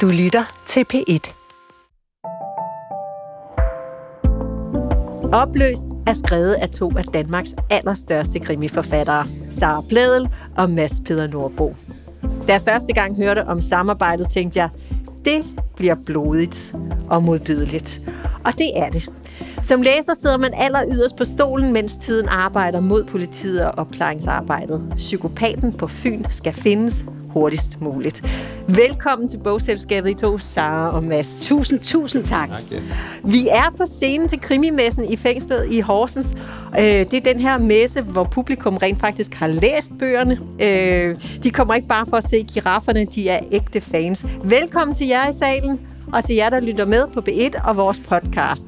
Du 0.00 0.06
lytter 0.06 0.44
til 0.66 0.84
P1. 0.94 1.34
Opløst 5.32 5.84
er 6.06 6.12
skrevet 6.12 6.52
af 6.52 6.68
to 6.68 6.92
af 6.96 7.04
Danmarks 7.04 7.54
allerstørste 7.70 8.38
krimiforfattere, 8.38 9.26
Sara 9.50 9.82
Blædel 9.88 10.28
og 10.56 10.70
Mads 10.70 10.92
Peder 11.06 11.26
Nordbo. 11.26 11.76
Da 12.48 12.52
jeg 12.52 12.60
første 12.60 12.92
gang 12.92 13.16
hørte 13.16 13.44
om 13.44 13.60
samarbejdet, 13.60 14.30
tænkte 14.30 14.58
jeg, 14.58 14.68
det 15.24 15.44
bliver 15.76 15.94
blodigt 16.06 16.74
og 17.08 17.22
modbydeligt. 17.22 18.00
Og 18.44 18.52
det 18.58 18.78
er 18.78 18.90
det. 18.90 19.10
Som 19.62 19.82
læser 19.82 20.14
sidder 20.14 20.36
man 20.36 20.54
aller 20.54 20.84
yderst 20.94 21.16
på 21.16 21.24
stolen, 21.24 21.72
mens 21.72 21.96
tiden 21.96 22.28
arbejder 22.28 22.80
mod 22.80 23.04
politiet 23.04 23.64
og 23.64 23.78
opklaringsarbejdet. 23.78 24.92
Psykopaten 24.96 25.72
på 25.72 25.86
Fyn 25.86 26.24
skal 26.30 26.52
findes 26.52 27.04
hurtigst 27.34 27.80
muligt. 27.80 28.22
Velkommen 28.68 29.28
til 29.28 29.38
bogselskabet 29.38 30.10
i 30.10 30.14
to, 30.14 30.38
Sara 30.38 30.90
og 30.90 31.02
Mads. 31.02 31.38
Tusind, 31.40 31.80
tusind 31.80 32.24
tak. 32.24 32.48
tak 32.48 32.62
ja. 32.70 32.80
Vi 33.24 33.48
er 33.48 33.74
på 33.76 33.86
scenen 33.86 34.28
til 34.28 34.40
krimimessen 34.40 35.04
i 35.04 35.16
fængslet 35.16 35.66
i 35.70 35.80
Horsens. 35.80 36.36
Øh, 36.78 36.84
det 36.84 37.14
er 37.14 37.20
den 37.20 37.40
her 37.40 37.58
messe, 37.58 38.02
hvor 38.02 38.24
publikum 38.24 38.76
rent 38.76 39.00
faktisk 39.00 39.34
har 39.34 39.46
læst 39.46 39.92
bøgerne. 39.98 40.38
Øh, 40.60 41.16
de 41.42 41.50
kommer 41.50 41.74
ikke 41.74 41.88
bare 41.88 42.06
for 42.06 42.16
at 42.16 42.28
se 42.28 42.42
girafferne, 42.54 43.04
de 43.04 43.28
er 43.28 43.40
ægte 43.52 43.80
fans. 43.80 44.26
Velkommen 44.44 44.94
til 44.94 45.06
jer 45.06 45.28
i 45.28 45.32
salen, 45.32 45.80
og 46.12 46.24
til 46.24 46.36
jer, 46.36 46.50
der 46.50 46.60
lytter 46.60 46.86
med 46.86 47.06
på 47.14 47.20
B1 47.20 47.68
og 47.68 47.76
vores 47.76 47.98
podcast. 48.08 48.64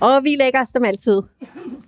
Og 0.00 0.24
vi 0.24 0.36
lægger 0.38 0.64
som 0.64 0.84
altid 0.84 1.22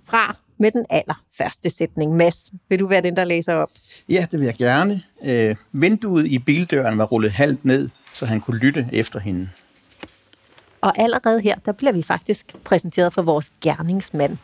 fra 0.03 0.35
med 0.57 0.71
den 0.71 0.85
allerførste 0.89 1.69
sætning. 1.69 2.15
Mads, 2.15 2.51
vil 2.69 2.79
du 2.79 2.87
være 2.87 3.01
den, 3.01 3.15
der 3.15 3.25
læser 3.25 3.53
op? 3.53 3.69
Ja, 4.09 4.25
det 4.31 4.39
vil 4.39 4.45
jeg 4.45 4.55
gerne. 4.55 5.01
Øh, 5.25 5.55
vinduet 5.71 6.27
i 6.27 6.39
bildøren 6.39 6.97
var 6.97 7.05
rullet 7.05 7.31
halvt 7.31 7.65
ned, 7.65 7.89
så 8.13 8.25
han 8.25 8.41
kunne 8.41 8.57
lytte 8.57 8.89
efter 8.93 9.19
hende. 9.19 9.49
Og 10.81 10.99
allerede 10.99 11.41
her, 11.41 11.55
der 11.55 11.71
bliver 11.71 11.91
vi 11.91 12.01
faktisk 12.01 12.55
præsenteret 12.63 13.13
for 13.13 13.21
vores 13.21 13.51
gerningsmand. 13.61 14.37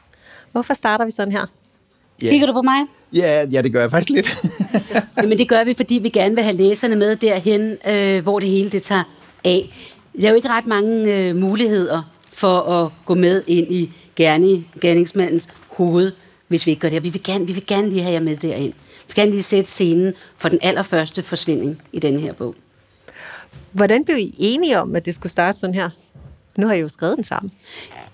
Hvorfor 0.51 0.73
starter 0.73 1.05
vi 1.05 1.11
sådan 1.11 1.31
her? 1.31 1.45
Yeah. 2.23 2.31
Kigger 2.31 2.47
du 2.47 2.53
på 2.53 2.61
mig? 2.61 2.85
Ja, 3.13 3.45
ja, 3.51 3.61
det 3.61 3.71
gør 3.73 3.81
jeg 3.81 3.91
faktisk 3.91 4.09
lidt. 4.09 4.45
Jamen 5.17 5.37
det 5.37 5.49
gør 5.49 5.63
vi, 5.63 5.73
fordi 5.73 5.95
vi 5.95 6.09
gerne 6.09 6.35
vil 6.35 6.43
have 6.43 6.55
læserne 6.55 6.95
med 6.95 7.15
derhen, 7.15 7.77
øh, 7.87 8.23
hvor 8.23 8.39
det 8.39 8.49
hele 8.49 8.69
det 8.69 8.83
tager 8.83 9.03
af. 9.45 9.69
Der 10.21 10.25
er 10.25 10.29
jo 10.29 10.35
ikke 10.35 10.49
ret 10.49 10.67
mange 10.67 11.13
øh, 11.13 11.35
muligheder 11.35 12.16
for 12.37 12.59
at 12.59 12.91
gå 13.05 13.13
med 13.13 13.43
ind 13.47 13.73
i 13.73 13.91
gerning, 14.15 14.71
gerningsmandens 14.81 15.47
hoved, 15.69 16.11
hvis 16.47 16.65
vi 16.65 16.71
ikke 16.71 16.79
gør 16.79 16.89
det. 16.89 17.03
vi 17.03 17.09
vil 17.09 17.23
gerne, 17.23 17.47
vi 17.47 17.53
vil 17.53 17.65
gerne 17.67 17.89
lige 17.89 18.01
have 18.01 18.13
jer 18.13 18.19
med 18.19 18.37
derind. 18.37 18.73
Vi 18.73 19.03
vil 19.07 19.15
gerne 19.15 19.31
lige 19.31 19.43
sætte 19.43 19.69
scenen 19.69 20.13
for 20.37 20.49
den 20.49 20.59
allerførste 20.61 21.23
forsvinding 21.23 21.81
i 21.91 21.99
denne 21.99 22.19
her 22.19 22.33
bog. 22.33 22.55
Hvordan 23.71 24.05
blev 24.05 24.17
I 24.17 24.35
enige 24.39 24.79
om, 24.79 24.95
at 24.95 25.05
det 25.05 25.15
skulle 25.15 25.31
starte 25.31 25.59
sådan 25.59 25.73
her? 25.73 25.89
Nu 26.57 26.67
har 26.67 26.73
I 26.73 26.79
jo 26.79 26.87
skrevet 26.87 27.17
den 27.17 27.23
sammen. 27.23 27.51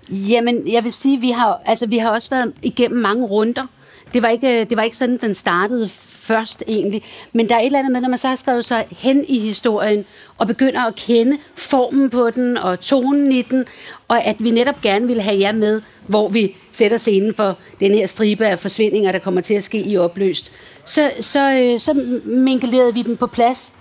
Jamen, 0.10 0.72
jeg 0.72 0.84
vil 0.84 0.92
sige, 0.92 1.22
vi 1.22 1.30
har, 1.30 1.62
altså, 1.66 1.86
vi 1.88 1.98
har 1.98 2.10
også 2.10 2.30
været 2.30 2.54
igennem 2.62 3.02
mange 3.02 3.26
runder. 3.26 3.66
Det 4.14 4.22
var 4.22 4.30
ikke, 4.30 4.66
det 4.66 4.78
var 4.78 4.84
ikke 4.84 4.98
sådan, 4.98 5.18
den 5.18 5.34
startede 5.34 5.90
først 6.24 6.64
egentlig. 6.68 7.04
Men 7.34 7.50
der 7.50 7.56
er 7.56 7.60
et 7.60 7.66
eller 7.66 7.80
andet 7.80 7.92
med, 7.92 8.02
når 8.02 8.10
man 8.10 8.18
så 8.18 8.28
har 8.28 8.36
skrevet 8.36 8.66
sig 8.66 8.86
hen 8.92 9.26
i 9.28 9.40
historien, 9.40 10.06
og 10.38 10.48
begynder 10.48 10.82
at 10.82 10.96
kende 10.96 11.38
formen 11.56 12.10
på 12.10 12.30
den, 12.30 12.58
og 12.58 12.80
tonen 12.80 13.32
i 13.32 13.42
den, 13.42 13.66
og 14.08 14.24
at 14.24 14.36
vi 14.40 14.52
netop 14.52 14.82
gerne 14.82 15.08
vil 15.08 15.22
have 15.22 15.40
jer 15.40 15.52
med, 15.52 15.82
hvor 16.08 16.30
vi 16.30 16.56
sætter 16.72 16.98
scenen 16.98 17.34
for 17.34 17.58
den 17.80 17.94
her 17.94 18.08
stribe 18.08 18.46
af 18.46 18.60
forsvindinger, 18.60 19.12
der 19.12 19.20
kommer 19.20 19.42
til 19.42 19.54
at 19.54 19.64
ske 19.64 19.82
i 19.82 19.98
opløst. 19.98 20.52
Så, 20.86 21.12
så, 21.20 21.52
øh, 21.52 21.80
så 21.80 21.94
minkelerede 22.26 22.94
vi 22.94 23.02
den 23.02 23.18
på 23.18 23.28
plads. 23.28 23.74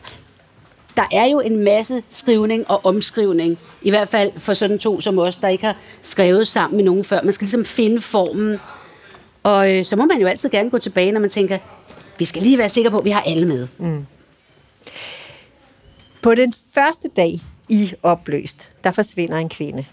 Der 0.97 1.05
er 1.13 1.27
jo 1.27 1.41
en 1.41 1.65
masse 1.65 2.03
skrivning 2.11 2.71
og 2.71 2.85
omskrivning, 2.85 3.59
i 3.83 3.91
hvert 3.91 4.09
fald 4.09 4.33
for 4.37 4.55
sådan 4.55 4.79
to 4.79 5.01
som 5.01 5.19
os, 5.19 5.37
der 5.37 5.49
ikke 5.49 5.65
har 5.65 5.77
skrevet 6.03 6.47
sammen 6.49 6.77
med 6.77 6.85
nogen 6.85 7.05
før. 7.05 7.23
Man 7.23 7.33
skal 7.33 7.45
ligesom 7.45 7.65
finde 7.65 8.01
formen. 8.01 8.59
Og 9.43 9.77
øh, 9.77 9.85
så 9.85 9.97
må 9.97 10.05
man 10.05 10.21
jo 10.21 10.27
altid 10.27 10.51
gerne 10.51 10.71
gå 10.71 10.79
tilbage, 10.79 11.13
når 11.13 11.21
man 11.21 11.31
tænker, 11.31 11.59
vi 12.19 12.25
skal 12.25 12.43
lige 12.43 12.59
være 12.59 12.69
sikre 12.69 12.91
på, 12.91 12.99
at 12.99 13.05
vi 13.05 13.11
har 13.11 13.21
alle 13.21 13.49
med. 13.49 13.69
Mm. 13.79 14.07
På 16.23 16.35
den 16.35 16.55
første 16.75 17.09
dag 17.17 17.41
i 17.69 17.93
opløst, 18.03 18.69
der 18.85 18.91
forsvinder 18.91 19.37
en 19.37 19.49
kvinde. 19.49 19.85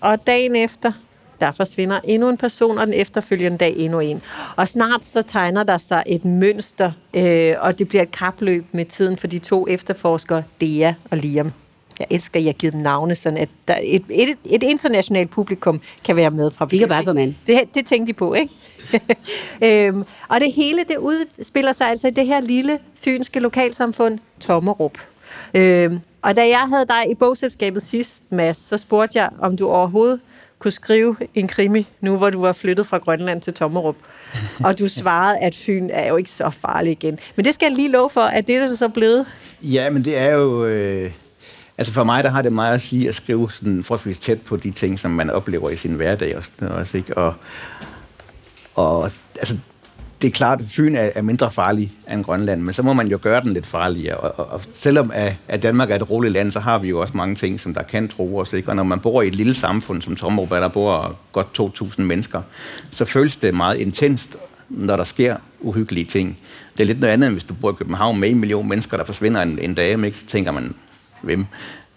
Og 0.00 0.26
dagen 0.26 0.56
efter, 0.56 0.92
der 1.40 1.52
forsvinder 1.52 2.00
endnu 2.04 2.28
en 2.28 2.36
person, 2.36 2.78
og 2.78 2.86
den 2.86 2.94
efterfølgende 2.94 3.58
dag 3.58 3.76
endnu 3.76 4.00
en. 4.00 4.22
Og 4.56 4.68
snart 4.68 5.04
så 5.04 5.22
tegner 5.22 5.62
der 5.62 5.78
sig 5.78 6.02
et 6.06 6.24
mønster, 6.24 6.92
øh, 7.14 7.54
og 7.58 7.78
det 7.78 7.88
bliver 7.88 8.02
et 8.02 8.10
kapløb 8.10 8.64
med 8.72 8.84
tiden 8.84 9.16
for 9.16 9.26
de 9.26 9.38
to 9.38 9.68
efterforskere, 9.68 10.42
Dea 10.60 10.94
og 11.10 11.16
Liam. 11.16 11.52
Jeg 11.98 12.06
elsker, 12.10 12.40
at 12.40 12.44
jeg 12.44 12.48
har 12.48 12.58
givet 12.58 12.72
dem 12.72 12.82
navne, 12.82 13.14
sådan 13.14 13.38
at 13.38 13.48
der 13.68 13.78
et, 13.82 14.04
et, 14.10 14.38
et 14.44 14.62
internationalt 14.62 15.30
publikum 15.30 15.80
kan 16.04 16.16
være 16.16 16.30
med 16.30 16.50
fra. 16.50 16.64
Vi 16.64 16.78
kan 16.78 16.88
bare 16.88 17.04
gå 17.04 17.12
med. 17.12 17.34
Det, 17.46 17.60
det 17.74 17.86
tænkte 17.86 18.12
de 18.12 18.16
på, 18.16 18.34
ikke? 18.34 18.54
øhm, 19.64 20.04
og 20.28 20.40
det 20.40 20.52
hele, 20.52 20.84
det 20.88 20.96
udspiller 20.96 21.72
sig 21.72 21.90
altså 21.90 22.08
i 22.08 22.10
det 22.10 22.26
her 22.26 22.40
lille 22.40 22.78
fynske 23.00 23.40
lokalsamfund, 23.40 24.18
Tommerup. 24.40 24.98
Øhm, 25.54 26.00
og 26.22 26.36
da 26.36 26.48
jeg 26.48 26.64
havde 26.68 26.86
dig 26.86 27.10
i 27.10 27.14
bogselskabet 27.14 27.82
sidst, 27.82 28.22
Mads, 28.32 28.56
så 28.56 28.78
spurgte 28.78 29.18
jeg, 29.18 29.30
om 29.38 29.56
du 29.56 29.68
overhovedet 29.68 30.20
kunne 30.58 30.72
skrive 30.72 31.16
en 31.34 31.48
krimi, 31.48 31.86
nu 32.00 32.16
hvor 32.16 32.30
du 32.30 32.40
var 32.40 32.52
flyttet 32.52 32.86
fra 32.86 32.98
Grønland 32.98 33.40
til 33.40 33.54
Tommerup. 33.54 33.96
Og 34.64 34.78
du 34.78 34.88
svarede, 34.88 35.38
at 35.38 35.54
Fyn 35.54 35.88
er 35.92 36.08
jo 36.08 36.16
ikke 36.16 36.30
så 36.30 36.50
farlig 36.50 36.92
igen. 36.92 37.18
Men 37.36 37.44
det 37.44 37.54
skal 37.54 37.66
jeg 37.66 37.76
lige 37.76 37.88
love 37.88 38.10
for, 38.10 38.20
at 38.20 38.46
det 38.46 38.56
er 38.56 38.68
det 38.68 38.78
så 38.78 38.88
blevet. 38.88 39.26
Ja, 39.62 39.90
men 39.90 40.04
det 40.04 40.18
er 40.18 40.30
jo... 40.30 40.66
Øh 40.66 41.10
Altså 41.78 41.92
for 41.92 42.04
mig, 42.04 42.24
der 42.24 42.30
har 42.30 42.42
det 42.42 42.52
meget 42.52 42.74
at 42.74 42.82
sige 42.82 43.08
at 43.08 43.14
skrive 43.14 43.50
sådan 43.50 43.84
forholdsvis 43.84 44.18
tæt 44.18 44.40
på 44.40 44.56
de 44.56 44.70
ting, 44.70 44.98
som 44.98 45.10
man 45.10 45.30
oplever 45.30 45.70
i 45.70 45.76
sin 45.76 45.94
hverdag 45.94 46.36
også. 46.36 46.50
også 46.60 46.96
ikke? 46.96 47.16
Og, 47.16 47.34
og 48.78 49.10
altså, 49.38 49.56
det 50.22 50.28
er 50.28 50.32
klart, 50.32 50.60
at 50.60 50.66
Fyn 50.68 50.94
er, 50.94 51.10
er 51.14 51.22
mindre 51.22 51.50
farlig 51.50 51.92
end 52.12 52.24
Grønland, 52.24 52.62
men 52.62 52.74
så 52.74 52.82
må 52.82 52.92
man 52.92 53.08
jo 53.08 53.18
gøre 53.22 53.42
den 53.42 53.52
lidt 53.52 53.66
farligere. 53.66 54.16
Og, 54.16 54.38
og, 54.38 54.52
og 54.52 54.60
selvom 54.72 55.10
at, 55.14 55.34
at 55.48 55.62
Danmark 55.62 55.90
er 55.90 55.96
et 55.96 56.10
roligt 56.10 56.32
land, 56.32 56.50
så 56.50 56.60
har 56.60 56.78
vi 56.78 56.88
jo 56.88 57.00
også 57.00 57.16
mange 57.16 57.34
ting, 57.34 57.60
som 57.60 57.74
der 57.74 57.82
kan 57.82 58.08
tro 58.08 58.36
os. 58.36 58.52
Ikke? 58.52 58.68
Og 58.68 58.76
når 58.76 58.82
man 58.82 59.00
bor 59.00 59.22
i 59.22 59.26
et 59.26 59.34
lille 59.34 59.54
samfund 59.54 60.02
som 60.02 60.16
Tommerup, 60.16 60.50
der 60.50 60.68
bor 60.68 61.16
godt 61.32 61.80
2.000 61.80 62.02
mennesker, 62.02 62.42
så 62.90 63.04
føles 63.04 63.36
det 63.36 63.54
meget 63.54 63.78
intenst, 63.78 64.36
når 64.68 64.96
der 64.96 65.04
sker 65.04 65.36
uhyggelige 65.60 66.04
ting. 66.04 66.38
Det 66.76 66.82
er 66.82 66.86
lidt 66.86 67.00
noget 67.00 67.12
andet, 67.12 67.26
end 67.26 67.34
hvis 67.34 67.44
du 67.44 67.54
bor 67.54 67.70
i 67.70 67.74
København 67.74 68.20
med 68.20 68.30
en 68.30 68.38
million 68.38 68.68
mennesker, 68.68 68.96
der 68.96 69.04
forsvinder 69.04 69.42
en, 69.42 69.58
en 69.58 69.74
dag, 69.74 70.04
ikke? 70.04 70.16
så 70.16 70.26
tænker 70.26 70.52
man, 70.52 70.74
hvem? 71.22 71.46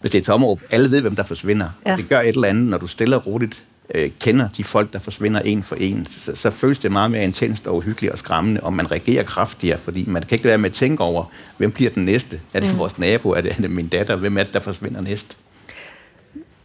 Hvis 0.01 0.11
det 0.11 0.19
er 0.19 0.23
Tommerup, 0.23 0.59
alle 0.71 0.91
ved, 0.91 1.01
hvem 1.01 1.15
der 1.15 1.23
forsvinder. 1.23 1.69
Ja. 1.85 1.95
Det 1.95 2.09
gør 2.09 2.19
et 2.19 2.27
eller 2.27 2.47
andet, 2.47 2.69
når 2.69 2.77
du 2.77 2.87
stiller 2.87 3.17
roligt 3.17 3.63
øh, 3.95 4.11
kender 4.19 4.49
de 4.49 4.63
folk, 4.63 4.93
der 4.93 4.99
forsvinder 4.99 5.39
en 5.39 5.63
for 5.63 5.75
en, 5.75 6.07
så, 6.09 6.35
så 6.35 6.51
føles 6.51 6.79
det 6.79 6.91
meget 6.91 7.11
mere 7.11 7.23
intenst 7.23 7.67
og 7.67 7.75
uhyggeligt 7.75 8.11
og 8.11 8.19
skræmmende, 8.19 8.61
og 8.61 8.73
man 8.73 8.91
reagerer 8.91 9.23
kraftigere, 9.23 9.77
fordi 9.77 10.05
man 10.07 10.21
kan 10.21 10.35
ikke 10.35 10.47
være 10.47 10.57
med 10.57 10.69
at 10.69 10.75
tænke 10.75 11.03
over, 11.03 11.23
hvem 11.57 11.71
bliver 11.71 11.89
den 11.91 12.05
næste? 12.05 12.39
Er 12.53 12.59
det 12.59 12.71
mm. 12.71 12.77
vores 12.77 12.99
nabo? 12.99 13.29
Er 13.29 13.41
det, 13.41 13.51
er 13.51 13.61
det 13.61 13.71
min 13.71 13.87
datter? 13.87 14.15
Hvem 14.15 14.37
er 14.37 14.43
det, 14.43 14.53
der 14.53 14.59
forsvinder 14.59 15.01
næst? 15.01 15.37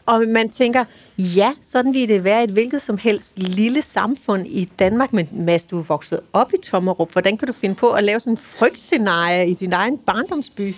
Og 0.06 0.24
man 0.28 0.48
tænker, 0.48 0.84
ja, 1.18 1.52
sådan 1.62 1.94
vil 1.94 2.08
det 2.08 2.24
være 2.24 2.44
et 2.44 2.50
hvilket 2.50 2.82
som 2.82 2.98
helst 2.98 3.38
lille 3.38 3.82
samfund 3.82 4.46
i 4.46 4.68
Danmark, 4.78 5.12
men 5.12 5.28
Mads, 5.32 5.64
du 5.64 5.78
er 5.78 5.82
vokset 5.82 6.20
op 6.32 6.52
i 6.52 6.56
Tommerup. 6.62 7.12
Hvordan 7.12 7.36
kan 7.36 7.48
du 7.48 7.52
finde 7.52 7.74
på 7.74 7.90
at 7.90 8.04
lave 8.04 8.20
sådan 8.20 8.32
en 8.32 8.38
frygtscenarie 8.38 9.50
i 9.50 9.54
din 9.54 9.72
egen 9.72 9.98
barndomsby? 9.98 10.74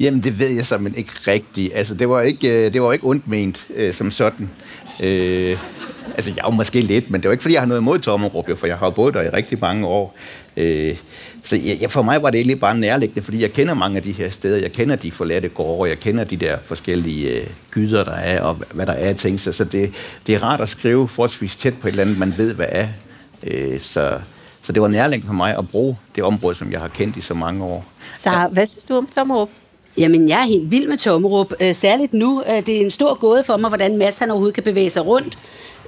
Jamen, 0.00 0.20
det 0.20 0.38
ved 0.38 0.50
jeg 0.50 0.66
simpelthen 0.66 0.98
ikke 0.98 1.12
rigtigt. 1.26 1.72
Altså, 1.74 1.94
det 1.94 2.08
var 2.08 2.20
ikke, 2.20 2.66
øh, 2.66 2.72
det 2.72 2.82
var 2.82 2.92
ikke 2.92 3.06
ondt 3.06 3.28
ment 3.28 3.66
øh, 3.74 3.94
som 3.94 4.10
sådan. 4.10 4.50
Øh, 5.02 5.58
altså, 6.14 6.32
jeg 6.36 6.44
var 6.44 6.50
måske 6.50 6.80
lidt, 6.80 7.10
men 7.10 7.20
det 7.20 7.28
var 7.28 7.32
ikke, 7.32 7.42
fordi 7.42 7.54
jeg 7.54 7.62
har 7.62 7.66
noget 7.66 7.80
imod 7.80 7.98
Tommerup, 7.98 8.58
for 8.58 8.66
jeg 8.66 8.76
har 8.76 8.90
boet 8.90 9.14
der 9.14 9.22
i 9.22 9.28
rigtig 9.28 9.58
mange 9.60 9.86
år. 9.86 10.16
Øh, 10.56 10.96
så 11.44 11.56
ja, 11.56 11.86
for 11.86 12.02
mig 12.02 12.22
var 12.22 12.30
det 12.30 12.38
egentlig 12.38 12.60
bare 12.60 12.78
nærliggende, 12.78 13.22
fordi 13.22 13.42
jeg 13.42 13.52
kender 13.52 13.74
mange 13.74 13.96
af 13.96 14.02
de 14.02 14.12
her 14.12 14.30
steder. 14.30 14.58
Jeg 14.58 14.72
kender 14.72 14.96
de 14.96 15.12
forladte 15.12 15.48
gårde, 15.48 15.90
jeg 15.90 16.00
kender 16.00 16.24
de 16.24 16.36
der 16.36 16.58
forskellige 16.58 17.40
øh, 17.40 17.46
gyder, 17.70 18.04
der 18.04 18.12
er, 18.12 18.42
og 18.42 18.54
hvad 18.72 18.86
der 18.86 18.92
er 18.92 19.08
af 19.08 19.16
ting. 19.16 19.40
Så, 19.40 19.52
så 19.52 19.64
det, 19.64 19.92
det 20.26 20.34
er 20.34 20.42
rart 20.42 20.60
at 20.60 20.68
skrive 20.68 21.08
forholdsvis 21.08 21.56
tæt 21.56 21.74
på 21.80 21.88
et 21.88 21.92
eller 21.92 22.02
andet, 22.02 22.18
man 22.18 22.34
ved, 22.36 22.54
hvad 22.54 22.66
er. 22.68 22.86
Øh, 23.46 23.80
så, 23.80 24.18
så 24.62 24.72
det 24.72 24.82
var 24.82 24.88
nærliggende 24.88 25.26
for 25.26 25.34
mig 25.34 25.58
at 25.58 25.68
bruge 25.68 25.96
det 26.14 26.24
område, 26.24 26.54
som 26.54 26.72
jeg 26.72 26.80
har 26.80 26.88
kendt 26.88 27.16
i 27.16 27.20
så 27.20 27.34
mange 27.34 27.64
år. 27.64 27.84
Så 28.18 28.30
ja. 28.30 28.48
hvad 28.48 28.66
synes 28.66 28.84
du 28.84 28.96
om 28.96 29.08
Tommerup? 29.14 29.48
Jamen, 29.98 30.28
jeg 30.28 30.40
er 30.40 30.46
helt 30.46 30.70
vild 30.70 30.88
med 30.88 30.96
Tommerup. 30.98 31.52
Øh, 31.60 31.74
særligt 31.74 32.14
nu. 32.14 32.42
Øh, 32.48 32.66
det 32.66 32.76
er 32.76 32.80
en 32.80 32.90
stor 32.90 33.14
gåde 33.14 33.44
for 33.44 33.56
mig, 33.56 33.68
hvordan 33.68 33.96
Mads 33.96 34.18
han 34.18 34.30
overhovedet 34.30 34.54
kan 34.54 34.64
bevæge 34.64 34.90
sig 34.90 35.06
rundt 35.06 35.38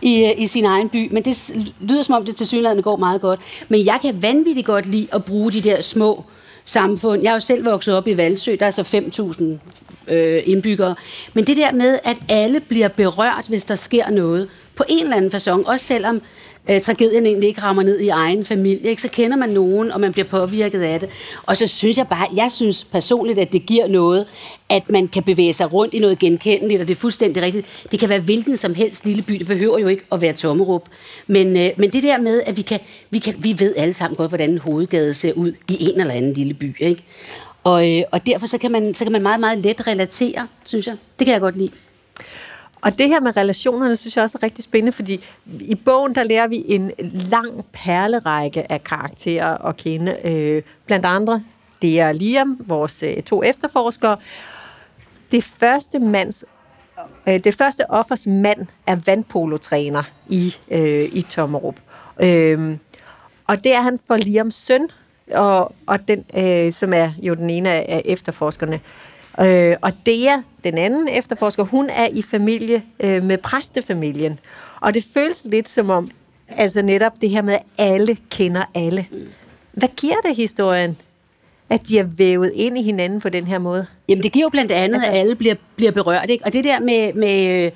i, 0.03 0.25
øh, 0.25 0.43
i 0.43 0.47
sin 0.47 0.65
egen 0.65 0.89
by. 0.89 1.09
Men 1.13 1.23
det 1.23 1.55
lyder 1.81 2.03
som 2.03 2.15
om, 2.15 2.25
det 2.25 2.37
til 2.37 2.47
synligheden 2.47 2.83
går 2.83 2.97
meget 2.97 3.21
godt. 3.21 3.41
Men 3.69 3.87
jeg 3.87 3.99
kan 4.03 4.23
vanvittigt 4.23 4.67
godt 4.67 4.87
lide 4.87 5.07
at 5.13 5.25
bruge 5.25 5.53
de 5.53 5.61
der 5.61 5.81
små 5.81 6.25
samfund. 6.65 7.23
Jeg 7.23 7.31
er 7.31 7.35
jo 7.35 7.41
selv 7.41 7.65
vokset 7.65 7.95
op 7.95 8.09
i 8.09 8.17
Valsø, 8.17 8.57
der 8.61 8.67
er 8.67 8.71
så 8.71 8.83
5.000 10.09 10.15
øh, 10.15 10.43
indbyggere. 10.47 10.95
Men 11.35 11.47
det 11.47 11.57
der 11.57 11.73
med, 11.73 11.99
at 12.05 12.17
alle 12.29 12.61
bliver 12.61 12.89
berørt, 12.89 13.45
hvis 13.49 13.65
der 13.65 13.77
sker 13.77 14.11
noget, 14.11 14.49
på 14.77 14.85
en 14.89 15.03
eller 15.05 15.17
anden 15.17 15.35
façon, 15.35 15.71
også 15.71 15.87
selvom 15.87 16.23
øh, 16.71 16.81
tragedien 16.81 17.27
egentlig 17.27 17.49
ikke 17.49 17.63
rammer 17.63 17.83
ned 17.83 18.01
i 18.01 18.09
egen 18.09 18.45
familie, 18.45 18.91
ikke? 18.91 19.03
så 19.03 19.09
kender 19.09 19.37
man 19.37 19.49
nogen, 19.49 19.93
og 19.93 20.01
man 20.01 20.13
bliver 20.13 20.29
påvirket 20.29 20.83
af 20.83 21.01
det. 21.01 21.09
Og 21.47 21.57
så 21.57 21.67
synes 21.67 21.99
jeg 21.99 22.09
bare, 22.09 22.29
jeg 22.37 22.53
synes 22.53 22.85
personligt, 22.85 23.39
at 23.39 23.53
det 23.53 23.67
giver 23.67 23.89
noget, 23.89 24.27
at 24.69 24.91
man 24.91 25.09
kan 25.09 25.23
bevæge 25.23 25.55
sig 25.55 25.73
rundt 25.73 25.95
i 25.95 25.99
noget 25.99 26.19
genkendeligt, 26.19 26.81
og 26.81 26.89
det 26.89 26.95
er 26.95 27.01
fuldstændig 27.01 27.43
rigtigt. 27.43 27.67
Det 27.91 28.01
kan 28.01 28.09
være 28.09 28.21
hvilken 28.21 28.57
som 28.57 28.75
helst 28.75 29.05
lille 29.05 29.23
by, 29.23 29.35
det 29.35 29.47
behøver 29.47 29.79
jo 29.79 29.87
ikke 29.87 30.03
at 30.13 30.21
være 30.21 30.33
Tommerup. 30.33 30.89
Men, 31.27 31.57
øh, 31.57 31.71
men 31.77 31.91
det 31.91 32.03
der 32.03 32.19
med, 32.19 32.43
at 32.47 32.57
vi, 32.57 32.63
kan, 32.63 32.81
vi, 33.11 33.19
kan, 33.19 33.35
vi 33.39 33.57
ved 33.59 33.75
alle 33.77 33.95
sammen 33.95 34.17
godt, 34.17 34.31
hvordan 34.31 34.51
en 34.51 34.59
hovedgade 34.59 35.15
ser 35.15 35.33
ud 35.33 35.53
i 35.69 35.77
en 35.91 36.01
eller 36.01 36.15
anden 36.15 36.33
lille 36.33 36.55
by. 36.55 36.77
Ikke? 36.81 37.03
Og, 37.65 37.91
øh, 37.91 38.03
og 38.13 38.27
derfor 38.27 38.47
så 38.47 38.59
kan, 38.59 38.73
man, 38.73 38.95
så 38.95 39.05
kan 39.05 39.13
man 39.13 39.23
meget, 39.23 39.41
meget 39.41 39.59
let 39.59 39.87
relatere, 39.87 40.49
synes 40.65 40.87
jeg. 40.87 40.97
Det 41.19 41.25
kan 41.27 41.33
jeg 41.33 41.41
godt 41.41 41.57
lide. 41.57 41.71
Og 42.85 42.99
det 42.99 43.09
her 43.09 43.21
med 43.21 43.37
relationerne, 43.37 43.97
synes 43.97 44.17
jeg 44.17 44.23
også 44.23 44.39
er 44.39 44.43
rigtig 44.43 44.65
spændende, 44.65 44.93
fordi 44.93 45.25
i 45.61 45.75
bogen, 45.75 46.15
der 46.15 46.23
lærer 46.23 46.47
vi 46.47 46.65
en 46.67 46.91
lang 47.31 47.65
perlerække 47.73 48.73
af 48.73 48.85
karakterer 48.85 49.67
at 49.67 49.77
kende. 49.77 50.17
Øh, 50.25 50.63
blandt 50.87 51.07
andre, 51.07 51.43
det 51.83 52.01
er 52.01 52.13
Liam, 52.13 52.61
vores 52.67 53.03
øh, 53.03 53.23
to 53.23 53.43
efterforskere. 53.43 54.17
Det 55.33 55.45
første 55.45 55.99
mands 55.99 56.45
øh, 57.29 57.45
det 57.45 57.55
første 57.55 57.91
offers 57.91 58.27
mand 58.27 58.67
er 58.87 58.97
vandpolotræner 59.07 60.03
i, 60.29 60.55
øh, 60.71 61.05
i 61.13 61.23
Tommerup. 61.23 61.77
Øh, 62.21 62.77
og 63.47 63.65
det 63.65 63.75
er 63.75 63.81
han 63.81 63.99
for 64.07 64.17
Liams 64.17 64.55
søn, 64.55 64.89
og, 65.33 65.75
og 65.87 66.09
den, 66.09 66.25
øh, 66.37 66.73
som 66.73 66.93
er 66.93 67.11
jo 67.23 67.35
den 67.35 67.51
ene 67.51 67.71
af 67.71 68.03
efterforskerne. 68.05 68.75
Øh, 68.75 68.81
og 69.83 69.93
Dea, 70.07 70.37
den 70.65 70.79
anden 70.79 71.09
efterforsker, 71.09 71.63
hun 71.63 71.91
er 71.91 72.07
i 72.13 72.23
familie 72.23 72.83
øh, 73.01 73.25
med 73.25 73.39
præstefamilien. 73.39 74.39
Og 74.81 74.95
det 74.95 75.05
føles 75.15 75.45
lidt 75.45 75.69
som 75.69 75.91
om, 75.91 76.11
altså 76.49 76.83
netop 76.83 77.13
det 77.21 77.31
her 77.31 77.43
med, 77.43 77.55
at 77.55 77.63
alle 77.79 78.17
kender 78.31 78.65
alle. 78.75 79.07
Hvad 79.73 79.89
giver 79.97 80.17
det 80.25 80.37
historien? 80.37 80.97
at 81.71 81.89
de 81.89 81.99
er 81.99 82.03
vævet 82.03 82.53
ind 82.55 82.79
i 82.79 82.83
hinanden 82.83 83.21
på 83.21 83.29
den 83.29 83.47
her 83.47 83.59
måde? 83.59 83.87
Jamen 84.09 84.23
det 84.23 84.33
giver 84.33 84.45
jo 84.45 84.49
blandt 84.49 84.73
andet, 84.73 84.95
altså, 84.95 85.09
at 85.09 85.19
alle 85.19 85.35
bliver, 85.35 85.55
bliver 85.77 85.93
berørt. 85.93 86.31
Ikke? 86.31 86.45
Og 86.45 86.53
det 86.53 86.65
der 86.65 86.81
med, 86.81 87.13
med 87.13 87.65
øh, 87.65 87.73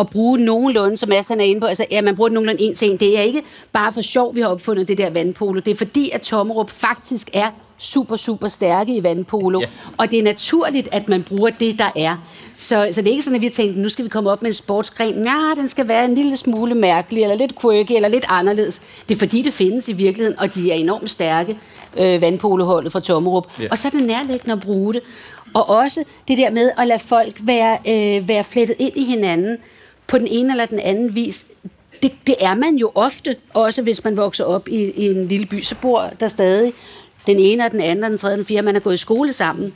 at 0.00 0.10
bruge 0.10 0.38
nogenlunde, 0.38 0.98
som 0.98 1.08
Mads 1.08 1.30
er 1.30 1.34
inde 1.34 1.60
på, 1.60 1.66
altså 1.66 1.86
ja, 1.90 2.02
man 2.02 2.16
bruger 2.16 2.30
nogenlunde 2.30 2.62
en 2.62 2.74
ting. 2.74 3.00
Det 3.00 3.18
er 3.18 3.22
ikke 3.22 3.42
bare 3.72 3.92
for 3.92 4.00
sjov, 4.00 4.34
vi 4.34 4.40
har 4.40 4.48
opfundet 4.48 4.88
det 4.88 4.98
der 4.98 5.10
vandpolo. 5.10 5.60
Det 5.60 5.70
er 5.70 5.76
fordi, 5.76 6.10
at 6.10 6.20
Tommerup 6.20 6.70
faktisk 6.70 7.30
er 7.32 7.50
super, 7.78 8.16
super 8.16 8.48
stærke 8.48 8.96
i 8.96 9.02
vandpolo. 9.02 9.60
Ja. 9.60 9.66
Og 9.96 10.10
det 10.10 10.18
er 10.18 10.22
naturligt, 10.22 10.88
at 10.92 11.08
man 11.08 11.22
bruger 11.22 11.50
det, 11.50 11.78
der 11.78 11.90
er. 11.96 12.16
Så, 12.58 12.88
så 12.92 13.02
det 13.02 13.08
er 13.08 13.10
ikke 13.10 13.22
sådan, 13.22 13.34
at 13.34 13.40
vi 13.40 13.46
har 13.46 13.52
tænkt, 13.52 13.76
nu 13.76 13.88
skal 13.88 14.04
vi 14.04 14.08
komme 14.08 14.30
op 14.30 14.42
med 14.42 14.50
en 14.50 14.54
sportsgren. 14.54 15.24
Ja, 15.24 15.52
den 15.56 15.68
skal 15.68 15.88
være 15.88 16.04
en 16.04 16.14
lille 16.14 16.36
smule 16.36 16.74
mærkelig, 16.74 17.22
eller 17.22 17.36
lidt 17.36 17.60
quirky, 17.60 17.92
eller 17.92 18.08
lidt 18.08 18.24
anderledes. 18.28 18.80
Det 19.08 19.14
er 19.14 19.18
fordi, 19.18 19.42
det 19.42 19.52
findes 19.52 19.88
i 19.88 19.92
virkeligheden, 19.92 20.40
og 20.40 20.54
de 20.54 20.70
er 20.70 20.74
enormt 20.74 21.10
stærke, 21.10 21.58
øh, 21.98 22.20
vandpoloholdet 22.20 22.92
fra 22.92 23.00
Tommerup. 23.00 23.46
Ja. 23.60 23.66
Og 23.70 23.78
så 23.78 23.88
er 23.88 23.92
det 23.92 24.02
nærliggende 24.02 24.52
at 24.52 24.60
bruge 24.60 24.94
det. 24.94 25.02
Og 25.54 25.68
også 25.68 26.04
det 26.28 26.38
der 26.38 26.50
med 26.50 26.70
at 26.78 26.86
lade 26.86 26.98
folk 26.98 27.34
være, 27.40 27.78
øh, 27.88 28.28
være 28.28 28.44
flettet 28.44 28.76
ind 28.78 28.92
i 28.96 29.04
hinanden 29.04 29.58
på 30.10 30.18
den 30.18 30.26
ene 30.26 30.52
eller 30.52 30.66
den 30.66 30.78
anden 30.78 31.14
vis. 31.14 31.46
Det, 32.02 32.12
det 32.26 32.34
er 32.40 32.54
man 32.54 32.76
jo 32.76 32.92
ofte, 32.94 33.36
også 33.54 33.82
hvis 33.82 34.04
man 34.04 34.16
vokser 34.16 34.44
op 34.44 34.68
i, 34.68 34.90
i 34.90 35.06
en 35.06 35.28
lille 35.28 35.46
by, 35.46 35.62
så 35.62 35.74
bor 35.82 36.12
der 36.20 36.28
stadig 36.28 36.72
den 37.26 37.38
ene 37.38 37.64
og 37.64 37.70
den 37.70 37.80
anden 37.80 38.04
og 38.04 38.10
den 38.10 38.18
tredje 38.18 38.34
og 38.34 38.38
den 38.38 38.46
fjerde, 38.46 38.62
man 38.62 38.76
er 38.76 38.80
gået 38.80 38.94
i 38.94 38.96
skole 38.96 39.32
sammen 39.32 39.72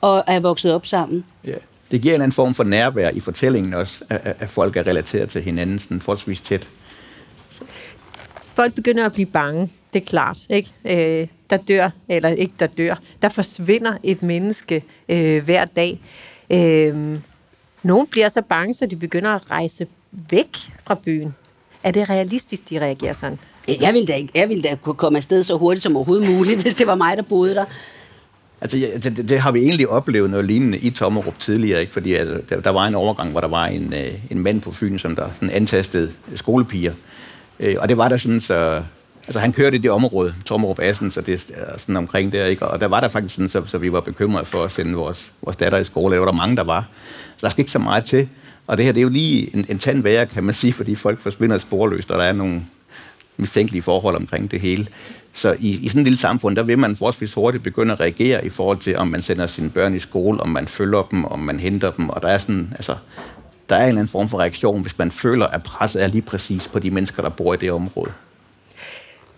og 0.00 0.24
er 0.26 0.40
vokset 0.40 0.72
op 0.72 0.86
sammen. 0.86 1.24
Ja. 1.44 1.54
Det 1.90 2.00
giver 2.02 2.14
en 2.14 2.20
anden 2.20 2.32
form 2.32 2.54
for 2.54 2.64
nærvær 2.64 3.10
i 3.10 3.20
fortællingen 3.20 3.74
også, 3.74 4.04
at, 4.10 4.36
at 4.38 4.48
folk 4.48 4.76
er 4.76 4.86
relateret 4.86 5.28
til 5.28 5.42
hinanden 5.42 5.78
sådan 5.78 6.00
forholdsvis 6.00 6.40
tæt. 6.40 6.68
Folk 8.54 8.74
begynder 8.74 9.06
at 9.06 9.12
blive 9.12 9.26
bange, 9.26 9.70
det 9.92 10.02
er 10.02 10.06
klart. 10.06 10.38
Ikke? 10.50 10.70
Øh, 10.84 11.28
der 11.50 11.56
dør, 11.56 11.90
eller 12.08 12.28
ikke 12.28 12.54
der 12.58 12.66
dør, 12.66 12.94
der 13.22 13.28
forsvinder 13.28 13.96
et 14.02 14.22
menneske 14.22 14.82
øh, 15.08 15.44
hver 15.44 15.64
dag. 15.64 16.00
Øh, 16.50 17.18
nogle 17.86 18.06
bliver 18.06 18.28
så 18.28 18.42
bange, 18.48 18.74
så 18.74 18.86
de 18.86 18.96
begynder 18.96 19.30
at 19.30 19.50
rejse 19.50 19.86
væk 20.30 20.56
fra 20.86 20.94
byen. 20.94 21.34
Er 21.82 21.90
det 21.90 22.10
realistisk, 22.10 22.70
de 22.70 22.80
reagerer 22.80 23.12
sådan? 23.12 23.38
Jeg 23.80 23.94
ville 23.94 24.06
da, 24.06 24.26
jeg 24.34 24.48
ville 24.48 24.62
da 24.62 24.74
kunne 24.82 24.94
komme 24.94 25.16
afsted 25.16 25.42
så 25.42 25.56
hurtigt 25.56 25.82
som 25.82 25.96
overhovedet 25.96 26.30
muligt, 26.30 26.60
hvis 26.62 26.74
det 26.74 26.86
var 26.86 26.94
mig, 26.94 27.16
der 27.16 27.22
boede 27.22 27.54
der. 27.54 27.64
Altså, 28.60 28.76
ja, 28.76 28.86
det, 28.98 29.28
det 29.28 29.40
har 29.40 29.52
vi 29.52 29.58
egentlig 29.58 29.88
oplevet 29.88 30.30
noget 30.30 30.46
lignende 30.46 30.78
i 30.78 30.90
Tommerup 30.90 31.38
tidligere, 31.38 31.80
ikke? 31.80 31.92
fordi 31.92 32.14
altså, 32.14 32.40
der, 32.48 32.60
der 32.60 32.70
var 32.70 32.86
en 32.86 32.94
overgang, 32.94 33.30
hvor 33.30 33.40
der 33.40 33.48
var 33.48 33.66
en, 33.66 33.92
øh, 33.92 34.12
en 34.30 34.38
mand 34.38 34.60
på 34.60 34.72
Fyn, 34.72 34.98
som 34.98 35.16
der 35.16 35.28
sådan 35.34 35.50
antastede 35.50 36.12
skolepiger. 36.34 36.92
Øh, 37.60 37.76
og 37.78 37.88
det 37.88 37.96
var 37.96 38.08
der 38.08 38.16
sådan, 38.16 38.40
så... 38.40 38.82
Altså, 39.26 39.38
han 39.38 39.52
kørte 39.52 39.76
i 39.76 39.80
det 39.80 39.90
område, 39.90 40.34
Tormerup 40.44 40.78
Assen, 40.78 41.10
så 41.10 41.20
det 41.20 41.52
er 41.54 41.78
sådan 41.78 41.96
omkring 41.96 42.32
der, 42.32 42.44
ikke? 42.44 42.66
Og 42.66 42.80
der 42.80 42.86
var 42.86 43.00
der 43.00 43.08
faktisk 43.08 43.34
sådan, 43.34 43.48
så, 43.48 43.62
så 43.66 43.78
vi 43.78 43.92
var 43.92 44.00
bekymrede 44.00 44.44
for 44.44 44.64
at 44.64 44.72
sende 44.72 44.94
vores, 44.94 45.32
vores 45.42 45.56
datter 45.56 45.78
i 45.78 45.84
skole. 45.84 46.14
der 46.14 46.20
var 46.20 46.26
der 46.26 46.32
mange, 46.32 46.56
der 46.56 46.64
var. 46.64 46.88
Så 47.36 47.46
der 47.46 47.50
skal 47.50 47.62
ikke 47.62 47.72
så 47.72 47.78
meget 47.78 48.04
til. 48.04 48.28
Og 48.66 48.76
det 48.76 48.84
her, 48.84 48.92
det 48.92 49.00
er 49.00 49.02
jo 49.02 49.08
lige 49.08 49.56
en, 49.56 49.64
en 49.68 49.78
tand 49.78 50.02
værre, 50.02 50.26
kan 50.26 50.44
man 50.44 50.54
sige, 50.54 50.72
fordi 50.72 50.94
folk 50.94 51.20
forsvinder 51.20 51.58
sporløst, 51.58 52.10
og 52.10 52.18
der 52.18 52.24
er 52.24 52.32
nogle 52.32 52.64
mistænkelige 53.36 53.82
forhold 53.82 54.16
omkring 54.16 54.50
det 54.50 54.60
hele. 54.60 54.86
Så 55.32 55.56
i, 55.58 55.70
i 55.70 55.88
sådan 55.88 56.00
et 56.00 56.06
lille 56.06 56.16
samfund, 56.16 56.56
der 56.56 56.62
vil 56.62 56.78
man 56.78 56.96
forholdsvis 56.96 57.34
hurtigt 57.34 57.62
begynde 57.62 57.92
at 57.92 58.00
reagere 58.00 58.46
i 58.46 58.48
forhold 58.48 58.78
til, 58.78 58.96
om 58.96 59.08
man 59.08 59.22
sender 59.22 59.46
sine 59.46 59.70
børn 59.70 59.94
i 59.94 59.98
skole, 59.98 60.40
om 60.40 60.48
man 60.48 60.68
følger 60.68 61.02
dem, 61.02 61.24
om 61.24 61.38
man 61.38 61.60
henter 61.60 61.90
dem, 61.90 62.08
og 62.08 62.22
der 62.22 62.28
er 62.28 62.38
sådan, 62.38 62.72
altså, 62.72 62.96
der 63.68 63.76
er 63.76 63.82
en 63.82 63.88
eller 63.88 64.00
anden 64.00 64.12
form 64.12 64.28
for 64.28 64.38
reaktion, 64.38 64.82
hvis 64.82 64.98
man 64.98 65.10
føler, 65.10 65.46
at 65.46 65.62
presset 65.62 66.02
er 66.02 66.06
lige 66.06 66.22
præcis 66.22 66.68
på 66.68 66.78
de 66.78 66.90
mennesker, 66.90 67.22
der 67.22 67.28
bor 67.28 67.54
i 67.54 67.56
det 67.56 67.72
område. 67.72 68.12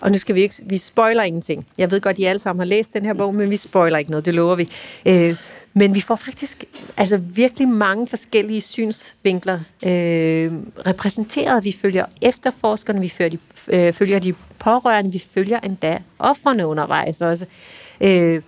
Og 0.01 0.13
nu 0.13 0.19
skal 0.19 0.35
vi 0.35 0.43
ikke, 0.43 0.55
vi 0.65 0.79
spoiler 0.79 1.23
ingenting. 1.23 1.67
Jeg 1.79 1.91
ved 1.91 2.01
godt, 2.01 2.15
at 2.15 2.19
I 2.19 2.25
alle 2.25 2.39
sammen 2.39 2.61
har 2.61 2.67
læst 2.67 2.95
den 2.95 3.05
her 3.05 3.15
bog, 3.15 3.35
men 3.35 3.51
vi 3.51 3.57
spoiler 3.57 3.99
ikke 3.99 4.11
noget, 4.11 4.25
det 4.25 4.35
lover 4.35 4.55
vi. 4.55 4.69
Øh, 5.07 5.37
men 5.75 5.95
vi 5.95 6.01
får 6.01 6.17
faktisk 6.17 6.65
altså 6.97 7.17
virkelig 7.17 7.69
mange 7.69 8.07
forskellige 8.07 8.61
synsvinkler 8.61 9.61
øh, 9.87 10.53
repræsenteret. 10.87 11.65
Vi 11.65 11.73
følger 11.73 12.05
efterforskerne, 12.23 13.01
vi 13.01 13.09
følger 13.09 13.31
de, 13.31 13.39
øh, 13.77 13.93
følger 13.93 14.19
de 14.19 14.35
pårørende, 14.59 15.13
vi 15.13 15.19
følger 15.19 15.61
endda 15.61 16.03
offrene 16.19 16.67
undervejs 16.67 17.21
også. 17.21 17.47
Øh, 18.01 18.43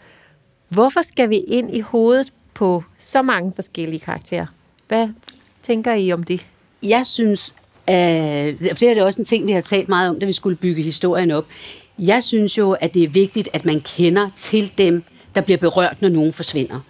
hvorfor 0.68 1.02
skal 1.02 1.30
vi 1.30 1.36
ind 1.36 1.76
i 1.76 1.80
hovedet 1.80 2.32
på 2.54 2.84
så 2.98 3.22
mange 3.22 3.52
forskellige 3.52 4.00
karakterer? 4.00 4.46
Hvad 4.88 5.08
tænker 5.62 5.94
I 5.94 6.12
om 6.12 6.22
det? 6.22 6.46
Jeg 6.82 7.06
synes, 7.06 7.54
øh, 7.90 8.68
for 8.68 8.74
det 8.74 8.88
er 8.88 8.94
det 8.94 9.02
også 9.02 9.20
en 9.22 9.24
ting, 9.24 9.46
vi 9.46 9.52
har 9.52 9.60
talt 9.60 9.88
meget 9.88 10.10
om, 10.10 10.20
da 10.20 10.26
vi 10.26 10.32
skulle 10.32 10.56
bygge 10.56 10.82
historien 10.82 11.30
op. 11.30 11.46
Jeg 11.98 12.22
synes 12.22 12.58
jo, 12.58 12.72
at 12.72 12.94
det 12.94 13.02
er 13.02 13.08
vigtigt, 13.08 13.48
at 13.52 13.64
man 13.64 13.80
kender 13.80 14.30
til 14.36 14.72
dem, 14.78 15.02
der 15.34 15.40
bliver 15.40 15.58
berørt, 15.58 16.02
når 16.02 16.08
nogen 16.08 16.32
forsvinder. 16.32 16.80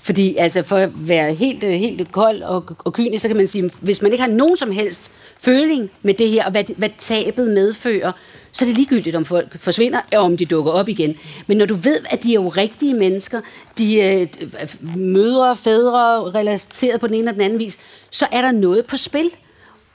Fordi 0.00 0.36
altså 0.36 0.62
for 0.62 0.76
at 0.76 0.90
være 0.94 1.34
helt, 1.34 1.64
øh, 1.64 1.70
helt 1.70 2.12
kold 2.12 2.42
og, 2.42 2.64
og 2.78 2.92
kynisk, 2.92 3.22
så 3.22 3.28
kan 3.28 3.36
man 3.36 3.46
sige, 3.46 3.70
hvis 3.80 4.02
man 4.02 4.12
ikke 4.12 4.24
har 4.24 4.30
nogen 4.30 4.56
som 4.56 4.72
helst 4.72 5.10
føling 5.40 5.90
med 6.02 6.14
det 6.14 6.28
her, 6.28 6.44
og 6.44 6.50
hvad, 6.50 6.64
hvad 6.76 6.88
tabet 6.98 7.48
medfører, 7.48 8.12
så 8.52 8.64
er 8.64 8.66
det 8.66 8.76
ligegyldigt, 8.76 9.16
om 9.16 9.24
folk 9.24 9.58
forsvinder, 9.58 10.00
og 10.16 10.18
om 10.18 10.36
de 10.36 10.46
dukker 10.46 10.72
op 10.72 10.88
igen. 10.88 11.16
Men 11.46 11.58
når 11.58 11.66
du 11.66 11.74
ved, 11.74 11.98
at 12.10 12.22
de 12.22 12.30
er 12.30 12.34
jo 12.34 12.48
rigtige 12.48 12.94
mennesker, 12.94 13.40
de 13.78 13.94
øh, 13.94 14.26
er 14.58 14.96
mødre, 14.96 15.56
fædre, 15.56 16.30
relateret 16.30 17.00
på 17.00 17.06
den 17.06 17.14
ene 17.14 17.20
eller 17.20 17.32
den 17.32 17.40
anden 17.40 17.58
vis, 17.58 17.78
så 18.10 18.26
er 18.32 18.40
der 18.40 18.50
noget 18.50 18.86
på 18.86 18.96
spil. 18.96 19.30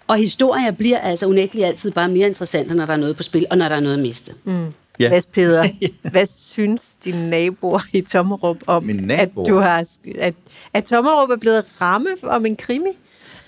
Og 0.09 0.17
historier 0.17 0.71
bliver 0.71 0.99
altså 0.99 1.25
unægteligt 1.25 1.67
altid 1.67 1.91
bare 1.91 2.09
mere 2.09 2.27
interessante, 2.27 2.75
når 2.75 2.85
der 2.85 2.93
er 2.93 2.97
noget 2.97 3.17
på 3.17 3.23
spil, 3.23 3.45
og 3.49 3.57
når 3.57 3.69
der 3.69 3.75
er 3.75 3.79
noget 3.79 3.95
at 3.95 4.01
miste. 4.01 4.33
Mm. 4.43 4.65
Ja. 4.99 5.07
Hvad, 5.07 5.21
Peter, 5.33 5.63
hvad 6.11 6.25
synes 6.25 6.93
dine 7.03 7.29
naboer 7.29 7.79
i 7.93 8.01
Tommerup 8.01 8.57
om, 8.67 8.89
at, 9.11 9.29
du 9.47 9.57
har, 9.57 9.85
at, 10.19 10.33
at 10.73 10.83
Tommerup 10.83 11.29
er 11.29 11.35
blevet 11.35 11.65
ramme 11.81 12.09
om 12.23 12.45
en 12.45 12.55
krimi? 12.55 12.89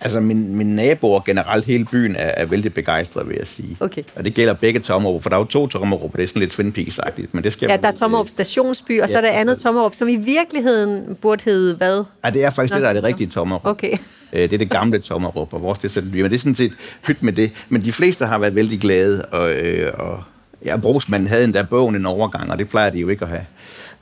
Altså, 0.03 0.19
min, 0.19 0.55
min 0.55 0.75
naboer 0.75 1.19
generelt 1.19 1.65
hele 1.65 1.85
byen 1.85 2.15
er, 2.15 2.25
er 2.25 2.45
vældig 2.45 2.73
begejstrede, 2.73 3.27
vil 3.27 3.35
jeg 3.39 3.47
sige. 3.47 3.77
Okay. 3.79 4.03
Og 4.15 4.25
det 4.25 4.33
gælder 4.33 4.53
begge 4.53 4.79
Tommerup, 4.79 5.23
for 5.23 5.29
der 5.29 5.35
er 5.35 5.39
jo 5.39 5.45
to 5.45 5.67
Tommerup, 5.67 6.11
og 6.11 6.17
det 6.17 6.23
er 6.23 6.27
sådan 6.27 6.39
lidt 6.39 6.51
Twin 6.51 6.73
Peaks-agtigt. 6.77 7.27
Men 7.31 7.43
det 7.43 7.53
skal 7.53 7.69
ja, 7.69 7.77
der 7.77 7.87
er 7.87 7.91
Tommerup 7.91 8.29
stationsby, 8.29 9.01
og 9.01 9.09
så 9.09 9.13
ja, 9.13 9.17
er 9.17 9.21
der 9.21 9.39
andet 9.39 9.59
Tommerup, 9.59 9.95
som 9.95 10.07
i 10.07 10.15
virkeligheden 10.15 11.15
burde 11.21 11.41
hedde 11.45 11.75
hvad? 11.75 12.03
Ja, 12.25 12.29
det 12.29 12.45
er 12.45 12.49
faktisk 12.49 12.73
Nå, 12.73 12.77
det, 12.77 12.83
der 12.83 12.89
er 12.89 12.93
det 12.93 13.03
rigtige 13.03 13.29
Tommerup. 13.29 13.65
Okay. 13.65 13.97
Øh, 14.33 14.41
det 14.41 14.53
er 14.53 14.57
det 14.57 14.69
gamle 14.69 14.99
Tommerup, 14.99 15.53
og 15.53 15.61
vores 15.61 15.79
det 15.79 15.85
er 15.85 15.89
sådan, 15.89 16.11
men 16.11 16.23
det 16.23 16.33
er 16.33 16.37
sådan 16.37 16.55
set 16.55 16.73
pyt 17.03 17.23
med 17.23 17.33
det. 17.33 17.51
Men 17.69 17.81
de 17.81 17.91
fleste 17.91 18.25
har 18.25 18.37
været 18.37 18.55
vældig 18.55 18.79
glade, 18.79 19.25
og, 19.25 19.51
øh, 19.51 19.91
og 19.93 20.23
ja, 20.65 20.77
brugsmanden 20.77 21.27
havde 21.27 21.43
endda 21.43 21.63
bogen 21.63 21.95
en 21.95 22.05
overgang, 22.05 22.51
og 22.51 22.59
det 22.59 22.69
plejer 22.69 22.89
de 22.89 22.99
jo 22.99 23.09
ikke 23.09 23.25
at 23.25 23.29
have. 23.29 23.45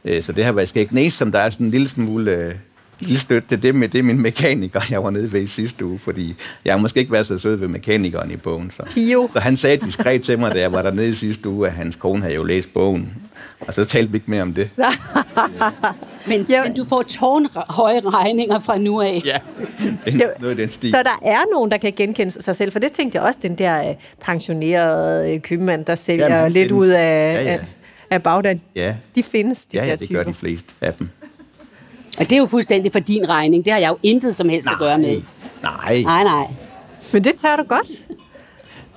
Øh, 0.06 0.24
så 0.24 0.32
det 0.32 0.46
har 0.46 0.52
været 0.52 0.70
skægt. 0.70 0.92
Næst, 0.92 1.18
som 1.18 1.32
der 1.32 1.40
er 1.40 1.50
sådan 1.50 1.66
en 1.66 1.72
lille 1.72 1.88
smule 1.88 2.54
lille 3.00 3.20
støtte, 3.20 3.48
det, 3.50 3.64
det, 3.64 3.76
med, 3.76 3.88
det 3.90 4.00
er 4.00 4.04
min 4.04 4.22
mekaniker, 4.22 4.82
jeg 4.90 5.04
var 5.04 5.10
nede 5.10 5.34
ved 5.34 5.42
i 5.42 5.48
sidste 5.48 5.86
uge, 5.86 6.00
fordi 6.00 6.36
jeg 6.66 6.74
har 6.74 6.78
måske 6.80 7.00
ikke 7.00 7.12
været 7.12 7.26
så 7.28 7.38
sød 7.38 7.56
ved 7.56 7.68
mekanikeren 7.68 8.32
i 8.32 8.36
bogen. 8.36 8.72
Så, 8.78 8.84
Pio. 8.94 9.30
så 9.34 9.40
han 9.40 9.56
sagde 9.58 9.78
diskret 9.78 10.22
til 10.22 10.40
mig, 10.40 10.54
da 10.56 10.60
jeg 10.60 10.72
var 10.72 10.82
dernede 10.82 11.10
i 11.10 11.14
sidste 11.14 11.50
uge, 11.50 11.68
at 11.68 11.74
hans 11.74 11.96
kone 11.96 12.22
havde 12.22 12.36
jo 12.36 12.44
læst 12.44 12.74
bogen. 12.74 13.14
Og 13.60 13.74
så 13.74 13.86
talte 13.86 14.12
vi 14.12 14.18
ikke 14.18 14.32
mere 14.32 14.42
om 14.42 14.54
det. 14.54 14.70
Men, 16.28 16.46
Ja. 16.50 16.64
men 16.64 16.74
du 16.74 16.86
får 16.90 17.02
tårnhøje 17.04 18.00
regninger 18.00 18.60
fra 18.60 18.78
nu 18.78 19.02
af. 19.02 19.22
Ja, 19.26 19.38
det 20.06 20.22
er 20.24 20.30
noget 20.42 20.60
i 20.60 20.62
den 20.62 20.70
stil. 20.70 20.92
Så 20.92 21.04
der 21.04 21.30
er 21.30 21.40
nogen, 21.54 21.72
der 21.72 21.78
kan 21.78 21.94
genkende 21.98 22.32
sig 22.44 22.56
selv, 22.56 22.72
for 22.72 22.80
det 22.80 22.92
tænkte 22.92 23.16
jeg 23.18 23.24
også, 23.24 23.40
den 23.42 23.56
der 23.58 23.90
øh, 23.90 23.96
pensionerede 24.22 25.34
øh, 25.34 25.42
købmand, 25.42 25.86
der 25.86 25.96
sælger 25.96 26.36
Jamen, 26.36 26.52
lidt 26.52 26.70
findes. 26.70 26.82
ud 26.84 26.88
af, 26.88 27.34
Ja, 27.34 27.42
ja. 27.44 27.50
af, 27.54 27.60
af 28.10 28.24
bagdagen. 28.24 28.62
Ja. 28.76 28.96
De 29.16 29.24
findes, 29.24 29.66
de 29.66 29.78
Ja, 29.78 29.84
ja, 29.84 29.90
der 29.90 29.96
det 29.96 30.08
typer. 30.08 30.24
gør 30.24 30.32
de 30.32 30.36
fleste 30.38 30.74
af 30.82 30.94
dem. 30.94 31.10
Og 32.20 32.26
det 32.26 32.32
er 32.32 32.38
jo 32.38 32.46
fuldstændig 32.46 32.92
for 32.92 33.00
din 33.00 33.30
regning. 33.30 33.66
Det 33.66 33.74
har 33.74 33.80
jeg 33.80 33.90
jo 33.90 33.98
intet 34.04 34.36
som 34.36 34.50
helst 34.50 34.68
at 34.68 34.78
gøre 34.80 34.98
med. 34.98 35.22
Nej, 35.64 36.02
Nej, 36.02 36.24
nej. 36.24 36.46
Men 37.12 37.24
det 37.24 37.36
tør 37.36 37.56
du 37.56 37.64
godt. 37.64 37.88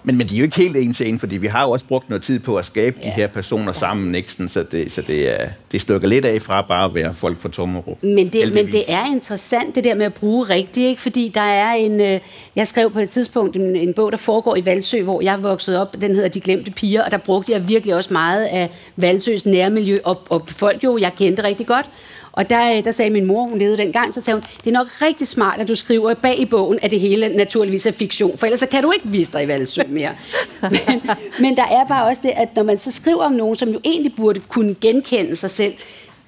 men, 0.02 0.19
men 0.19 0.26
de 0.26 0.35
er 0.35 0.38
jo 0.38 0.45
ikke 0.45 0.57
helt 0.57 0.76
en 0.76 0.93
til 0.93 1.09
en, 1.09 1.19
fordi 1.19 1.37
vi 1.37 1.47
har 1.47 1.62
jo 1.62 1.71
også 1.71 1.85
brugt 1.85 2.09
noget 2.09 2.23
tid 2.23 2.38
på 2.38 2.57
at 2.57 2.67
skabe 2.67 2.97
ja. 3.02 3.07
de 3.07 3.11
her 3.11 3.26
personer 3.26 3.73
sammen, 3.73 4.14
ikke? 4.14 4.33
Sådan, 4.33 4.49
så, 4.49 4.62
det, 4.62 4.93
så 4.93 5.02
det, 5.02 5.41
er, 5.41 5.49
det 5.73 5.81
stykker 5.81 6.09
lidt 6.09 6.25
af 6.25 6.43
fra 6.43 6.62
bare 6.62 6.85
at 6.85 6.95
være 6.95 7.14
folk 7.14 7.41
fra 7.41 7.49
Tommerup. 7.49 8.02
Men 8.02 8.29
det, 8.29 8.55
men 8.55 8.67
det 8.67 8.85
er 8.88 9.07
interessant, 9.07 9.75
det 9.75 9.85
der 9.85 9.95
med 9.95 10.07
at 10.07 10.14
bruge 10.14 10.45
rigtigt, 10.45 10.87
ikke? 10.88 11.00
fordi 11.00 11.31
der 11.35 11.41
er 11.41 11.73
en... 11.73 12.00
Øh, 12.00 12.21
jeg 12.57 12.67
skrev 12.67 12.91
på 12.91 12.99
et 12.99 13.11
tidspunkt 13.11 13.57
en, 13.57 13.76
en 13.76 13.95
bog, 13.95 14.12
der 14.12 14.19
foregår 14.19 14.57
i 14.57 14.64
Valsø, 14.64 15.02
hvor 15.02 15.23
jeg 15.23 15.43
voksede 15.43 15.81
op. 15.81 15.97
Den 16.00 16.14
hedder 16.14 16.29
De 16.29 16.41
Glemte 16.41 16.71
Piger, 16.71 17.05
og 17.05 17.11
der 17.11 17.19
brugte 17.19 17.52
jeg 17.52 17.69
virkelig 17.69 17.95
også 17.95 18.12
meget 18.12 18.45
af 18.45 18.71
Valsøs 18.97 19.47
nærmiljø, 19.47 19.99
og, 20.05 20.21
og 20.29 20.45
folk 20.49 20.85
jo, 20.85 20.99
jeg 20.99 21.12
kendte 21.19 21.45
rigtig 21.45 21.67
godt. 21.67 21.87
Og 22.32 22.50
der, 22.50 22.76
øh, 22.76 22.84
der 22.84 22.90
sagde 22.90 23.10
min 23.10 23.26
mor, 23.26 23.44
hun 23.44 23.58
levede 23.58 23.76
dengang, 23.76 24.14
så 24.14 24.20
sagde 24.20 24.36
hun, 24.36 24.42
det 24.64 24.66
er 24.66 24.78
nok 24.78 25.02
rigtig 25.02 25.28
smart, 25.28 25.60
at 25.60 25.68
du 25.68 25.74
skriver 25.74 26.14
bag 26.14 26.38
i 26.38 26.44
bogen, 26.44 26.78
at 26.82 26.90
det 26.90 27.00
hele 27.00 27.36
naturligvis 27.36 27.86
er 27.86 27.92
fiktion, 27.92 28.38
for 28.38 28.46
ellers 28.46 28.60
så 28.60 28.66
kan 28.66 28.82
du 28.82 28.92
ikke 28.92 29.08
vise 29.08 29.32
dig 29.32 29.44
i 29.44 29.48
Valsø 29.48 29.82
mere. 29.88 30.10
men, 30.62 31.02
men 31.40 31.56
der 31.56 31.64
er 31.64 31.86
bare 31.88 32.06
også 32.06 32.20
det, 32.22 32.32
at 32.36 32.56
når 32.56 32.62
man 32.62 32.78
så 32.78 32.90
skriver 32.90 33.24
om 33.24 33.32
nogen, 33.32 33.56
som 33.56 33.68
jo 33.68 33.80
egentlig 33.84 34.12
burde 34.16 34.40
kunne 34.40 34.74
genkende 34.80 35.36
sig 35.36 35.50
selv, 35.50 35.74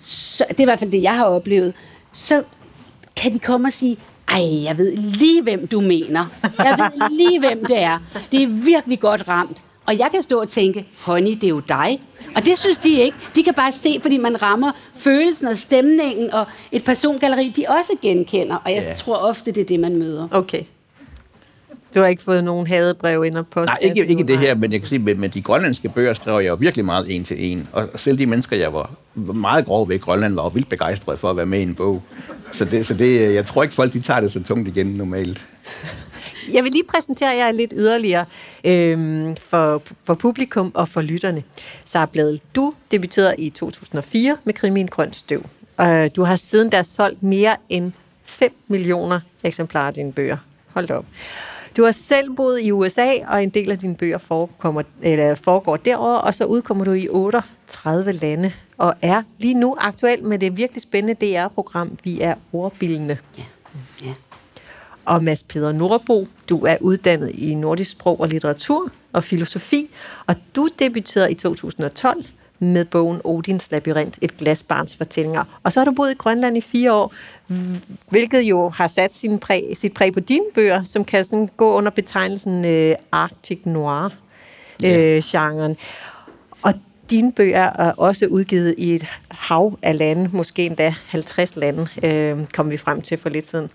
så, 0.03 0.45
det 0.49 0.59
er 0.59 0.63
i 0.63 0.65
hvert 0.65 0.79
fald 0.79 0.91
det, 0.91 1.03
jeg 1.03 1.15
har 1.15 1.25
oplevet, 1.25 1.73
så 2.13 2.43
kan 3.17 3.33
de 3.33 3.39
komme 3.39 3.69
og 3.69 3.73
sige, 3.73 3.97
ej, 4.29 4.65
jeg 4.65 4.79
ved 4.79 4.97
lige, 4.97 5.43
hvem 5.43 5.67
du 5.67 5.81
mener. 5.81 6.27
Jeg 6.59 6.79
ved 6.79 7.09
lige, 7.11 7.41
hvem 7.41 7.65
det 7.65 7.83
er. 7.83 7.99
Det 8.33 8.43
er 8.43 8.47
virkelig 8.47 9.01
godt 9.01 9.29
ramt. 9.29 9.63
Og 9.87 9.99
jeg 9.99 10.09
kan 10.15 10.23
stå 10.23 10.41
og 10.41 10.49
tænke, 10.49 10.87
honey, 11.01 11.31
det 11.31 11.45
er 11.45 11.49
jo 11.49 11.61
dig. 11.69 12.01
Og 12.37 12.45
det 12.45 12.59
synes 12.59 12.79
de 12.79 13.01
ikke. 13.01 13.17
De 13.37 13.43
kan 13.43 13.55
bare 13.55 13.73
se, 13.73 13.99
fordi 14.03 14.19
man 14.19 14.43
rammer 14.43 14.73
følelsen 14.99 15.47
og 15.47 15.59
stemningen 15.59 16.33
og 16.33 16.47
et 16.73 16.85
persongalleri, 16.85 17.53
de 17.57 17.65
også 17.69 17.93
genkender. 18.03 18.57
Og 18.65 18.73
jeg 18.75 18.83
Ja. 18.83 18.95
tror 18.95 19.17
ofte, 19.17 19.53
det 19.53 19.61
er 19.61 19.65
det, 19.65 19.81
man 19.81 19.97
møder. 19.97 20.29
Okay. 20.31 20.63
Du 21.95 22.01
har 22.01 22.07
ikke 22.07 22.23
fået 22.23 22.45
nogen 22.45 22.67
hadebrev 22.67 23.25
ind 23.25 23.35
og 23.35 23.47
post? 23.47 23.67
Nej, 23.67 23.79
ikke, 23.83 24.07
ikke 24.07 24.25
det 24.25 24.39
her, 24.39 24.55
men 24.55 24.73
jeg 24.73 24.81
kan 24.81 24.89
sige, 24.89 24.99
med, 24.99 25.15
med 25.15 25.29
de 25.29 25.43
grønlandske 25.43 25.89
bøger 25.89 26.13
skrev 26.13 26.35
jeg 26.41 26.49
jo 26.49 26.55
virkelig 26.55 26.85
meget 26.85 27.17
en 27.17 27.25
til 27.25 27.37
en. 27.53 27.69
Og 27.73 27.89
selv 27.97 28.19
de 28.19 28.27
mennesker, 28.27 28.57
jeg 28.57 28.73
var 28.75 28.91
meget 29.35 29.65
grov 29.65 29.89
ved 29.89 29.97
i 29.97 29.99
Grønland, 29.99 30.35
var 30.35 30.43
jo 30.43 30.49
vildt 30.49 30.69
begejstrede 30.69 31.17
for 31.17 31.31
at 31.31 31.37
være 31.37 31.47
med 31.47 31.59
i 31.59 31.63
en 31.63 31.75
bog. 31.75 32.03
Så, 32.53 32.65
det, 32.65 32.87
så 32.87 32.95
det, 32.95 33.35
jeg 33.35 33.47
tror 33.47 33.63
ikke, 33.63 33.75
folk 33.75 33.93
de 33.93 34.01
tager 34.01 34.21
det 34.21 34.33
så 34.33 34.43
tungt 34.43 34.69
igen 34.69 34.87
normalt. 34.87 35.47
Jeg 36.53 36.65
vil 36.65 36.73
lige 36.73 36.85
præsentere 36.85 37.31
jer 37.31 37.53
lidt 37.53 37.73
yderligere 37.77 38.25
øhm, 38.65 39.37
for, 39.37 39.83
for 40.05 40.15
publikum 40.15 40.73
og 40.75 40.89
for 40.89 41.01
lytterne. 41.01 41.43
Sara 41.85 42.07
Bladel, 42.07 42.41
du 42.57 42.75
debuterede 42.91 43.35
i 43.39 43.51
2004 43.51 44.37
med 44.45 44.55
krimien 44.55 44.89
Grøn 44.89 45.13
Støv. 45.13 45.43
Og 45.77 46.17
du 46.17 46.25
har 46.25 46.37
siden 46.37 46.71
da 46.71 46.83
solgt 46.83 47.23
mere 47.23 47.57
end 47.69 47.93
5 48.25 48.53
millioner 48.69 49.21
eksemplarer 49.43 49.87
af 49.87 49.95
dine 49.95 50.13
bøger. 50.13 50.37
Hold 50.75 50.91
op. 50.91 51.05
Du 51.77 51.85
har 51.85 51.93
selv 51.93 52.31
boet 52.37 52.61
i 52.61 52.71
USA, 52.73 53.13
og 53.29 53.43
en 53.43 53.51
del 53.51 53.71
af 53.71 53.79
dine 53.79 53.97
bøger 53.97 54.19
forekommer, 54.19 54.83
eller 55.03 55.35
foregår 55.35 55.77
derover, 55.77 56.19
og 56.19 56.35
så 56.35 56.45
udkommer 56.45 56.85
du 56.85 56.93
i 56.93 57.09
38 57.09 58.13
lande, 58.13 58.53
og 58.79 58.95
er 59.03 59.23
lige 59.39 59.55
nu 59.55 59.77
aktuel 59.81 60.25
med 60.25 60.39
det 60.39 60.57
virkelig 60.57 60.83
spændende 60.83 61.27
DR-program 61.27 61.99
Vi 62.05 62.21
er 62.21 62.35
ordbildende. 62.53 63.19
Ja. 63.39 64.13
Og 65.05 65.25
Mads 65.25 65.43
Peder 65.43 65.73
Nordbo, 65.73 66.27
du 66.49 66.65
er 66.65 66.77
uddannet 66.81 67.31
i 67.31 67.55
nordisk 67.55 67.91
sprog 67.91 68.21
og 68.21 68.29
litteratur 68.29 68.91
og 69.13 69.25
filosofi, 69.25 69.91
og 70.27 70.37
du 70.57 70.69
debuterede 70.79 71.33
i 71.33 71.35
2012 71.35 72.25
med 72.59 72.85
bogen 72.85 73.21
Odins 73.25 73.71
Labyrint, 73.71 74.19
et 74.21 74.37
glasbarns 74.37 74.97
fortællinger. 74.97 75.45
Og 75.63 75.73
så 75.73 75.81
har 75.81 75.85
du 75.85 75.93
boet 75.93 76.11
i 76.11 76.15
Grønland 76.15 76.57
i 76.57 76.61
fire 76.61 76.93
år, 76.93 77.15
hvilket 78.11 78.41
jo 78.41 78.69
har 78.69 78.87
sat 78.87 79.15
sin 79.15 79.39
præg, 79.39 79.73
sit 79.75 79.95
præg 79.95 80.13
på 80.13 80.21
dine 80.21 80.45
bøger, 80.55 80.85
som 80.85 81.05
kan 81.05 81.25
sådan 81.25 81.51
gå 81.57 81.73
under 81.75 81.91
betegnelsen 81.91 82.65
øh, 82.65 82.97
Arctic 83.13 83.61
Noir 83.65 84.13
øh, 84.85 85.23
genren. 85.25 85.77
Og 86.63 86.75
dine 87.11 87.33
bøger 87.33 87.63
er 87.63 87.93
også 87.93 88.27
udgivet 88.27 88.75
i 88.79 88.95
et 88.95 89.07
hav 89.31 89.79
af 89.83 89.99
lande, 89.99 90.31
måske 90.33 90.67
endda 90.67 90.95
50 91.07 91.57
lande, 91.57 91.87
øh, 92.03 92.47
kom 92.47 92.71
vi 92.71 92.77
frem 92.77 93.03
til 93.03 93.19
for 93.19 93.29
lidt 93.29 93.47
siden. 93.47 93.71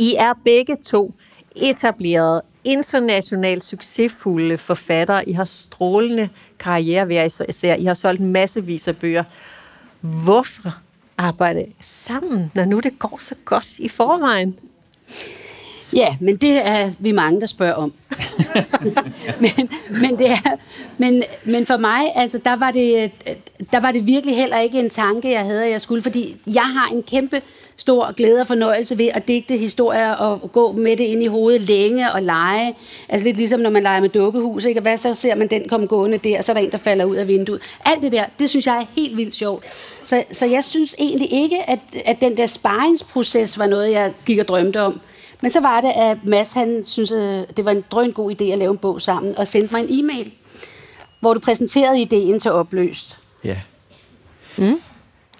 I 0.00 0.14
er 0.18 0.32
begge 0.44 0.76
to 0.86 1.14
etablerede, 1.56 2.42
internationalt 2.64 3.64
succesfulde 3.64 4.58
forfattere. 4.58 5.28
I 5.28 5.32
har 5.32 5.44
strålende 5.44 6.28
karriere 6.58 7.08
ved 7.08 7.14
jer 7.14 7.44
især. 7.48 7.74
I 7.74 7.84
har 7.84 7.94
solgt 7.94 8.20
massevis 8.20 8.88
af 8.88 8.96
bøger. 8.96 9.24
Hvorfor 10.00 10.78
arbejde 11.18 11.66
sammen, 11.80 12.52
når 12.54 12.64
nu 12.64 12.80
det 12.80 12.98
går 12.98 13.18
så 13.20 13.34
godt 13.44 13.78
i 13.78 13.88
forvejen? 13.88 14.58
Ja, 15.92 16.16
men 16.20 16.36
det 16.36 16.66
er 16.66 16.90
vi 17.00 17.12
mange, 17.12 17.40
der 17.40 17.46
spørger 17.46 17.74
om. 17.74 17.92
men, 19.40 19.70
men, 19.90 20.18
det 20.18 20.30
er, 20.30 20.56
men, 20.98 21.22
men 21.44 21.66
for 21.66 21.76
mig, 21.76 22.00
altså, 22.14 22.40
der, 22.44 22.56
var 22.56 22.70
det, 22.70 23.12
der 23.72 23.80
var 23.80 23.92
det 23.92 24.06
virkelig 24.06 24.36
heller 24.36 24.58
ikke 24.58 24.80
en 24.80 24.90
tanke, 24.90 25.30
jeg 25.30 25.44
havde, 25.44 25.64
at 25.64 25.70
jeg 25.70 25.80
skulle, 25.80 26.02
fordi 26.02 26.36
jeg 26.46 26.66
har 26.66 26.86
en 26.86 27.02
kæmpe 27.02 27.42
stor 27.80 28.12
glæde 28.12 28.40
og 28.40 28.46
fornøjelse 28.46 28.98
ved 28.98 29.08
at 29.14 29.28
digte 29.28 29.56
historier 29.56 30.12
og 30.12 30.52
gå 30.52 30.72
med 30.72 30.96
det 30.96 31.04
ind 31.04 31.22
i 31.22 31.26
hovedet 31.26 31.60
længe 31.60 32.12
og 32.12 32.22
lege. 32.22 32.74
Altså 33.08 33.24
lidt 33.24 33.36
ligesom 33.36 33.60
når 33.60 33.70
man 33.70 33.82
leger 33.82 34.00
med 34.00 34.08
dukkehus, 34.08 34.64
ikke? 34.64 34.78
Og 34.78 34.82
hvad 34.82 34.96
så 34.96 35.14
ser 35.14 35.34
man 35.34 35.48
den 35.48 35.68
komme 35.68 35.86
gående 35.86 36.18
der, 36.18 36.38
og 36.38 36.44
så 36.44 36.52
er 36.52 36.54
der 36.54 36.60
en, 36.60 36.70
der 36.70 36.78
falder 36.78 37.04
ud 37.04 37.16
af 37.16 37.28
vinduet. 37.28 37.60
Alt 37.84 38.02
det 38.02 38.12
der, 38.12 38.24
det 38.38 38.50
synes 38.50 38.66
jeg 38.66 38.76
er 38.76 38.86
helt 38.96 39.16
vildt 39.16 39.34
sjovt. 39.34 39.64
Så, 40.04 40.24
så 40.32 40.46
jeg 40.46 40.64
synes 40.64 40.94
egentlig 40.98 41.32
ikke, 41.32 41.70
at, 41.70 41.78
at 42.04 42.20
den 42.20 42.36
der 42.36 42.46
sparringsproces 42.46 43.58
var 43.58 43.66
noget, 43.66 43.92
jeg 43.92 44.12
gik 44.26 44.38
og 44.38 44.48
drømte 44.48 44.82
om. 44.82 45.00
Men 45.40 45.50
så 45.50 45.60
var 45.60 45.80
det, 45.80 45.92
at 45.96 46.18
Mads, 46.24 46.52
han 46.52 46.84
synes, 46.84 47.12
øh, 47.12 47.42
det 47.56 47.64
var 47.64 47.70
en 47.70 47.84
drøn 47.90 48.12
god 48.12 48.30
idé 48.30 48.44
at 48.44 48.58
lave 48.58 48.70
en 48.70 48.78
bog 48.78 49.00
sammen, 49.00 49.38
og 49.38 49.48
sendte 49.48 49.74
mig 49.74 49.80
en 49.88 50.04
e-mail, 50.04 50.32
hvor 51.20 51.34
du 51.34 51.40
præsenterede 51.40 52.00
ideen 52.00 52.40
til 52.40 52.50
opløst. 52.50 53.18
Ja. 53.44 53.56
Mm. 54.56 54.80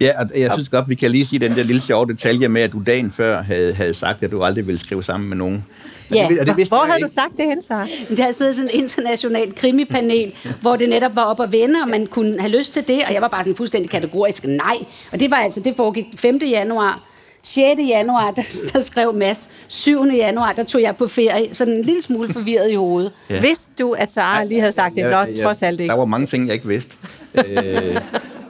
Ja, 0.00 0.12
og 0.21 0.26
jeg 0.40 0.50
synes 0.52 0.69
godt, 0.69 0.88
vi 0.88 0.95
kan 0.95 1.11
lige 1.11 1.26
sige 1.26 1.38
den 1.38 1.57
der 1.57 1.62
lille 1.62 1.80
sjove 1.83 2.07
detalje 2.07 2.49
med, 2.49 2.62
at 2.62 2.73
du 2.73 2.83
dagen 2.87 3.11
før 3.11 3.42
havde, 3.42 3.75
havde 3.75 3.95
sagt, 3.95 4.23
at 4.23 4.30
du 4.30 4.42
aldrig 4.42 4.66
ville 4.66 4.78
skrive 4.78 5.02
sammen 5.02 5.28
med 5.28 5.37
nogen. 5.37 5.64
Og 6.11 6.16
Ja. 6.16 6.26
det, 6.30 6.40
og 6.40 6.47
det 6.47 6.57
vidste 6.57 6.71
Hvor 6.75 6.85
jeg 6.85 6.92
havde 6.92 7.00
du 7.00 7.07
ikke. 7.07 7.14
sagt 7.14 7.37
det 7.37 7.45
hen, 7.47 7.62
Sara? 7.62 7.87
Der 8.16 8.23
har 8.25 8.33
siddet 8.33 8.54
sådan 8.57 8.71
et 8.75 8.75
internationalt 8.75 9.54
krimipanel, 9.54 10.33
hvor 10.61 10.76
det 10.76 10.88
netop 10.88 11.16
var 11.16 11.23
op 11.25 11.40
at 11.40 11.52
vende, 11.52 11.75
og 11.83 11.88
man 11.88 12.07
kunne 12.07 12.40
have 12.40 12.57
lyst 12.59 12.73
til 12.73 12.88
det, 12.88 13.00
og 13.09 13.14
jeg 13.14 13.23
var 13.23 13.28
bare 13.28 13.42
sådan 13.42 13.57
fuldstændig 13.57 13.90
kategorisk 13.90 14.45
nej. 14.45 14.76
Og 15.12 15.21
det 15.21 15.30
var 15.30 15.37
altså, 15.37 15.61
det 15.61 15.76
foregik 15.76 16.07
5. 16.16 16.38
januar. 16.50 17.07
6. 17.42 17.80
januar, 17.88 18.30
der, 18.30 18.42
der 18.73 18.80
skrev 18.80 19.14
Mads. 19.14 19.50
7. 19.69 20.04
januar, 20.04 20.52
der 20.52 20.64
tog 20.64 20.83
jeg 20.83 20.97
på 20.97 21.07
ferie, 21.09 21.54
sådan 21.54 21.75
en 21.75 21.85
lille 21.85 22.02
smule 22.02 22.33
forvirret 22.33 22.71
i 22.71 22.75
hovedet. 22.75 23.12
Ja. 23.30 23.40
Vidste 23.40 23.71
du, 23.78 23.92
at 23.92 24.12
Sara 24.12 24.45
lige 24.45 24.61
havde 24.61 24.73
sagt 24.73 24.95
det? 24.95 25.04
Nå, 25.11 25.42
trods 25.42 25.62
alt 25.62 25.80
ikke. 25.80 25.90
Der 25.90 25.97
var 25.99 26.04
mange 26.04 26.26
ting, 26.26 26.47
jeg 26.47 26.54
ikke 26.54 26.69
vidste. 26.69 26.97
øh, 27.35 27.97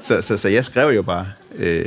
så, 0.02 0.23
så, 0.23 0.37
så 0.37 0.49
jeg 0.49 0.64
skrev 0.64 0.88
jo 0.95 1.02
bare. 1.02 1.26
Øh, 1.61 1.85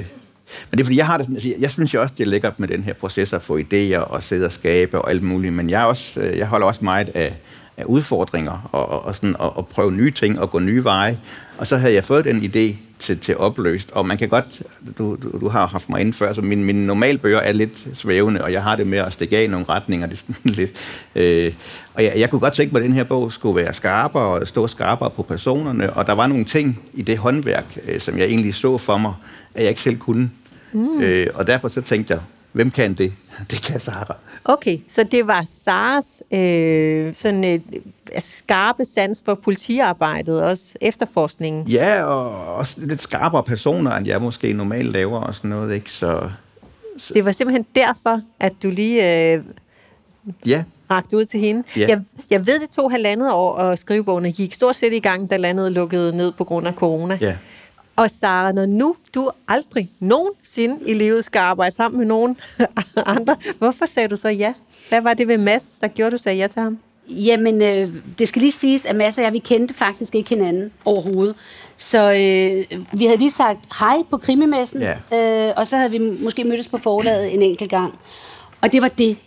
men 0.72 0.77
det 0.77 0.80
er 0.80 0.86
fordi, 0.86 0.98
jeg 0.98 1.06
har 1.06 1.18
det 1.18 1.25
sådan, 1.25 1.36
altså, 1.36 1.53
jeg 1.60 1.72
synes 1.72 1.94
jo 1.94 2.01
også, 2.01 2.15
det 2.18 2.25
er 2.25 2.30
lækkert 2.30 2.60
med 2.60 2.68
den 2.68 2.84
her 2.84 2.94
proces 2.94 3.34
at 3.34 3.42
få 3.42 3.60
idéer 3.60 3.98
og 3.98 4.24
sidde 4.24 4.46
og 4.46 4.51
skabe 4.51 5.01
og 5.01 5.10
alt 5.10 5.24
muligt, 5.24 5.53
men 5.53 5.70
jeg, 5.70 5.82
er 5.82 5.86
også, 5.86 6.20
øh, 6.20 6.38
jeg 6.38 6.48
holder 6.48 6.68
også 6.68 6.84
meget 6.84 7.10
af, 7.10 7.36
af 7.77 7.84
udfordringer 7.86 8.70
og, 8.72 8.89
og, 8.89 9.06
og, 9.06 9.15
sådan, 9.15 9.36
og, 9.39 9.58
og 9.58 9.68
prøve 9.68 9.92
nye 9.92 10.12
ting 10.12 10.39
og 10.39 10.51
gå 10.51 10.60
nye 10.60 10.84
veje. 10.84 11.18
Og 11.57 11.67
så 11.67 11.77
havde 11.77 11.93
jeg 11.93 12.03
fået 12.03 12.25
den 12.25 12.38
idé 12.41 12.75
til, 13.00 13.19
til 13.19 13.38
opløst, 13.38 13.91
og 13.91 14.07
man 14.07 14.17
kan 14.17 14.29
godt, 14.29 14.62
du, 14.98 15.17
du, 15.24 15.39
du 15.39 15.50
har 15.50 15.67
haft 15.67 15.89
mig 15.89 16.00
inden 16.00 16.13
før, 16.13 16.33
så 16.33 16.41
min, 16.41 16.63
min 16.63 16.75
normalbøger 16.75 17.39
er 17.39 17.51
lidt 17.51 17.88
svævende, 17.93 18.43
og 18.43 18.53
jeg 18.53 18.63
har 18.63 18.75
det 18.75 18.88
med 18.88 18.98
at 18.98 19.13
stikke 19.13 19.38
af 19.38 19.43
i 19.43 19.48
nogle 19.48 19.65
retninger, 19.69 20.07
det 20.07 20.13
er 20.13 20.17
sådan 20.17 20.36
lidt, 20.60 20.72
øh, 21.15 21.53
og 21.93 22.03
jeg, 22.03 22.13
jeg 22.15 22.29
kunne 22.29 22.39
godt 22.39 22.53
tænke 22.53 22.74
mig, 22.74 22.79
at 22.79 22.86
den 22.86 22.93
her 22.93 23.03
bog 23.03 23.33
skulle 23.33 23.55
være 23.55 23.74
skarpere 23.74 24.24
og 24.24 24.48
stå 24.48 24.67
skarpere 24.67 25.10
på 25.10 25.24
personerne, 25.24 25.93
og 25.93 26.07
der 26.07 26.13
var 26.13 26.27
nogle 26.27 26.45
ting 26.45 26.79
i 26.93 27.01
det 27.01 27.17
håndværk, 27.17 27.77
øh, 27.88 28.00
som 28.00 28.17
jeg 28.17 28.25
egentlig 28.25 28.55
så 28.55 28.77
for 28.77 28.98
mig, 28.98 29.13
at 29.53 29.62
jeg 29.62 29.69
ikke 29.69 29.81
selv 29.81 29.98
kunne. 29.98 30.31
Mm. 30.74 31.01
Øh, 31.01 31.27
og 31.36 31.48
derfor 31.48 31.67
så 31.67 31.81
tænkte 31.81 32.13
jeg, 32.13 32.22
hvem 32.53 32.72
kan 32.72 32.93
det? 32.93 33.13
Det 33.51 33.62
kan 33.62 33.79
Sara. 33.79 34.15
Okay, 34.45 34.77
så 34.89 35.03
det 35.03 35.27
var 35.27 35.43
Saras 35.43 36.24
øh, 36.31 37.15
sådan 37.15 37.43
øh, 37.43 37.60
skarpe 38.19 38.86
sans 38.86 39.22
for 39.25 39.36
politiarbejdet, 39.36 40.41
også 40.41 40.74
efterforskningen. 40.81 41.67
Ja, 41.67 42.03
og 42.03 42.55
også 42.55 42.75
lidt 42.79 43.01
skarpere 43.01 43.43
personer, 43.43 43.91
end 43.91 44.07
jeg 44.07 44.22
måske 44.22 44.53
normalt 44.53 44.91
laver 44.91 45.19
og 45.19 45.36
sådan 45.36 45.50
noget, 45.50 45.75
ikke? 45.75 45.91
Så, 45.91 46.29
Det 47.13 47.25
var 47.25 47.31
simpelthen 47.31 47.65
derfor, 47.75 48.22
at 48.39 48.53
du 48.63 48.69
lige 48.69 49.33
øh, 49.33 49.43
Ja, 50.45 50.63
rakte 50.91 51.17
ud 51.17 51.25
til 51.25 51.39
hende. 51.39 51.63
Ja. 51.77 51.86
Jeg, 51.88 52.01
jeg 52.29 52.48
ved, 52.48 52.60
det 52.60 52.69
tog 52.69 52.91
halvandet 52.91 53.31
år 53.33 53.57
at 53.57 53.79
skrive 53.79 54.03
bogen, 54.03 54.25
og 54.25 54.31
gik 54.31 54.53
stort 54.53 54.75
set 54.75 54.93
i 54.93 55.00
gang, 55.00 55.29
da 55.29 55.38
landet 55.38 55.72
lukkede 55.72 56.17
ned 56.17 56.31
på 56.31 56.43
grund 56.43 56.67
af 56.67 56.74
corona. 56.74 57.17
ja. 57.22 57.38
Og 57.95 58.09
Sara, 58.09 58.51
når 58.51 58.65
nu 58.65 58.95
du 59.15 59.31
aldrig 59.47 59.89
nogensinde 60.00 60.77
i 60.85 60.93
livet 60.93 61.25
skal 61.25 61.39
arbejde 61.39 61.75
sammen 61.75 62.00
med 62.00 62.07
nogen 62.07 62.38
andre, 63.05 63.35
hvorfor 63.57 63.85
sagde 63.85 64.07
du 64.07 64.15
så 64.15 64.29
ja? 64.29 64.53
Hvad 64.89 65.01
var 65.01 65.13
det 65.13 65.27
ved 65.27 65.38
Mads, 65.38 65.71
der 65.81 65.88
gjorde, 65.88 66.12
du 66.12 66.17
sagde 66.17 66.38
ja 66.38 66.47
til 66.47 66.62
ham? 66.62 66.79
Jamen, 67.09 67.62
øh, 67.62 67.88
det 68.19 68.27
skal 68.27 68.39
lige 68.41 68.51
siges, 68.51 68.85
at 68.85 68.95
Mads 68.95 69.17
og 69.17 69.23
jeg, 69.23 69.33
vi 69.33 69.38
kendte 69.38 69.73
faktisk 69.73 70.15
ikke 70.15 70.29
hinanden 70.29 70.71
overhovedet. 70.85 71.35
Så 71.77 72.12
øh, 72.12 72.77
vi 73.00 73.05
havde 73.05 73.17
lige 73.17 73.31
sagt 73.31 73.59
hej 73.79 73.95
på 74.09 74.17
krimimessen, 74.17 74.81
Ja. 74.81 75.47
øh, 75.47 75.53
og 75.57 75.67
så 75.67 75.77
havde 75.77 75.91
vi 75.91 75.97
måske 76.00 76.43
mødtes 76.43 76.67
på 76.67 76.77
forlaget 76.77 77.33
en 77.33 77.41
enkelt 77.41 77.69
gang. 77.69 78.00
Og 78.62 78.71
det 78.71 78.81
var 78.81 78.88
det. 78.88 79.17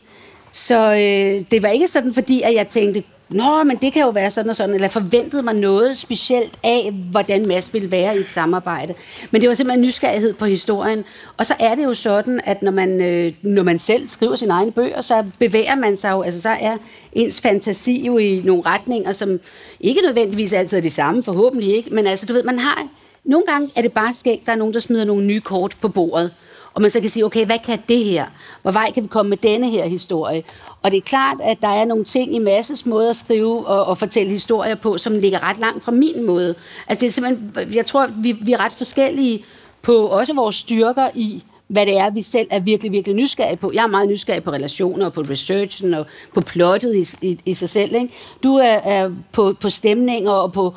Så 0.53 0.93
øh, 0.93 1.45
det 1.51 1.63
var 1.63 1.69
ikke 1.69 1.89
sådan, 1.89 2.15
fordi 2.15 2.43
at 2.43 2.55
jeg 2.55 2.69
tænkte, 2.69 3.03
Nå, 3.29 3.65
men 3.65 3.77
det 3.77 3.93
kan 3.93 4.03
jo 4.03 4.09
være 4.09 4.31
sådan 4.31 4.51
og 4.51 4.57
sådan, 4.57 4.75
eller 4.75 4.89
forventede 4.89 5.43
mig 5.43 5.55
noget 5.55 5.99
specielt 5.99 6.59
af, 6.65 6.93
hvordan 7.11 7.49
Mads 7.49 7.75
ville 7.75 7.91
være 7.91 8.17
i 8.17 8.19
et 8.19 8.27
samarbejde. 8.27 8.95
Men 9.31 9.41
det 9.41 9.49
var 9.49 9.55
simpelthen 9.55 9.87
nysgerrighed 9.87 10.35
på 10.35 10.45
historien. 10.45 11.05
Og 11.37 11.47
så 11.47 11.55
er 11.59 11.75
det 11.75 11.85
jo 11.85 11.95
sådan, 11.95 12.41
at 12.45 12.63
når 12.63 12.73
man, 12.73 13.01
øh, 13.01 13.33
når 13.43 13.63
man 13.63 13.79
selv 13.79 14.09
skriver 14.09 14.35
sine 14.35 14.53
egne 14.53 14.73
bøger, 14.73 15.01
så 15.01 15.25
bevæger 15.39 15.75
man 15.75 15.97
sig 15.97 16.11
jo, 16.11 16.23
altså 16.23 16.41
så 16.41 16.49
er 16.61 16.77
ens 17.13 17.41
fantasi 17.41 18.07
jo 18.07 18.19
i 18.19 18.43
nogle 18.45 18.63
retninger, 18.67 19.13
som 19.13 19.41
ikke 19.81 20.01
nødvendigvis 20.01 20.53
altid 20.53 20.79
er 20.79 20.83
de 20.83 20.91
samme, 20.91 21.23
forhåbentlig 21.23 21.77
ikke, 21.77 21.91
men 21.95 22.07
altså 22.07 22.27
du 22.27 22.33
ved, 22.33 22.43
man 22.43 22.59
har, 22.59 22.89
nogle 23.25 23.47
gange 23.47 23.71
er 23.77 23.83
det 23.83 23.93
bare 23.93 24.13
skægt, 24.13 24.47
der 24.47 24.53
er 24.53 24.57
nogen, 24.57 24.75
der 24.75 24.81
smider 24.81 25.05
nogle 25.05 25.25
nye 25.27 25.41
kort 25.41 25.77
på 25.81 25.89
bordet, 25.89 26.31
og 26.77 26.83
man 26.83 26.91
så 26.91 27.01
kan 27.01 27.11
sige, 27.11 27.25
okay, 27.25 27.47
hvad 27.47 27.59
kan 27.59 27.79
det 27.89 28.05
her? 28.05 28.27
Hvor 28.63 28.71
vej 28.71 28.93
kan 28.93 29.03
vi 29.03 29.09
komme 29.09 29.31
med 29.31 29.37
denne 29.37 29.71
her 29.71 29.87
historie? 29.87 30.43
Og 30.83 30.91
det 30.91 30.97
er 30.97 31.01
klart, 31.01 31.37
at 31.43 31.59
der 31.63 31.69
er 31.69 31.85
nogle 31.85 32.05
ting 32.05 32.35
i 32.35 32.39
masses 32.39 32.87
måde 32.87 33.11
at 33.11 33.17
skrive 33.17 33.67
og, 33.67 33.85
og 33.85 33.99
fortælle 33.99 34.31
historier 34.31 34.75
på, 34.75 34.99
som 34.99 35.19
ligger 35.19 35.49
ret 35.49 35.59
langt 35.59 35.85
fra 35.85 35.93
min 35.93 36.27
måde. 36.27 36.55
Altså 36.89 37.01
det 37.01 37.07
er 37.07 37.11
simpelthen, 37.11 37.75
jeg 37.75 37.87
tror, 37.87 38.07
vi, 38.17 38.33
vi 38.33 38.53
er 38.53 38.61
ret 38.61 38.73
forskellige 38.73 39.45
på 39.83 40.07
også 40.07 40.35
vores 40.35 40.57
styrker 40.57 41.09
i, 41.15 41.43
hvad 41.67 41.87
det 41.87 41.99
er, 41.99 42.11
vi 42.11 42.23
selv 42.23 42.47
er 42.51 42.59
virkelig, 42.59 42.93
virkelig 42.93 43.17
nysgerrige 43.17 43.57
på. 43.57 43.71
Jeg 43.75 43.83
er 43.83 43.87
meget 43.87 44.09
nysgerrig 44.09 44.43
på 44.43 44.53
relationer, 44.53 45.07
og 45.07 45.13
på 45.13 45.21
researchen 45.21 45.95
og 45.95 46.07
på 46.35 46.41
plottet 46.41 46.95
i, 46.95 47.27
i, 47.27 47.39
i 47.45 47.55
sig 47.55 47.69
selv. 47.69 47.95
Ikke? 47.95 48.15
Du 48.43 48.55
er, 48.55 48.77
er 48.85 49.11
på, 49.33 49.55
på 49.61 49.71
stemninger 49.71 50.31
og 50.31 50.53
på, 50.53 50.75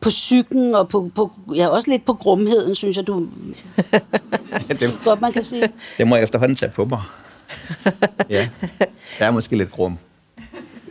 på 0.00 0.08
psyken 0.08 0.74
og 0.74 0.88
på, 0.88 1.10
på, 1.14 1.30
ja, 1.54 1.68
også 1.68 1.90
lidt 1.90 2.04
på 2.04 2.14
grumheden, 2.14 2.74
synes 2.74 2.96
jeg, 2.96 3.06
du 3.06 3.26
det, 4.80 4.98
godt, 5.04 5.20
man 5.20 5.32
kan 5.32 5.44
sige. 5.44 5.68
det 5.98 6.06
må 6.06 6.16
jeg 6.16 6.22
efterhånden 6.22 6.56
tage 6.56 6.72
på 6.72 6.84
mig. 6.84 7.00
Ja, 8.30 8.48
jeg 9.20 9.28
er 9.28 9.30
måske 9.30 9.56
lidt 9.56 9.70
grum. 9.70 9.98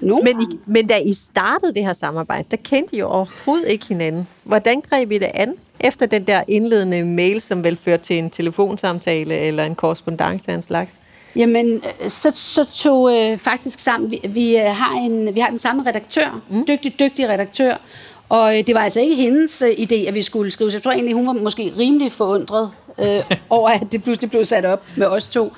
Nogle 0.02 0.24
Men, 0.24 0.42
I, 0.42 0.60
men 0.66 0.88
da 0.88 0.98
I 0.98 1.14
startede 1.14 1.74
det 1.74 1.86
her 1.86 1.94
samarbejde, 1.94 2.48
der 2.52 2.58
kendte 2.58 2.96
I 2.96 3.00
jo 3.00 3.08
overhovedet 3.08 3.68
ikke 3.68 3.86
hinanden. 3.86 4.28
Hvordan 4.44 4.82
greb 4.82 5.12
I 5.12 5.18
det 5.18 5.32
an 5.34 5.56
efter 5.80 6.06
den 6.06 6.28
der 6.28 6.44
indledende 6.48 7.04
mail, 7.04 7.42
som 7.42 7.64
vel 7.64 7.78
førte 7.78 8.04
til 8.04 8.18
en 8.18 8.30
telefonsamtale 8.30 9.38
eller 9.38 9.64
en 9.64 9.76
korrespondence 9.76 10.52
af 10.52 10.56
en 10.56 10.62
slags? 10.62 10.92
Jamen, 11.36 11.74
øh, 11.74 12.10
så, 12.10 12.32
så 12.36 12.66
tog 12.74 13.18
øh, 13.18 13.38
faktisk 13.38 13.80
sammen, 13.80 14.12
vi, 14.12 14.22
vi, 14.30 14.58
øh, 14.58 14.64
har 14.66 14.92
en, 14.92 15.36
vi 15.36 15.40
har 15.40 15.50
den 15.50 15.60
samme 15.60 15.84
redaktør, 15.86 16.42
mm. 16.50 16.66
dygtig, 16.68 17.00
dygtig 17.00 17.30
redaktør, 17.30 17.76
og 18.32 18.58
øh, 18.58 18.68
det 18.68 18.76
var 18.76 18.82
altså 18.82 19.00
ikke 19.00 19.16
hendes 19.16 19.62
øh, 19.62 19.70
idé, 19.70 19.96
at 20.08 20.14
vi 20.14 20.22
skulle 20.22 20.52
skrive, 20.52 20.72
så 20.72 20.78
jeg 20.78 20.84
tror 20.84 20.92
egentlig, 20.92 21.16
hun 21.16 21.28
var 21.28 21.34
måske 21.34 21.74
rimelig 21.78 22.12
forundret 22.12 22.72
øh, 23.00 23.24
over, 23.50 23.70
at 23.70 23.92
det 23.92 24.04
pludselig 24.04 24.30
blev 24.30 24.46
sat 24.46 24.66
op 24.66 24.84
med 24.98 25.08
os 25.08 25.28
to. 25.28 25.54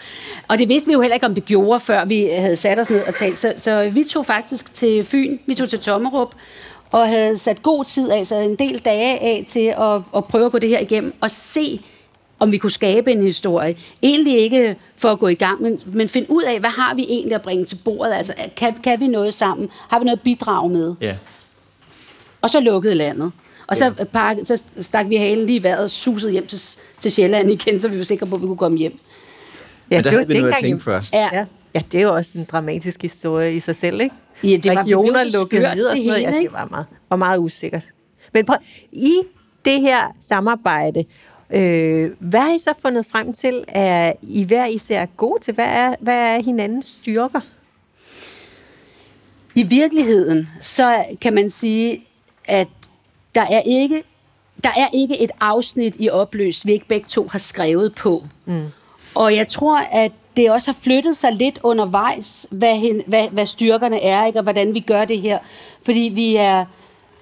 Og 0.47 0.57
det 0.57 0.69
vidste 0.69 0.87
vi 0.87 0.93
jo 0.93 1.01
heller 1.01 1.13
ikke, 1.13 1.25
om 1.25 1.35
det 1.35 1.45
gjorde, 1.45 1.79
før 1.79 2.05
vi 2.05 2.23
øh, 2.23 2.35
havde 2.37 2.55
sat 2.55 2.79
os 2.79 2.89
ned 2.89 3.01
og 3.07 3.15
talt. 3.15 3.37
Så, 3.37 3.53
så 3.57 3.89
vi 3.93 4.03
tog 4.03 4.25
faktisk 4.25 4.73
til 4.73 5.03
Fyn, 5.05 5.37
vi 5.45 5.55
tog 5.55 5.69
til 5.69 5.79
Tommerup, 5.79 6.31
og 6.91 7.07
havde 7.07 7.37
sat 7.37 7.63
god 7.63 7.85
tid 7.85 8.09
af, 8.09 8.25
så 8.25 8.35
en 8.35 8.55
del 8.55 8.79
dage 8.79 9.19
af 9.19 9.45
til 9.47 9.73
at, 9.79 10.01
at 10.15 10.25
prøve 10.25 10.45
at 10.45 10.51
gå 10.51 10.59
det 10.59 10.69
her 10.69 10.79
igennem 10.79 11.13
og 11.21 11.31
se, 11.31 11.81
om 12.39 12.51
vi 12.51 12.57
kunne 12.57 12.71
skabe 12.71 13.11
en 13.11 13.23
historie. 13.23 13.75
Egentlig 14.03 14.37
ikke 14.37 14.75
for 14.97 15.09
at 15.09 15.19
gå 15.19 15.27
i 15.27 15.35
gang, 15.35 15.61
men, 15.61 15.79
men 15.85 16.09
finde 16.09 16.31
ud 16.31 16.43
af, 16.43 16.59
hvad 16.59 16.69
har 16.69 16.95
vi 16.95 17.05
egentlig 17.09 17.35
at 17.35 17.41
bringe 17.41 17.65
til 17.65 17.75
bordet? 17.75 18.13
Altså, 18.13 18.33
kan, 18.55 18.73
kan 18.73 18.99
vi 18.99 19.07
noget 19.07 19.33
sammen? 19.33 19.69
Har 19.89 19.99
vi 19.99 20.05
noget 20.05 20.17
at 20.17 20.23
bidrage 20.23 20.69
med? 20.69 20.95
Ja. 21.01 21.15
Og 22.43 22.49
så 22.49 22.59
lukkede 22.59 22.95
landet. 22.95 23.31
Og 23.67 23.77
så, 23.77 24.05
park, 24.13 24.37
så 24.45 24.63
stak 24.81 25.09
vi 25.09 25.15
halen 25.15 25.45
lige 25.45 25.59
i 25.59 25.63
vejret 25.63 25.79
og 25.83 25.89
susede 25.89 26.31
hjem 26.31 26.47
til, 26.47 26.59
til 26.99 27.11
Sjælland 27.11 27.51
igen, 27.51 27.79
så 27.79 27.87
vi 27.87 27.97
var 27.97 28.03
sikre 28.03 28.25
på, 28.25 28.35
at 28.35 28.41
vi 28.41 28.47
kunne 28.47 28.57
komme 28.57 28.77
hjem. 28.77 28.99
Ja, 29.91 29.97
Men 29.97 30.03
der 30.03 30.09
havde 30.09 30.27
vi 30.27 30.33
noget 30.39 30.51
at 30.51 30.57
tænke 30.61 30.83
først. 30.83 31.13
Ja. 31.13 31.29
Ja. 31.33 31.45
ja, 31.73 31.81
det 31.91 31.97
er 31.97 32.01
jo 32.01 32.13
også 32.13 32.31
en 32.37 32.43
dramatisk 32.51 33.01
historie 33.01 33.55
i 33.55 33.59
sig 33.59 33.75
selv, 33.75 34.01
ikke? 34.01 34.15
Ja, 34.43 34.47
det 34.47 34.53
var- 34.53 34.57
det 34.57 34.85
blev 34.85 34.97
Regioner 34.99 35.29
så 35.31 35.37
lukkede 35.37 35.61
skørt, 35.61 35.77
ned 35.77 35.85
og 35.85 35.95
det 35.95 36.05
sådan 36.05 36.07
noget. 36.07 36.25
hele, 36.25 36.35
Ja, 36.37 36.41
det 36.43 36.53
var 36.53 36.67
meget, 36.71 36.85
var 37.09 37.15
meget 37.17 37.37
usikkert. 37.39 37.83
Men 38.33 38.45
prøv, 38.45 38.57
i 38.91 39.13
det 39.65 39.81
her 39.81 40.15
samarbejde, 40.19 41.05
øh, 41.53 42.11
hvad 42.19 42.39
har 42.39 42.53
I 42.53 42.59
så 42.59 42.73
fundet 42.81 43.05
frem 43.05 43.33
til, 43.33 43.63
at 43.67 44.13
I 44.21 44.43
hver 44.43 44.65
især 44.65 45.01
er 45.01 45.05
gode 45.05 45.41
til? 45.43 45.53
Hvad 45.53 45.65
er, 45.65 45.95
hvad 45.99 46.15
er 46.15 46.41
hinandens 46.43 46.85
styrker? 46.85 47.39
I 49.55 49.63
virkeligheden, 49.63 50.49
så 50.61 51.03
kan 51.21 51.33
man 51.33 51.49
sige, 51.49 52.05
at 52.45 52.67
der 53.35 53.41
er 53.41 53.61
ikke, 53.65 54.03
der 54.63 54.69
er 54.69 54.87
ikke 54.93 55.21
et 55.21 55.31
afsnit 55.39 55.95
i 55.99 56.09
opløst, 56.09 56.65
vi 56.65 56.73
ikke 56.73 56.87
begge 56.87 57.07
to 57.09 57.27
har 57.31 57.39
skrevet 57.39 57.95
på. 57.95 58.23
Mm. 58.45 58.65
Og 59.15 59.35
jeg 59.35 59.47
tror, 59.47 59.77
at 59.77 60.11
det 60.37 60.51
også 60.51 60.71
har 60.71 60.77
flyttet 60.81 61.17
sig 61.17 61.31
lidt 61.31 61.59
undervejs, 61.63 62.45
hvad, 62.49 62.75
hen, 62.75 63.03
hvad, 63.07 63.29
hvad 63.29 63.45
styrkerne 63.45 64.01
er, 64.01 64.25
ikke, 64.25 64.39
og 64.39 64.43
hvordan 64.43 64.73
vi 64.73 64.79
gør 64.79 65.05
det 65.05 65.21
her. 65.21 65.39
Fordi 65.85 66.11
vi 66.13 66.35
er, 66.35 66.65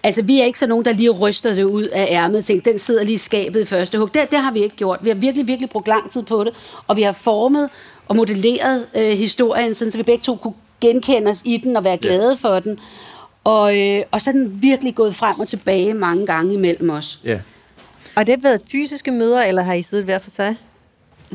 altså, 0.04 0.22
vi 0.22 0.42
er 0.42 0.46
ikke 0.46 0.60
så 0.60 0.68
nogen, 0.68 0.86
der 0.86 0.92
lige 0.92 1.10
ryster 1.10 1.54
det 1.54 1.64
ud 1.64 1.84
af 1.84 2.08
ærmet 2.10 2.38
og 2.38 2.46
tænker, 2.46 2.72
den 2.72 2.80
sidder 2.80 3.04
lige 3.04 3.14
i 3.14 3.18
skabet 3.18 3.62
i 3.62 3.66
første 3.66 3.98
hug. 3.98 4.14
Det, 4.14 4.32
det 4.32 4.40
har 4.40 4.52
vi 4.52 4.64
ikke 4.64 4.76
gjort. 4.76 5.00
Vi 5.02 5.10
har 5.10 5.16
virkelig, 5.16 5.48
virkelig 5.48 5.70
brugt 5.70 5.88
lang 5.88 6.12
tid 6.12 6.24
på 6.24 6.44
det, 6.44 6.54
og 6.88 6.98
vi 6.98 7.02
har 7.02 7.12
formet 7.12 7.70
og 8.08 8.16
modelleret 8.16 8.88
øh, 8.96 9.18
historien, 9.18 9.74
sådan, 9.74 9.92
så 9.92 9.98
vi 9.98 10.04
begge 10.04 10.24
to 10.24 10.36
kunne 10.36 10.54
genkende 10.82 11.32
os 11.32 11.42
i 11.46 11.58
den 11.58 11.78
og 11.78 11.84
være 11.84 11.98
glade 11.98 12.38
for 12.38 12.60
den. 12.60 12.80
Og, 13.44 13.78
øh, 13.80 14.04
og 14.12 14.22
så 14.22 14.30
er 14.30 14.32
den 14.34 14.62
virkelig 14.62 14.96
gået 14.96 15.16
frem 15.16 15.40
og 15.40 15.48
tilbage 15.48 15.94
mange 15.94 16.26
gange 16.26 16.54
imellem 16.54 16.90
os. 16.90 17.20
Ja. 17.26 17.40
Og 18.16 18.28
det 18.28 18.36
har 18.36 18.50
været 18.50 18.62
fysiske 18.72 19.12
møder, 19.12 19.42
eller 19.44 19.64
har 19.64 19.74
I 19.74 19.82
siddet 19.82 20.06
hver 20.06 20.20
for 20.20 20.30
sig? 20.30 20.56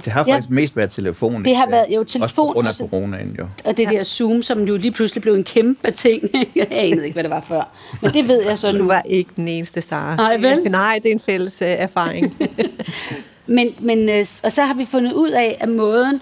Det 0.05 0.07
har 0.13 0.25
Ja. 0.29 0.35
faktisk 0.35 0.51
mest 0.51 0.77
været 0.77 0.91
telefon. 0.91 1.45
Det 1.45 1.57
har 1.57 1.71
været 1.71 1.87
jo 1.95 2.01
Også 2.01 2.13
telefon, 2.13 2.49
på 2.49 2.53
grund 2.53 2.69
af 2.69 2.75
coronaen, 2.75 3.37
jo. 3.39 3.49
Og 3.65 3.77
det 3.77 3.89
der 3.89 4.05
Zoom, 4.05 4.43
som 4.43 4.63
jo 4.65 4.77
lige 4.77 4.93
pludselig 4.93 5.23
blev 5.23 5.35
en 5.35 5.45
kæmpe 5.45 5.91
ting. 5.91 6.23
jeg 6.57 6.67
anede 6.71 7.05
ikke, 7.05 7.13
hvad 7.13 7.23
det 7.23 7.31
var 7.31 7.41
før. 7.41 7.69
Men 8.03 8.15
det 8.15 8.29
ved 8.29 8.43
jeg 8.43 8.59
så 8.59 8.73
Du 8.73 8.79
nu. 8.79 8.87
var 8.87 9.03
ikke 9.03 9.31
den 9.37 9.49
eneste, 9.49 9.83
Sara. 9.83 10.17
Nej, 10.17 10.37
vel? 10.37 10.63
Nej, 10.71 11.01
det 11.03 11.09
er 11.09 11.13
en 11.15 11.21
fælles 11.21 11.63
øh, 11.63 11.69
erfaring. 11.69 12.37
Men, 13.49 13.75
men, 13.81 14.09
øh, 14.09 14.27
og 14.43 14.53
så 14.53 14.63
har 14.63 14.75
vi 14.75 14.85
fundet 14.85 15.13
ud 15.13 15.31
af, 15.31 15.57
at 15.61 15.69
måden 15.69 16.21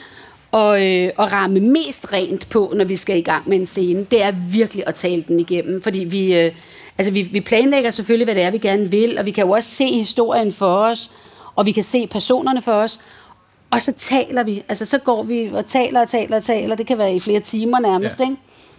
at, 0.55 0.83
øh, 0.83 1.11
at 1.19 1.33
ramme 1.33 1.61
mest 1.61 2.13
rent 2.13 2.49
på, 2.49 2.73
når 2.77 2.85
vi 2.85 2.97
skal 2.97 3.19
i 3.19 3.23
gang 3.23 3.49
med 3.49 3.57
en 3.61 3.67
scene, 3.67 4.05
det 4.11 4.23
er 4.23 4.31
virkelig 4.51 4.85
at 4.87 4.95
tale 4.95 5.23
den 5.29 5.41
igennem. 5.41 5.83
Fordi 5.83 5.99
vi, 6.05 6.39
øh, 6.41 6.53
altså 6.99 7.13
vi, 7.13 7.23
vi 7.23 7.41
planlægger 7.41 7.91
selvfølgelig, 7.91 8.25
hvad 8.25 8.35
det 8.35 8.43
er, 8.43 8.51
vi 8.51 8.59
gerne 8.59 8.91
vil, 8.91 9.19
og 9.19 9.27
vi 9.27 9.31
kan 9.31 9.45
jo 9.45 9.51
også 9.51 9.71
se 9.71 9.87
historien 9.87 10.53
for 10.53 10.75
os, 10.75 11.11
og 11.57 11.67
vi 11.67 11.73
kan 11.73 11.83
se 11.83 12.07
personerne 12.07 12.63
for 12.63 12.73
os, 12.73 13.01
og 13.71 13.83
så 13.83 13.93
taler 13.93 14.43
vi. 14.43 14.63
Altså 14.69 14.85
så 14.85 14.99
går 14.99 15.23
vi 15.23 15.51
og 15.53 15.67
taler 15.67 16.01
og 16.01 16.09
taler 16.09 16.37
og 16.37 16.43
taler, 16.43 16.77
det 16.77 16.87
kan 16.87 16.99
være 16.99 17.15
i 17.15 17.21
flere 17.21 17.41
timer 17.41 17.81
nærmest, 17.81 18.19
Ja. 18.21 18.25
ikke? 18.25 18.37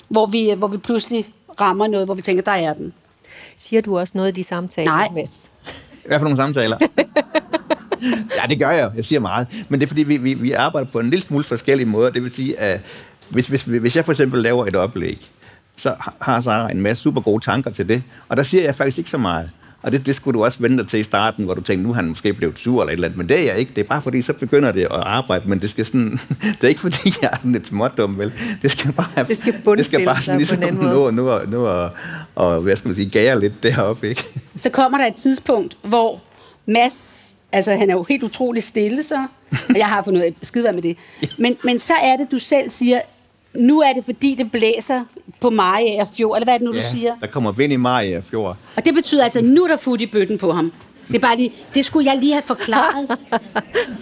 Hvor, 0.09 0.25
vi, 0.25 0.53
hvor 0.57 0.67
vi 0.67 0.77
pludselig 0.77 1.27
rammer 1.61 1.88
noget, 1.88 2.07
hvor 2.07 2.13
vi 2.13 2.21
tænker, 2.21 2.43
der 2.43 2.51
er 2.51 2.73
den. 2.73 2.93
Siger 3.57 3.81
du 3.81 3.99
også 3.99 4.11
noget 4.17 4.27
af 4.27 4.33
de 4.33 4.43
samtaler, 4.43 4.91
Nej. 4.91 5.07
Mads? 5.15 5.49
Hvad 6.05 6.19
for 6.19 6.23
nogle 6.23 6.38
samtaler? 6.38 6.77
ja, 8.12 8.48
det 8.50 8.60
gør 8.60 8.72
jeg. 8.72 8.91
Jeg 8.96 9.06
siger 9.06 9.20
meget. 9.20 9.48
Men 9.70 9.80
det 9.80 9.86
er 9.86 9.88
fordi, 9.88 10.04
vi, 10.04 10.18
vi, 10.18 10.34
vi 10.34 10.52
arbejder 10.52 10.88
på 10.91 11.00
en 11.00 11.10
lille 11.10 11.22
smule 11.22 11.44
forskellige 11.44 11.88
måder. 11.88 12.10
Det 12.10 12.24
vil 12.24 12.32
sige, 12.34 12.60
at 12.60 12.82
hvis, 13.30 13.48
hvis, 13.48 13.62
hvis 13.63 13.96
jeg 13.96 14.06
for 14.06 14.12
eksempel 14.12 14.41
laver 14.41 14.65
et 14.65 14.76
oplæg, 14.76 15.32
så 15.78 15.96
har 16.22 16.41
Sara 16.41 16.72
en 16.72 16.82
masse 16.82 17.04
super 17.04 17.22
gode 17.22 17.44
tanker 17.44 17.72
til 17.72 17.89
det. 17.89 18.04
Og 18.30 18.38
der 18.38 18.44
siger 18.44 18.63
jeg 18.63 18.76
faktisk 18.76 18.98
ikke 18.98 19.10
så 19.10 19.18
meget. 19.18 19.50
Og 19.82 19.91
det, 19.91 20.06
det 20.06 20.15
skulle 20.15 20.39
du 20.39 20.44
også 20.44 20.60
vente 20.62 20.78
dig 20.78 20.88
til 20.88 21.00
i 21.00 21.04
starten, 21.04 21.46
hvor 21.46 21.54
du 21.54 21.62
tænkte, 21.62 21.84
nu 21.84 21.89
er 21.89 21.94
han 21.94 22.06
måske 22.06 22.34
blevet 22.34 22.60
sur 22.60 22.82
eller 22.82 22.91
et 22.91 22.94
eller 22.94 23.08
andet. 23.08 23.18
Men 23.18 23.30
det 23.30 23.39
er 23.39 23.44
jeg 23.44 23.58
ikke. 23.58 23.72
Det 23.76 23.82
er 23.82 23.88
bare 23.88 24.02
fordi, 24.02 24.22
så 24.22 24.34
begynder 24.34 24.72
det 24.72 24.82
at 24.82 24.91
arbejde. 24.91 25.50
Men 25.50 25.60
det 25.60 25.70
skal 25.70 25.86
sådan, 25.86 26.20
det 26.62 26.63
er 26.63 26.68
ikke 26.68 26.80
fordi, 26.80 27.13
jeg 27.22 27.30
er 27.34 27.38
sådan 27.38 27.52
lidt 27.52 27.68
smådum, 27.68 28.18
vel? 28.18 28.32
Det 28.62 28.72
skal 28.72 28.91
bare, 28.91 29.26
Det 29.28 29.38
skal 29.38 29.54
det 29.78 29.86
skal 29.86 30.06
bare 30.06 30.22
sig 30.22 30.48
sådan 30.48 30.60
på 30.60 30.68
ligesom 30.76 30.91
nu, 30.91 31.12
nu, 31.12 31.24
nu, 31.24 31.39
nu 31.52 31.68
og, 31.68 31.91
og, 32.36 32.62
hvad 32.62 32.76
skal 32.76 32.88
man 32.88 32.96
sige, 32.96 33.10
gære 33.10 33.39
lidt 33.39 33.63
deroppe, 33.63 34.10
ikke? 34.10 34.24
så 34.62 34.70
kommer 34.70 34.98
der 34.98 35.06
et 35.06 35.15
tidspunkt, 35.15 35.78
hvor 35.84 36.22
Mads, 36.68 37.24
altså 37.56 37.76
han 37.76 37.89
er 37.89 37.94
jo 37.94 38.04
helt 38.04 38.24
utrolig 38.24 38.63
stille 38.63 39.04
så, 39.04 39.26
og 39.70 39.78
jeg 39.78 39.88
har 39.88 40.04
fundet 40.04 40.20
ud 40.20 40.26
af 40.26 40.34
skide 40.41 40.74
med 40.74 40.82
det, 40.82 40.98
men, 41.38 41.58
men 41.63 41.80
så 41.80 41.94
er 42.02 42.18
det, 42.18 42.32
du 42.32 42.39
selv 42.39 42.70
siger, 42.70 43.02
nu 43.54 43.82
er 43.82 43.94
det 43.94 44.06
fordi, 44.06 44.36
det 44.36 44.52
blæser 44.52 45.04
på 45.39 45.50
Mariager 45.50 46.06
Fjord, 46.18 46.38
eller 46.38 46.46
hvad 46.46 46.54
er 46.54 46.58
det 46.58 46.65
nu, 46.65 46.72
du 46.72 46.82
siger? 46.91 47.15
Der 47.22 47.28
kommer 47.28 47.52
vind 47.52 47.74
i 47.74 47.76
Maja 47.76 48.20
Fjord. 48.20 48.58
Og 48.76 48.86
det 48.86 48.94
betyder 48.94 49.24
altså, 49.24 49.41
nu 49.41 49.63
er 49.63 49.68
der 49.68 49.78
fod 49.78 50.02
i 50.02 50.06
bøtten 50.06 50.38
på 50.38 50.52
ham. 50.52 50.72
Det, 51.08 51.15
er 51.15 51.20
bare 51.20 51.38
lige, 51.38 51.52
det 51.74 51.86
skulle 51.86 52.12
jeg 52.12 52.20
lige 52.20 52.32
have 52.32 52.41
forklaret. 52.41 53.18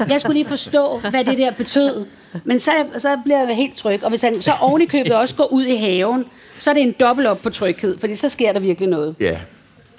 Jeg 0.09 0.21
skulle 0.21 0.33
lige 0.33 0.49
forstå, 0.49 0.99
hvad 1.09 1.25
det 1.25 1.37
der 1.37 1.51
betød. 1.51 2.05
Men 2.43 2.59
så, 2.59 2.71
så 2.97 3.19
bliver 3.23 3.47
jeg 3.47 3.55
helt 3.55 3.75
tryg. 3.75 4.03
Og 4.03 4.09
hvis 4.09 4.21
han 4.21 4.41
så 4.41 4.51
oven 4.61 4.81
i 4.81 4.85
købet 4.85 5.11
også 5.11 5.35
går 5.35 5.53
ud 5.53 5.63
i 5.63 5.75
haven, 5.75 6.25
så 6.59 6.69
er 6.69 6.73
det 6.73 6.83
en 6.83 6.95
dobbelt 6.99 7.27
op 7.27 7.41
på 7.41 7.49
tryghed, 7.49 7.99
fordi 7.99 8.15
så 8.15 8.29
sker 8.29 8.53
der 8.53 8.59
virkelig 8.59 8.89
noget. 8.89 9.15
Ja. 9.19 9.37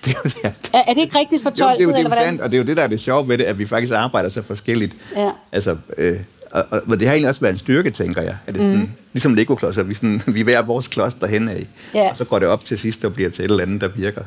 Det, 0.25 0.37
ja. 0.45 0.53
er, 0.73 0.83
er 0.87 0.95
det 0.95 1.01
ikke 1.01 1.19
rigtigt 1.19 1.43
fortolket? 1.43 1.85
Jo, 1.85 1.91
det 1.91 1.99
er 1.99 2.03
jo 2.03 2.09
det, 2.09 2.13
er 2.13 2.25
sandt, 2.25 2.41
og 2.41 2.51
det 2.51 2.57
er 2.57 2.59
jo 2.63 2.67
det, 2.67 2.77
der 2.77 2.83
er 2.83 2.87
det 2.87 3.01
sjove 3.01 3.29
ved 3.29 3.39
det, 3.39 3.45
at 3.45 3.59
vi 3.59 3.67
faktisk 3.67 3.93
arbejder 3.93 4.29
så 4.29 4.43
forskelligt. 4.43 4.97
Ja. 5.17 5.31
Altså, 5.53 5.77
øh, 5.99 6.21
og, 6.51 6.65
og, 6.71 6.83
og 6.89 7.01
det 7.01 7.09
har 7.09 7.15
egentlig 7.15 7.29
også 7.29 7.41
været 7.41 7.53
en 7.53 7.59
styrke, 7.59 7.91
tænker 7.91 8.23
jeg. 8.23 8.37
At 8.47 8.55
det 8.55 8.63
sådan, 8.63 8.77
mm. 8.77 8.91
Ligesom 9.13 9.35
Lego-klodser, 9.35 9.83
vi, 9.83 9.95
sådan, 9.95 10.23
vi 10.35 10.41
er 10.41 10.45
hver 10.45 10.63
vores 10.63 10.89
klods 10.89 11.15
derhen 11.15 11.49
af. 11.49 11.67
Ja. 11.95 12.11
Og 12.11 12.17
så 12.17 12.25
går 12.25 12.39
det 12.39 12.49
op 12.49 12.65
til 12.65 12.79
sidst 12.79 13.05
og 13.05 13.15
bliver 13.15 13.31
til 13.31 13.45
et 13.45 13.51
eller 13.51 13.63
andet, 13.63 13.81
der 13.81 13.89
virker. 13.89 14.23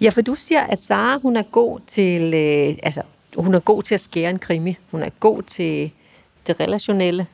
Ja, 0.00 0.10
for 0.10 0.20
du 0.20 0.34
siger, 0.34 0.60
at 0.60 0.78
Sara, 0.78 1.18
hun 1.18 1.36
er 1.36 1.42
god 1.42 1.78
til, 1.86 2.34
øh, 2.34 2.76
altså, 2.82 3.02
hun 3.36 3.54
er 3.54 3.58
god 3.58 3.82
til 3.82 3.94
at 3.94 4.00
skære 4.00 4.30
en 4.30 4.38
krimi. 4.38 4.76
Hun 4.90 5.02
er 5.02 5.10
god 5.20 5.42
til 5.42 5.90
det 6.46 6.60
relationelle. 6.60 7.26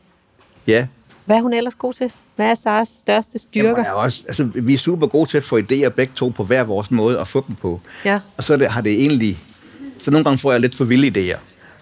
Ja. 0.66 0.86
Hvad 1.24 1.36
er 1.36 1.40
hun 1.40 1.52
ellers 1.52 1.74
god 1.74 1.92
til? 1.92 2.12
Hvad 2.36 2.46
er 2.46 2.54
Saras 2.54 2.88
største 2.88 3.38
styrker? 3.38 3.68
Jamen, 3.68 3.84
er 3.84 3.90
også, 3.90 4.24
altså, 4.26 4.44
vi 4.54 4.74
er 4.74 4.78
super 4.78 5.06
gode 5.06 5.30
til 5.30 5.36
at 5.36 5.44
få 5.44 5.58
idéer 5.58 5.88
begge 5.88 6.12
to 6.16 6.28
på 6.28 6.44
hver 6.44 6.64
vores 6.64 6.90
måde 6.90 7.18
og 7.18 7.28
få 7.28 7.44
dem 7.48 7.56
på. 7.56 7.80
Ja. 8.04 8.20
Og 8.36 8.44
så 8.44 8.56
det, 8.56 8.68
har 8.68 8.80
det 8.80 8.92
egentlig... 8.92 9.38
Så 9.98 10.10
nogle 10.10 10.24
gange 10.24 10.38
får 10.38 10.52
jeg 10.52 10.60
lidt 10.60 10.74
for 10.74 10.84
vilde 10.84 11.32
idéer. 11.32 11.38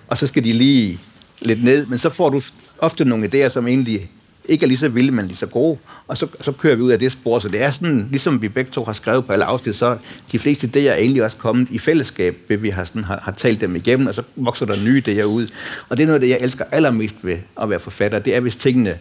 Og 0.09 0.19
så 0.19 0.27
skal 0.27 0.45
de 0.45 0.53
lige 0.53 1.01
lidt 1.41 1.65
ned, 1.65 1.87
men 1.87 1.99
så 1.99 2.11
får 2.11 2.31
du 2.31 2.41
ofte 2.79 3.05
nogle 3.05 3.27
idéer, 3.27 3.49
som 3.49 3.69
egentlig 3.69 4.11
ikke 4.49 4.65
er 4.65 4.69
lige 4.69 4.79
så 4.79 4.89
vilde, 4.89 5.13
men 5.13 5.27
lige 5.27 5.37
så 5.37 5.47
gode, 5.47 5.79
og 6.09 6.17
så, 6.17 6.27
så 6.41 6.53
kører 6.53 6.77
vi 6.77 6.83
ud 6.83 6.91
af 6.91 6.99
det 6.99 7.13
spor. 7.13 7.39
Så 7.39 7.49
det 7.49 7.63
er 7.63 7.71
sådan, 7.71 8.09
ligesom 8.11 8.43
vi 8.43 8.49
begge 8.49 8.71
to 8.71 8.85
har 8.85 8.93
skrevet 8.93 9.27
på 9.27 9.33
alle 9.33 9.45
afsnit, 9.45 9.77
så 9.77 9.97
de 10.33 10.39
fleste 10.39 10.71
idéer 10.75 10.89
er 10.89 10.95
egentlig 10.95 11.25
også 11.25 11.37
kommet 11.37 11.69
i 11.71 11.79
fællesskab, 11.79 12.37
ved 12.49 12.57
vi 12.57 12.69
har, 12.69 12.85
sådan, 12.85 13.05
har, 13.05 13.21
har 13.23 13.33
talt 13.33 13.61
dem 13.61 13.77
igennem, 13.77 14.07
og 14.07 14.15
så 14.15 14.23
vokser 14.37 14.67
der 14.67 14.77
nye 14.77 15.03
idéer 15.09 15.23
ud. 15.23 15.47
Og 15.89 15.97
det 15.97 16.03
er 16.03 16.07
noget 16.07 16.23
det, 16.23 16.29
jeg 16.29 16.39
elsker 16.41 16.65
allermest 16.73 17.17
ved 17.23 17.37
at 17.63 17.71
være 17.71 17.81
forfatter, 17.81 18.19
det 18.19 18.37
er, 18.37 18.41
hvis 18.41 18.57
tingene 18.57 18.99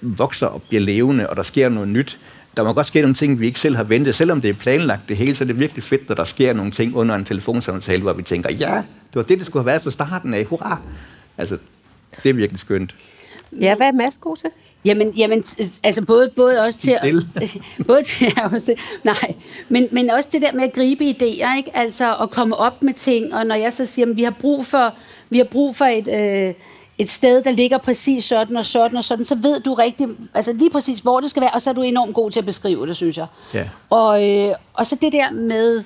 vokser 0.00 0.46
og 0.46 0.62
bliver 0.62 0.80
levende, 0.80 1.30
og 1.30 1.36
der 1.36 1.42
sker 1.42 1.68
noget 1.68 1.88
nyt. 1.88 2.18
Der 2.56 2.64
må 2.64 2.72
godt 2.72 2.86
ske 2.86 3.00
nogle 3.00 3.14
ting, 3.14 3.40
vi 3.40 3.46
ikke 3.46 3.60
selv 3.60 3.76
har 3.76 3.82
ventet. 3.82 4.14
Selvom 4.14 4.40
det 4.40 4.50
er 4.50 4.54
planlagt 4.54 5.08
det 5.08 5.16
hele, 5.16 5.34
så 5.34 5.44
er 5.44 5.46
det 5.46 5.58
virkelig 5.58 5.84
fedt, 5.84 6.08
når 6.08 6.14
der 6.14 6.24
sker 6.24 6.52
nogle 6.52 6.70
ting 6.70 6.96
under 6.96 7.14
en 7.14 7.24
telefonsamtale, 7.24 8.02
hvor 8.02 8.12
vi 8.12 8.22
tænker, 8.22 8.50
ja, 8.60 8.76
det 8.76 9.14
var 9.14 9.22
det, 9.22 9.38
det 9.38 9.46
skulle 9.46 9.62
have 9.62 9.66
været 9.66 9.82
fra 9.82 9.90
starten 9.90 10.34
af. 10.34 10.44
Hurra! 10.44 10.80
Altså, 11.38 11.58
det 12.22 12.30
er 12.30 12.34
virkelig 12.34 12.60
skønt. 12.60 12.94
Ja, 13.60 13.74
hvad 13.74 13.86
er 13.86 13.92
Mads 13.92 14.18
god 14.18 14.36
til? 14.36 14.50
Jamen, 14.84 15.10
jamen 15.10 15.44
altså 15.82 16.04
både, 16.04 16.30
både 16.36 16.60
også 16.60 16.78
til... 16.78 16.98
både 17.88 18.02
til 18.02 18.32
også, 18.52 18.74
nej, 19.04 19.34
men, 19.68 19.88
men 19.92 20.10
også 20.10 20.28
det 20.32 20.42
der 20.42 20.52
med 20.52 20.62
at 20.62 20.72
gribe 20.72 21.04
idéer, 21.04 21.56
ikke? 21.56 21.70
Altså 21.74 22.16
at 22.16 22.30
komme 22.30 22.56
op 22.56 22.82
med 22.82 22.94
ting, 22.94 23.34
og 23.34 23.46
når 23.46 23.54
jeg 23.54 23.72
så 23.72 23.84
siger, 23.84 24.10
at 24.10 24.16
vi 24.16 24.22
har 24.22 24.34
brug 24.40 24.66
for, 24.66 24.94
vi 25.30 25.38
har 25.38 25.44
brug 25.44 25.76
for 25.76 25.84
et... 25.84 26.08
Øh, 26.08 26.54
et 26.98 27.10
sted, 27.10 27.42
der 27.42 27.50
ligger 27.50 27.78
præcis 27.78 28.24
sådan 28.24 28.56
og 28.56 28.66
sådan 28.66 28.96
og 28.96 29.04
sådan, 29.04 29.24
så 29.24 29.34
ved 29.34 29.60
du 29.60 29.74
rigtig, 29.74 30.08
altså 30.34 30.52
lige 30.52 30.70
præcis, 30.70 30.98
hvor 30.98 31.20
det 31.20 31.30
skal 31.30 31.40
være, 31.40 31.50
og 31.50 31.62
så 31.62 31.70
er 31.70 31.74
du 31.74 31.82
enormt 31.82 32.14
god 32.14 32.30
til 32.30 32.38
at 32.38 32.46
beskrive 32.46 32.86
det, 32.86 32.96
synes 32.96 33.16
jeg. 33.16 33.26
Ja. 33.54 33.64
Og, 33.90 34.28
øh, 34.28 34.54
og 34.74 34.86
så 34.86 34.96
det 35.02 35.12
der 35.12 35.30
med 35.30 35.84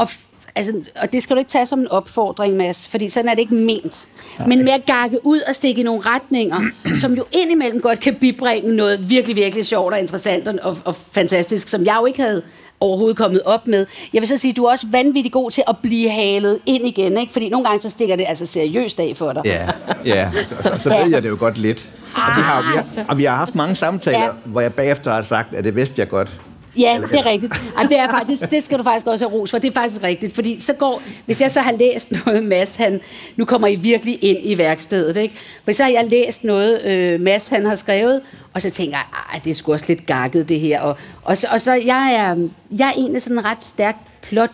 at 0.00 0.18
Altså, 0.54 0.82
og 0.96 1.12
det 1.12 1.22
skal 1.22 1.36
du 1.36 1.38
ikke 1.38 1.50
tage 1.50 1.66
som 1.66 1.80
en 1.80 1.88
opfordring, 1.88 2.56
Mads, 2.56 2.88
fordi 2.88 3.08
sådan 3.08 3.28
er 3.28 3.34
det 3.34 3.40
ikke 3.40 3.54
ment. 3.54 4.08
Nej. 4.38 4.48
Men 4.48 4.64
med 4.64 4.72
at 4.72 4.86
gakke 4.86 5.26
ud 5.26 5.40
og 5.40 5.54
stikke 5.54 5.80
i 5.80 5.84
nogle 5.84 6.00
retninger, 6.00 6.60
som 7.00 7.14
jo 7.14 7.24
indimellem 7.32 7.80
godt 7.80 8.00
kan 8.00 8.14
bibringe 8.14 8.76
noget 8.76 9.10
virkelig, 9.10 9.36
virkelig 9.36 9.66
sjovt 9.66 9.92
og 9.92 9.98
interessant 9.98 10.48
og, 10.48 10.78
og 10.84 10.96
fantastisk, 10.96 11.68
som 11.68 11.84
jeg 11.84 11.96
jo 12.00 12.06
ikke 12.06 12.22
havde 12.22 12.42
overhovedet 12.82 13.16
kommet 13.16 13.42
op 13.44 13.66
med. 13.66 13.86
Jeg 14.12 14.20
vil 14.20 14.28
så 14.28 14.36
sige, 14.36 14.52
du 14.52 14.64
er 14.64 14.70
også 14.70 14.86
vanvittig 14.90 15.32
god 15.32 15.50
til 15.50 15.62
at 15.68 15.76
blive 15.82 16.10
halet 16.10 16.58
ind 16.66 16.86
igen, 16.86 17.18
ikke? 17.18 17.32
fordi 17.32 17.48
nogle 17.48 17.66
gange 17.66 17.82
så 17.82 17.90
stikker 17.90 18.16
det 18.16 18.24
altså 18.28 18.46
seriøst 18.46 19.00
af 19.00 19.12
for 19.16 19.32
dig. 19.32 19.42
Ja, 19.44 19.68
ja. 20.04 20.30
Så, 20.44 20.54
så, 20.62 20.74
så 20.78 20.88
ved 20.88 21.10
jeg 21.10 21.22
det 21.22 21.28
jo 21.28 21.36
godt 21.38 21.58
lidt. 21.58 21.88
Og 22.14 22.36
vi 22.36 22.42
har, 22.42 22.62
vi 22.62 22.76
har, 22.76 23.04
og 23.08 23.18
vi 23.18 23.24
har 23.24 23.36
haft 23.36 23.54
mange 23.54 23.74
samtaler, 23.74 24.24
ja. 24.24 24.30
hvor 24.44 24.60
jeg 24.60 24.74
bagefter 24.74 25.12
har 25.12 25.22
sagt, 25.22 25.54
at 25.54 25.64
det 25.64 25.76
vidste 25.76 25.94
jeg 26.00 26.08
godt. 26.08 26.40
Ja, 26.78 27.00
det 27.12 27.18
er 27.18 27.26
rigtigt. 27.26 27.54
Og 27.76 27.84
det, 27.88 27.98
er 27.98 28.08
faktisk, 28.08 28.50
det 28.50 28.62
skal 28.62 28.78
du 28.78 28.84
faktisk 28.84 29.06
også 29.06 29.28
have 29.28 29.38
ros 29.38 29.50
for. 29.50 29.58
Det 29.58 29.68
er 29.68 29.74
faktisk 29.74 30.02
rigtigt. 30.02 30.34
Fordi 30.34 30.60
så 30.60 30.72
går, 30.72 31.02
hvis 31.26 31.40
jeg 31.40 31.50
så 31.50 31.60
har 31.60 31.72
læst 31.72 32.12
noget, 32.26 32.44
Mads, 32.44 32.76
han, 32.76 33.00
nu 33.36 33.44
kommer 33.44 33.68
I 33.68 33.74
virkelig 33.74 34.24
ind 34.24 34.38
i 34.42 34.58
værkstedet, 34.58 35.16
ikke? 35.16 35.34
For 35.64 35.72
så 35.72 35.82
har 35.82 35.90
jeg 35.90 36.06
læst 36.08 36.44
noget, 36.44 36.84
øh, 36.84 37.20
Mads, 37.20 37.48
han 37.48 37.66
har 37.66 37.74
skrevet, 37.74 38.20
og 38.54 38.62
så 38.62 38.70
tænker 38.70 38.96
jeg, 38.96 39.36
at 39.36 39.44
det 39.44 39.50
er 39.50 39.54
sgu 39.54 39.72
også 39.72 39.84
lidt 39.88 40.06
gakket, 40.06 40.48
det 40.48 40.60
her. 40.60 40.80
Og, 40.80 40.96
og, 41.22 41.36
så, 41.36 41.46
og 41.50 41.60
så 41.60 41.72
jeg 41.72 42.12
er, 42.12 42.48
jeg 42.78 42.88
er 42.88 42.92
egentlig 42.92 43.22
sådan 43.22 43.44
ret 43.44 43.64
stærkt 43.64 43.98
plot, 44.22 44.50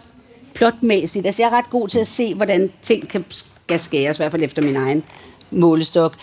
plotmæssigt. 0.54 1.26
Altså, 1.26 1.42
jeg 1.42 1.48
er 1.48 1.58
ret 1.58 1.70
god 1.70 1.88
til 1.88 1.98
at 1.98 2.06
se, 2.06 2.34
hvordan 2.34 2.70
ting 2.82 3.08
kan, 3.08 3.24
skal 3.28 3.80
skæres, 3.80 4.16
i 4.16 4.20
hvert 4.20 4.30
fald 4.30 4.42
efter 4.42 4.62
min 4.62 4.76
egen 4.76 5.04
målestok. 5.50 6.14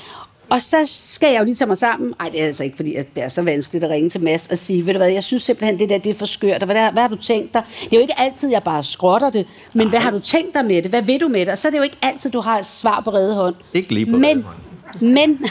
Og 0.49 0.61
så 0.61 0.77
skal 0.85 1.31
jeg 1.31 1.39
jo 1.39 1.43
lige 1.43 1.55
tage 1.55 1.67
mig 1.67 1.77
sammen. 1.77 2.13
Nej, 2.19 2.29
det 2.29 2.41
er 2.41 2.45
altså 2.45 2.63
ikke, 2.63 2.75
fordi 2.75 2.95
at 2.95 3.15
det 3.15 3.23
er 3.23 3.27
så 3.29 3.41
vanskeligt 3.41 3.83
at 3.83 3.89
ringe 3.89 4.09
til 4.09 4.23
Mads 4.23 4.47
og 4.47 4.57
sige, 4.57 4.85
ved 4.85 4.93
du 4.93 4.99
hvad, 4.99 5.09
jeg 5.09 5.23
synes 5.23 5.43
simpelthen, 5.43 5.79
det 5.79 5.89
der 5.89 5.97
det 5.97 6.09
er 6.09 6.13
for 6.13 6.25
skørt. 6.25 6.61
Og 6.61 6.65
hvad, 6.65 6.75
der, 6.75 6.91
hvad 6.91 7.01
har 7.01 7.09
du 7.09 7.15
tænkt 7.15 7.53
dig? 7.53 7.63
Det 7.83 7.93
er 7.93 7.97
jo 7.97 8.01
ikke 8.01 8.19
altid, 8.19 8.49
jeg 8.49 8.63
bare 8.63 8.83
skrotter 8.83 9.29
det, 9.29 9.47
men 9.73 9.87
Nej. 9.87 9.89
hvad 9.89 9.99
har 9.99 10.11
du 10.11 10.19
tænkt 10.19 10.53
dig 10.53 10.65
med 10.65 10.81
det? 10.83 10.91
Hvad 10.91 11.01
vil 11.01 11.19
du 11.21 11.27
med 11.27 11.39
det? 11.39 11.49
Og 11.49 11.57
så 11.57 11.67
er 11.67 11.69
det 11.71 11.77
jo 11.77 11.83
ikke 11.83 11.97
altid, 12.01 12.31
du 12.31 12.39
har 12.39 12.59
et 12.59 12.65
svar 12.65 13.01
på 13.01 13.09
redde 13.09 13.35
hånd. 13.35 13.55
Ikke 13.73 13.93
lige 13.93 14.05
på 14.05 14.17
men, 14.17 14.45
men 14.99 15.45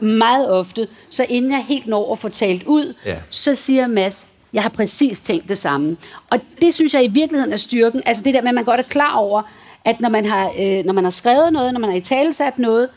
meget 0.18 0.50
ofte, 0.50 0.88
så 1.10 1.26
inden 1.28 1.50
jeg 1.50 1.64
helt 1.68 1.86
når 1.86 2.12
at 2.12 2.18
få 2.18 2.28
talt 2.28 2.62
ud, 2.66 2.94
ja. 3.06 3.16
så 3.30 3.54
siger 3.54 3.86
Mads, 3.86 4.26
jeg 4.52 4.62
har 4.62 4.70
præcis 4.70 5.20
tænkt 5.20 5.48
det 5.48 5.58
samme. 5.58 5.96
Og 6.30 6.40
det 6.60 6.74
synes 6.74 6.94
jeg 6.94 7.04
i 7.04 7.08
virkeligheden 7.08 7.52
er 7.52 7.56
styrken. 7.56 8.02
Altså 8.06 8.22
det 8.22 8.34
der 8.34 8.40
med, 8.40 8.48
at 8.48 8.54
man 8.54 8.64
godt 8.64 8.80
er 8.80 8.84
klar 8.84 9.16
over, 9.16 9.42
at 9.84 10.00
når 10.00 10.08
man 10.08 10.24
har, 10.24 10.50
øh, 10.60 10.84
når 10.84 10.92
man 10.92 11.04
har 11.04 11.10
skrevet 11.10 11.52
noget, 11.52 11.72
når 11.72 11.80
man 11.80 11.90
har 11.90 11.96
i 11.96 12.00
talesat 12.00 12.58
noget, 12.58 12.88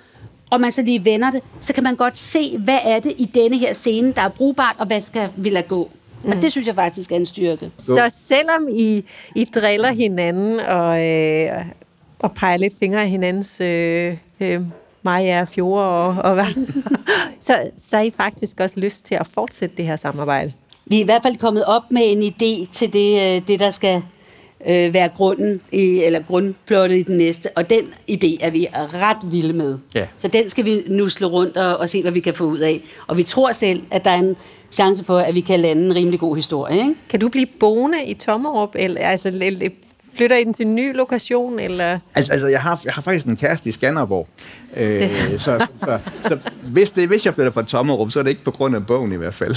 og 0.51 0.61
man 0.61 0.71
så 0.71 0.81
lige 0.81 1.05
vender 1.05 1.31
det, 1.31 1.41
så 1.61 1.73
kan 1.73 1.83
man 1.83 1.95
godt 1.95 2.17
se, 2.17 2.57
hvad 2.57 2.79
er 2.83 2.99
det 2.99 3.13
i 3.17 3.25
denne 3.25 3.57
her 3.57 3.73
scene, 3.73 4.13
der 4.13 4.21
er 4.21 4.29
brugbart, 4.29 4.75
og 4.79 4.87
hvad 4.87 5.01
skal 5.01 5.29
vi 5.35 5.49
lade 5.49 5.67
gå. 5.67 5.91
Mm. 6.23 6.29
Og 6.31 6.41
det 6.41 6.51
synes 6.51 6.67
jeg 6.67 6.75
faktisk 6.75 7.11
er 7.11 7.15
en 7.15 7.25
styrke. 7.25 7.71
Så 7.77 8.09
selvom 8.09 8.67
I, 8.71 9.03
I 9.35 9.45
driller 9.55 9.91
hinanden 9.91 10.59
og, 10.59 11.05
øh, 11.05 11.65
og 12.19 12.31
peger 12.31 12.57
lidt 12.57 12.73
fingre 12.79 13.01
af 13.01 13.09
hinandens 13.09 13.61
øh, 13.61 14.17
øh, 14.39 14.61
Maja 15.01 15.41
og 15.41 15.47
Fjord 15.47 15.83
og, 15.83 16.07
og 16.07 16.33
hvad, 16.33 16.45
så, 17.41 17.69
så 17.77 17.95
har 17.95 18.03
I 18.03 18.11
faktisk 18.11 18.59
også 18.59 18.79
lyst 18.79 19.05
til 19.05 19.15
at 19.15 19.27
fortsætte 19.33 19.77
det 19.77 19.85
her 19.85 19.95
samarbejde. 19.95 20.53
Vi 20.85 20.97
er 20.97 21.01
i 21.01 21.05
hvert 21.05 21.23
fald 21.23 21.37
kommet 21.37 21.65
op 21.65 21.83
med 21.91 22.01
en 22.05 22.21
idé 22.21 22.71
til 22.71 22.93
det, 22.93 23.35
øh, 23.35 23.47
det 23.47 23.59
der 23.59 23.69
skal 23.69 24.03
øh, 24.67 24.93
være 24.93 25.09
grunden 25.09 25.61
i, 25.71 26.03
eller 26.03 26.21
grundplottet 26.21 26.97
i 26.97 27.03
den 27.03 27.17
næste. 27.17 27.49
Og 27.55 27.69
den 27.69 27.83
idé 28.11 28.37
er 28.41 28.49
vi 28.49 28.67
ret 28.73 29.31
vilde 29.31 29.53
med. 29.53 29.77
Ja. 29.95 30.07
Så 30.17 30.27
den 30.27 30.49
skal 30.49 30.65
vi 30.65 30.83
nusle 30.87 31.27
rundt 31.27 31.57
og, 31.57 31.77
og 31.77 31.89
se, 31.89 32.01
hvad 32.01 32.11
vi 32.11 32.19
kan 32.19 32.33
få 32.33 32.43
ud 32.43 32.59
af. 32.59 32.81
Og 33.07 33.17
vi 33.17 33.23
tror 33.23 33.51
selv, 33.51 33.83
at 33.91 34.05
der 34.05 34.11
er 34.11 34.19
en 34.19 34.35
chance 34.71 35.03
for, 35.03 35.19
at 35.19 35.35
vi 35.35 35.41
kan 35.41 35.59
lande 35.59 35.85
en 35.85 35.95
rimelig 35.95 36.19
god 36.19 36.35
historie. 36.35 36.79
Ikke? 36.79 36.95
Kan 37.09 37.19
du 37.19 37.29
blive 37.29 37.47
boende 37.59 38.05
i 38.05 38.13
Tommerup, 38.13 38.75
eller 38.75 39.01
altså, 39.01 39.51
flytter 40.17 40.35
I 40.35 40.43
den 40.43 40.53
til 40.53 40.65
en 40.65 40.75
ny 40.75 40.95
lokation? 40.95 41.59
Eller? 41.59 41.99
Altså, 42.15 42.33
altså 42.33 42.47
jeg, 42.47 42.61
har, 42.61 42.81
jeg 42.85 42.93
har 42.93 43.01
faktisk 43.01 43.25
en 43.25 43.35
kæreste 43.35 43.69
i 43.69 43.71
Skanderborg. 43.71 44.27
Øh, 44.77 45.09
så, 45.37 45.67
så, 45.79 45.99
så 46.21 46.37
hvis, 46.63 46.91
det, 46.91 47.07
hvis 47.07 47.25
jeg 47.25 47.33
flytter 47.33 47.51
fra 47.51 47.63
Tommerup, 47.63 48.11
så 48.11 48.19
er 48.19 48.23
det 48.23 48.29
ikke 48.29 48.43
på 48.43 48.51
grund 48.51 48.75
af 48.75 48.85
bogen 48.85 49.11
i 49.11 49.15
hvert 49.15 49.33
fald. 49.33 49.55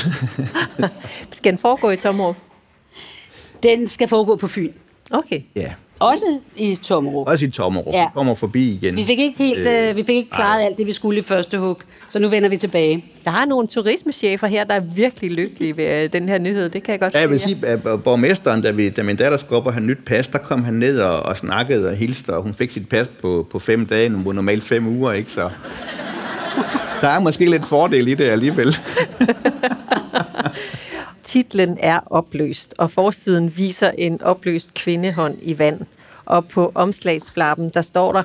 Skal 1.32 1.52
den 1.52 1.58
foregå 1.58 1.90
i 1.90 1.96
Tommerup? 1.96 2.36
Den 3.62 3.88
skal 3.88 4.08
foregå 4.08 4.36
på 4.36 4.48
Fyn. 4.48 4.72
Okay. 5.10 5.40
Ja. 5.56 5.72
Også 6.00 6.38
i 6.56 6.78
Tommerup. 6.82 7.28
Også 7.28 7.44
i 7.44 7.50
Tommerup. 7.50 7.94
Ja. 7.94 8.04
Vi 8.04 8.10
kommer 8.14 8.34
forbi 8.34 8.74
igen. 8.74 8.96
Vi 8.96 9.04
fik 9.04 9.18
ikke 9.18 9.38
helt, 9.38 9.66
øh, 9.66 9.88
øh 9.88 9.96
vi 9.96 10.02
fik 10.02 10.16
ikke 10.16 10.30
klaret 10.30 10.60
ej. 10.60 10.66
alt 10.66 10.78
det, 10.78 10.86
vi 10.86 10.92
skulle 10.92 11.20
i 11.20 11.22
første 11.22 11.58
hug, 11.58 11.78
så 12.08 12.18
nu 12.18 12.28
vender 12.28 12.48
vi 12.48 12.56
tilbage. 12.56 13.04
Der 13.24 13.30
er 13.30 13.46
nogle 13.46 13.68
turismechefer 13.68 14.46
her, 14.46 14.64
der 14.64 14.74
er 14.74 14.80
virkelig 14.80 15.30
lykkelige 15.30 15.76
ved 15.76 15.84
øh, 15.84 16.12
den 16.12 16.28
her 16.28 16.38
nyhed. 16.38 16.68
Det 16.68 16.82
kan 16.82 16.92
jeg 16.92 17.00
godt 17.00 17.14
ja, 17.14 17.20
jeg 17.20 17.30
vil 17.30 17.40
sige, 17.40 17.66
at 17.66 17.82
borgmesteren, 17.82 18.62
da, 18.62 18.70
vi, 18.70 18.90
da 18.90 19.02
min 19.02 19.16
datter 19.16 19.38
skulle 19.38 19.56
op 19.56 19.66
og 19.66 19.72
have 19.72 19.84
nyt 19.84 20.04
pas, 20.06 20.28
der 20.28 20.38
kom 20.38 20.64
han 20.64 20.74
ned 20.74 21.00
og, 21.00 21.22
og 21.22 21.36
snakkede 21.36 21.88
og 21.88 21.96
hilste, 21.96 22.34
og 22.34 22.42
hun 22.42 22.54
fik 22.54 22.70
sit 22.70 22.88
pas 22.88 23.08
på, 23.08 23.46
på 23.50 23.58
fem 23.58 23.86
dage, 23.86 24.08
nu 24.08 24.32
normalt 24.32 24.62
fem 24.62 24.86
uger, 24.86 25.12
ikke? 25.12 25.30
Så 25.30 25.50
der 27.00 27.08
er 27.08 27.20
måske 27.20 27.50
lidt 27.50 27.66
fordel 27.66 28.08
i 28.08 28.14
det 28.14 28.24
alligevel. 28.24 28.76
Titlen 31.30 31.78
er 31.80 32.00
opløst, 32.06 32.74
og 32.78 32.90
forsiden 32.90 33.56
viser 33.56 33.90
en 33.90 34.22
opløst 34.22 34.74
kvindehånd 34.74 35.38
i 35.42 35.58
vand. 35.58 35.80
Og 36.24 36.48
på 36.48 36.72
omslagsflappen, 36.74 37.70
der 37.74 37.82
står 37.82 38.12
der, 38.12 38.22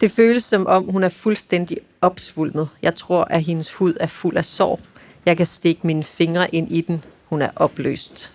det 0.00 0.10
føles 0.10 0.44
som 0.44 0.66
om, 0.66 0.84
hun 0.84 1.04
er 1.04 1.08
fuldstændig 1.08 1.78
opsvulmet. 2.00 2.68
Jeg 2.82 2.94
tror, 2.94 3.24
at 3.24 3.42
hendes 3.42 3.72
hud 3.72 3.94
er 4.00 4.06
fuld 4.06 4.36
af 4.36 4.44
sår. 4.44 4.80
Jeg 5.26 5.36
kan 5.36 5.46
stikke 5.46 5.86
mine 5.86 6.04
fingre 6.04 6.54
ind 6.54 6.72
i 6.72 6.80
den. 6.80 7.04
Hun 7.24 7.42
er 7.42 7.50
opløst. 7.56 8.30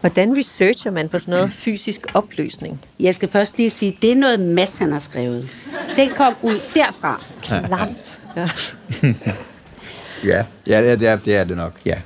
Hvordan 0.00 0.38
researcher 0.38 0.90
man 0.90 1.08
på 1.08 1.18
sådan 1.18 1.32
noget 1.32 1.52
fysisk 1.52 2.06
opløsning? 2.14 2.84
Jeg 3.00 3.14
skal 3.14 3.28
først 3.28 3.56
lige 3.56 3.70
sige, 3.70 3.92
at 3.92 4.02
det 4.02 4.12
er 4.12 4.16
noget 4.16 4.40
Mads, 4.40 4.78
han 4.78 4.92
har 4.92 4.98
skrevet. 4.98 5.56
Den 5.96 6.10
kom 6.16 6.34
ud 6.42 6.60
derfra. 6.74 7.24
Klamt. 7.42 8.20
Ja, 8.36 8.48
ja, 10.30 10.44
ja 10.66 10.96
det, 10.96 11.08
er, 11.08 11.16
det 11.16 11.36
er 11.36 11.44
det 11.44 11.56
nok, 11.56 11.72
ja. 11.84 11.98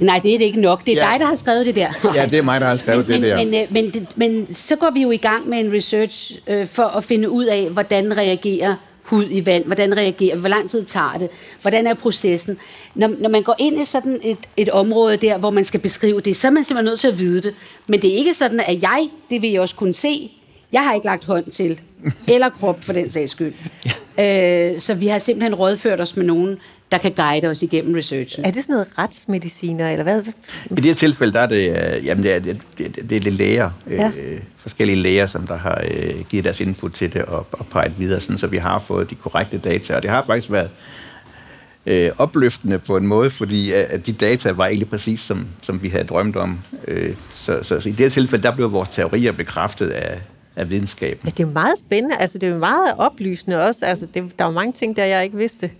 Nej, 0.00 0.18
det 0.22 0.34
er 0.34 0.38
det 0.38 0.44
ikke 0.44 0.60
nok. 0.60 0.86
Det 0.86 0.92
er 0.92 0.96
Ja. 0.96 1.06
ja. 1.06 1.12
dig, 1.12 1.20
der 1.20 1.26
har 1.26 1.34
skrevet 1.34 1.66
det 1.66 1.76
der. 1.76 2.10
Ja, 2.14 2.24
det 2.26 2.38
er 2.38 2.42
mig, 2.42 2.60
der 2.60 2.66
har 2.66 2.76
skrevet 2.76 3.08
men, 3.08 3.22
det 3.22 3.30
der. 3.30 3.36
Men, 3.36 3.50
men, 3.50 3.62
øh, 3.62 3.92
men, 3.94 4.06
men 4.16 4.54
så 4.54 4.76
går 4.76 4.90
vi 4.90 5.02
jo 5.02 5.10
i 5.10 5.16
gang 5.16 5.48
med 5.48 5.58
en 5.58 5.72
research 5.72 6.32
øh, 6.46 6.66
for 6.66 6.82
at 6.82 7.04
finde 7.04 7.30
ud 7.30 7.44
af, 7.44 7.70
hvordan 7.70 8.16
reagerer 8.16 8.74
hud 9.02 9.24
i 9.30 9.46
vand, 9.46 9.64
hvordan 9.64 9.96
reagerer, 9.96 10.36
hvor 10.36 10.48
lang 10.48 10.70
tid 10.70 10.84
tager 10.84 11.14
det, 11.18 11.28
hvordan 11.62 11.86
er 11.86 11.94
processen. 11.94 12.58
Når, 12.94 13.10
når 13.18 13.28
man 13.28 13.42
går 13.42 13.54
ind 13.58 13.80
i 13.80 13.84
sådan 13.84 14.20
et, 14.22 14.38
et 14.56 14.68
område 14.68 15.16
der, 15.16 15.38
hvor 15.38 15.50
man 15.50 15.64
skal 15.64 15.80
beskrive 15.80 16.20
det, 16.20 16.36
så 16.36 16.46
er 16.46 16.50
man 16.50 16.64
simpelthen 16.64 16.90
nødt 16.90 17.00
til 17.00 17.08
at 17.08 17.18
vide 17.18 17.40
det. 17.42 17.54
Men 17.86 18.02
det 18.02 18.12
er 18.14 18.18
ikke 18.18 18.34
sådan, 18.34 18.60
at 18.60 18.82
jeg, 18.82 19.08
det 19.30 19.42
vil 19.42 19.50
jeg 19.50 19.60
også 19.60 19.74
kunne 19.74 19.94
se, 19.94 20.30
jeg 20.72 20.84
har 20.84 20.94
ikke 20.94 21.06
lagt 21.06 21.24
hånd 21.24 21.50
til, 21.50 21.80
eller 22.28 22.48
krop 22.48 22.84
for 22.84 22.92
den 22.92 23.10
sags 23.10 23.32
skyld. 23.32 23.52
øh, 24.20 24.80
så 24.80 24.94
vi 24.94 25.06
har 25.06 25.18
simpelthen 25.18 25.54
rådført 25.54 26.00
os 26.00 26.16
med 26.16 26.24
nogen, 26.24 26.58
der 26.92 26.98
kan 26.98 27.12
guide 27.12 27.46
os 27.48 27.62
igennem 27.62 27.94
researchen. 27.94 28.44
Er 28.44 28.50
det 28.50 28.62
sådan 28.64 28.72
noget 28.72 28.88
retsmediciner, 28.98 29.90
eller 29.90 30.02
hvad? 30.02 30.22
I 30.70 30.74
det 30.74 30.84
her 30.84 30.94
tilfælde, 30.94 31.32
der 31.32 31.40
er 31.40 31.46
det, 31.46 31.68
øh, 31.98 32.06
jamen 32.06 32.24
det, 32.24 32.34
er, 32.34 32.38
det, 32.38 32.60
det, 32.78 33.10
det 33.10 33.26
er 33.26 33.30
læger, 33.30 33.70
Ja. 33.90 34.10
øh, 34.18 34.40
forskellige 34.56 34.96
læger, 34.96 35.26
som 35.26 35.46
der 35.46 35.56
har 35.56 35.84
øh, 35.90 36.24
givet 36.28 36.44
deres 36.44 36.60
input 36.60 36.92
til 36.92 37.12
det 37.12 37.22
og, 37.22 37.46
og 37.52 37.66
peget 37.66 37.92
videre, 37.98 38.20
sådan, 38.20 38.38
så 38.38 38.46
vi 38.46 38.56
har 38.56 38.78
fået 38.78 39.10
de 39.10 39.14
korrekte 39.14 39.58
data. 39.58 39.96
Og 39.96 40.02
det 40.02 40.10
har 40.10 40.22
faktisk 40.22 40.50
været 40.52 40.70
øh, 41.86 42.10
opløftende 42.18 42.78
på 42.78 42.96
en 42.96 43.06
måde, 43.06 43.30
fordi 43.30 43.72
øh, 43.72 43.84
at 43.88 44.06
de 44.06 44.12
data 44.12 44.50
var 44.52 44.66
egentlig 44.66 44.88
præcis, 44.88 45.20
som, 45.20 45.46
som 45.62 45.82
vi 45.82 45.88
havde 45.88 46.04
drømt 46.04 46.36
om. 46.36 46.58
Øh, 46.88 47.14
så, 47.34 47.58
så, 47.62 47.80
så 47.80 47.88
i 47.88 47.92
det 47.92 48.00
her 48.00 48.08
tilfælde, 48.10 48.42
der 48.42 48.54
blev 48.56 48.72
vores 48.72 48.88
teorier 48.88 49.32
bekræftet 49.32 49.88
af, 49.88 50.20
af 50.56 50.70
videnskaben. 50.70 51.20
Ja, 51.24 51.30
det 51.30 51.40
er 51.40 51.46
jo 51.46 51.52
meget 51.52 51.78
spændende. 51.78 52.16
Altså, 52.16 52.38
det 52.38 52.46
er 52.46 52.50
jo 52.52 52.58
meget 52.58 52.94
oplysende 52.98 53.62
også. 53.64 53.84
Altså, 53.86 54.06
det, 54.14 54.38
der 54.38 54.44
er 54.44 54.48
jo 54.48 54.54
mange 54.54 54.72
ting, 54.72 54.96
der 54.96 55.04
jeg 55.04 55.24
ikke 55.24 55.36
vidste. 55.36 55.70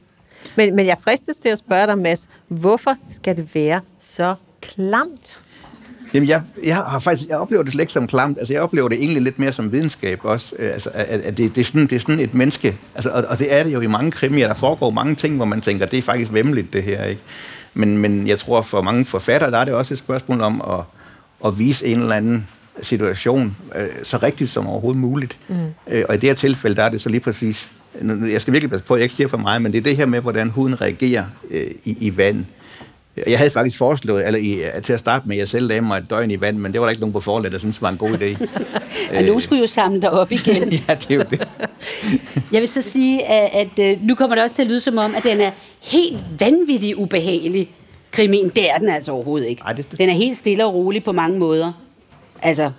Men, 0.57 0.77
men 0.77 0.87
jeg 0.87 0.97
fristes 1.01 1.37
til 1.37 1.49
at 1.49 1.59
spørge 1.59 1.87
dig, 1.87 1.99
Mads, 1.99 2.29
hvorfor 2.49 2.97
skal 3.11 3.37
det 3.37 3.55
være 3.55 3.81
så 4.01 4.35
klamt? 4.61 5.43
Jamen, 6.15 6.29
jeg, 6.29 6.43
jeg 6.65 6.77
har 6.77 6.99
faktisk, 6.99 7.29
jeg 7.29 7.39
oplever 7.39 7.63
det 7.63 7.73
slet 7.73 7.83
ikke 7.83 7.93
som 7.93 8.07
klamt. 8.07 8.39
Altså, 8.39 8.53
jeg 8.53 8.63
oplever 8.63 8.89
det 8.89 8.99
egentlig 8.99 9.23
lidt 9.23 9.39
mere 9.39 9.53
som 9.53 9.73
videnskab 9.73 10.25
også. 10.25 10.55
Øh, 10.59 10.71
Altså, 10.73 10.91
at, 10.95 11.21
at 11.21 11.37
det, 11.37 11.55
det, 11.55 11.61
er 11.61 11.65
sådan, 11.65 11.83
det 11.83 11.93
er 11.93 12.01
sådan 12.01 12.21
et 12.21 12.35
menneske. 12.35 12.79
Altså, 12.95 13.11
og, 13.11 13.25
og 13.29 13.39
det 13.39 13.55
er 13.55 13.65
det 13.65 13.73
jo 13.73 13.81
i 13.81 13.87
mange 13.87 14.11
krimier. 14.11 14.47
Der 14.47 14.55
foregår 14.55 14.91
mange 14.91 15.15
ting, 15.15 15.37
hvor 15.37 15.45
man 15.45 15.61
tænker, 15.61 15.87
det 15.87 15.99
er 15.99 16.03
faktisk 16.03 16.33
vemmeligt, 16.33 16.73
det 16.73 16.83
her, 16.83 17.05
ikke? 17.05 17.23
Men, 17.75 17.99
men 17.99 18.29
jeg 18.29 18.39
tror, 18.39 18.63
for 18.63 18.83
mange 18.83 19.05
forfattere, 19.05 19.51
der 19.51 19.59
er 19.59 19.65
det 19.65 19.75
også 19.75 19.95
et 19.95 19.99
spørgsmål 19.99 20.41
om 20.41 20.61
at, 20.61 20.81
at 21.47 21.59
vise 21.59 21.87
en 21.87 22.01
eller 22.01 22.17
anden 22.17 22.47
situation 22.83 23.57
øh, 23.77 23.89
så 24.03 24.17
rigtigt 24.17 24.51
som 24.51 24.67
overhovedet 24.67 25.01
muligt. 25.01 25.39
Mm. 25.49 25.57
Øh, 25.89 26.05
og 26.09 26.15
i 26.15 26.19
det 26.19 26.29
her 26.29 26.35
tilfælde, 26.35 26.77
der 26.77 26.83
er 26.83 26.89
det 26.89 27.01
så 27.01 27.09
lige 27.09 27.21
præcis... 27.21 27.71
Jeg 28.33 28.41
skal 28.41 28.53
virkelig 28.53 28.71
passe 28.71 28.85
på, 28.85 28.95
at 28.95 28.99
jeg 28.99 29.05
ikke 29.05 29.15
siger 29.15 29.29
for 29.29 29.37
mig, 29.37 29.63
men 29.63 29.73
det 29.73 29.79
er 29.79 29.83
det 29.83 29.97
her 29.97 30.07
med, 30.07 30.21
hvordan 30.21 30.51
huden 30.51 30.81
reagerer 30.81 31.25
øh, 31.51 31.71
i, 31.85 31.97
i 32.01 32.17
vand. 32.17 32.45
Jeg 33.27 33.39
havde 33.39 33.51
faktisk 33.51 33.79
foreslået, 33.79 34.27
eller 34.27 34.39
i, 34.41 34.81
til 34.83 34.93
at 34.93 34.99
starte 34.99 35.29
med, 35.29 35.37
at 35.37 35.39
jeg 35.41 35.49
selv 35.49 35.67
lagde 35.67 35.83
mig 35.83 35.99
et 35.99 36.11
døgn 36.11 36.31
i 36.31 36.41
vand, 36.41 36.57
men 36.59 36.73
det 36.73 36.81
var 36.81 36.87
der 36.87 36.91
ikke 36.91 37.01
nogen 37.01 37.13
på 37.13 37.21
forlaget, 37.21 37.53
der 37.53 37.59
syntes 37.59 37.83
var 37.83 37.89
en 37.89 37.97
god 37.97 38.11
idé. 38.19 38.47
Og 39.17 39.23
nu 39.23 39.41
skulle 39.41 39.61
jo 39.61 39.67
samle 39.67 40.03
dig 40.03 40.11
op 40.11 40.33
igen. 40.33 40.73
ja, 40.89 40.95
det 40.95 41.11
er 41.11 41.15
jo 41.15 41.25
det. 41.31 41.49
Jeg 42.53 42.61
vil 42.61 42.69
så 42.69 42.83
sige, 42.83 43.25
at, 43.27 43.67
at 43.79 43.93
øh, 43.93 44.07
nu 44.07 44.15
kommer 44.15 44.35
det 44.37 44.45
også 44.45 44.57
til 44.57 44.63
at 44.63 44.69
lyde 44.69 44.81
som 44.81 44.99
om, 44.99 45.15
at 45.15 45.23
den 45.25 45.41
er 45.41 45.51
helt 45.83 46.19
vanvittig 46.41 46.99
ubehagelig, 46.99 47.71
krimien. 48.11 48.49
Det 48.49 48.71
er 48.71 48.77
den 48.79 48.89
altså 48.89 49.13
overhovedet 49.13 49.47
ikke. 49.49 49.63
Ej, 49.67 49.73
det- 49.73 49.91
det- 49.91 49.99
Den 49.99 50.09
er 50.09 50.15
helt 50.15 50.37
stille 50.37 50.65
og 50.65 50.75
rolig 50.75 51.05
på 51.05 51.13
mange 51.13 51.39
måder. 51.39 51.73
Altså, 52.43 52.71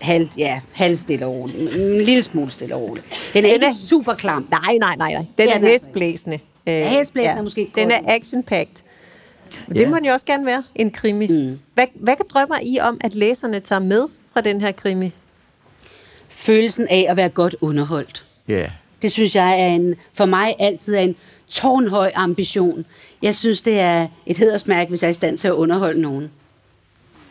halv, 0.00 0.28
ja, 0.38 0.60
halv 0.72 0.96
stille 0.96 1.26
og 1.26 1.32
rolig. 1.32 1.60
En 1.60 2.00
lille 2.04 2.22
smule 2.22 2.50
stille 2.50 2.74
og 2.74 2.82
rolig. 2.82 3.04
Den 3.34 3.44
er 3.44 3.48
Den 3.48 3.54
ikke 3.54 3.66
er- 3.66 3.74
super 3.88 4.14
klam. 4.14 4.46
Nej, 4.50 4.76
nej, 4.80 4.96
nej, 4.96 5.12
nej. 5.12 5.24
Den 5.38 5.48
Ja, 5.48 5.54
er 5.54 5.58
den 5.58 5.64
er- 5.66 5.70
hæsblæsende. 5.70 6.38
Øh, 6.66 6.74
Ja, 6.74 6.88
hæsblæsende 6.88 7.38
er 7.38 7.42
måske 7.42 7.70
Den 7.74 7.90
er 7.90 8.00
action-packed. 8.06 8.82
Det 9.68 9.76
Ja. 9.80 9.88
må 9.88 9.96
den 9.96 10.04
jo 10.04 10.12
også 10.12 10.26
gerne 10.26 10.46
være, 10.46 10.64
en 10.74 10.90
krimi. 10.90 11.26
Mm. 11.26 11.58
Hvad, 11.74 11.86
hvad 11.94 12.14
drømmer 12.32 12.58
I 12.62 12.78
om, 12.80 12.98
at 13.00 13.14
læserne 13.14 13.60
tager 13.60 13.78
med 13.80 14.04
fra 14.32 14.40
den 14.40 14.60
her 14.60 14.72
krimi? 14.72 15.12
Følelsen 16.28 16.88
af 16.88 17.06
at 17.08 17.16
være 17.16 17.28
godt 17.28 17.56
underholdt. 17.60 18.24
Ja. 18.48 18.66
Det 19.02 19.12
synes 19.12 19.36
jeg 19.36 19.60
er 19.60 19.66
en, 19.66 19.94
for 20.14 20.24
mig 20.26 20.54
altid 20.58 20.94
er 20.94 21.00
en 21.00 21.16
tårnhøj 21.48 22.10
ambition. 22.14 22.84
Jeg 23.22 23.34
synes, 23.34 23.62
det 23.62 23.80
er 23.80 24.06
et 24.26 24.38
hedersmærke, 24.38 24.88
hvis 24.88 25.02
jeg 25.02 25.08
er 25.08 25.10
i 25.10 25.14
stand 25.14 25.38
til 25.38 25.48
at 25.48 25.52
underholde 25.54 26.00
nogen. 26.00 26.30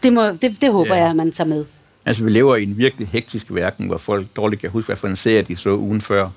Det, 0.03 0.13
må, 0.13 0.27
det, 0.27 0.61
det 0.61 0.71
håber 0.71 0.95
Ja. 0.95 1.01
jeg, 1.01 1.09
at 1.09 1.15
man 1.15 1.31
tager 1.31 1.47
med. 1.47 1.65
Altså, 2.07 2.23
vi 2.23 2.29
lever 2.29 2.55
i 2.55 2.63
en 2.63 2.77
virkelig 2.77 3.07
hektisk 3.07 3.47
verden, 3.49 3.87
hvor 3.87 3.97
folk 3.97 4.27
dårligt 4.35 4.61
kan 4.61 4.69
huske, 4.69 4.85
hvad 4.85 4.95
for 4.95 5.07
en 5.07 5.15
serie 5.15 5.41
de 5.41 5.55
så 5.55 5.69
ugen 5.69 6.01
før. 6.01 6.29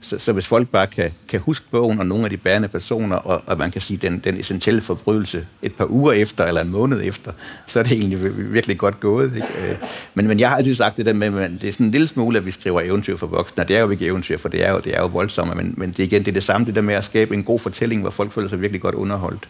Så, 0.00 0.18
så 0.18 0.32
hvis 0.32 0.46
folk 0.46 0.68
bare 0.68 0.86
kan, 0.86 1.10
kan 1.28 1.40
huske 1.40 1.66
bogen 1.70 2.00
og 2.00 2.06
nogle 2.06 2.24
af 2.24 2.30
de 2.30 2.36
bærende 2.36 2.68
personer, 2.68 3.16
og, 3.16 3.42
og 3.46 3.58
man 3.58 3.70
kan 3.70 3.80
sige 3.80 3.96
den, 3.96 4.18
den 4.18 4.40
essentielle 4.40 4.80
forbrydelse 4.80 5.46
et 5.62 5.74
par 5.74 5.86
uger 5.90 6.12
efter 6.12 6.44
eller 6.44 6.60
en 6.60 6.68
måned 6.68 7.00
efter, 7.04 7.32
så 7.66 7.78
er 7.78 7.82
det 7.82 7.92
egentlig 7.92 8.52
virkelig 8.52 8.78
godt 8.78 9.00
gået. 9.00 9.32
Ikke? 9.34 9.70
Øh, 9.70 9.76
men, 10.14 10.26
men 10.28 10.40
jeg 10.40 10.48
har 10.48 10.56
altid 10.56 10.74
sagt 10.74 10.96
det 10.96 11.06
der 11.06 11.12
med, 11.12 11.42
at 11.42 11.50
det 11.50 11.68
er 11.68 11.72
sådan 11.72 11.86
en 11.86 11.92
lille 11.92 12.08
smule, 12.08 12.38
at 12.38 12.46
vi 12.46 12.50
skriver 12.50 12.80
eventyr 12.80 13.16
for 13.16 13.26
voksne, 13.26 13.62
og 13.62 13.68
det 13.68 13.76
er 13.76 13.80
jo 13.80 13.90
ikke 13.90 14.06
eventyr, 14.06 14.38
for 14.38 14.48
det 14.48 14.66
er 14.66 14.70
jo, 14.72 14.80
det 14.84 14.96
er 14.96 15.00
jo 15.00 15.06
voldsomme, 15.06 15.54
men, 15.54 15.74
men 15.76 15.90
det, 15.90 15.98
igen, 15.98 16.22
det 16.22 16.28
er 16.28 16.32
det 16.32 16.44
samme, 16.44 16.66
det 16.66 16.74
der 16.74 16.80
med 16.80 16.94
at 16.94 17.04
skabe 17.04 17.34
en 17.34 17.44
god 17.44 17.58
fortælling, 17.58 18.00
hvor 18.00 18.10
folk 18.10 18.32
føler 18.32 18.48
sig 18.48 18.60
virkelig 18.60 18.80
godt 18.80 18.94
underholdt. 18.94 19.48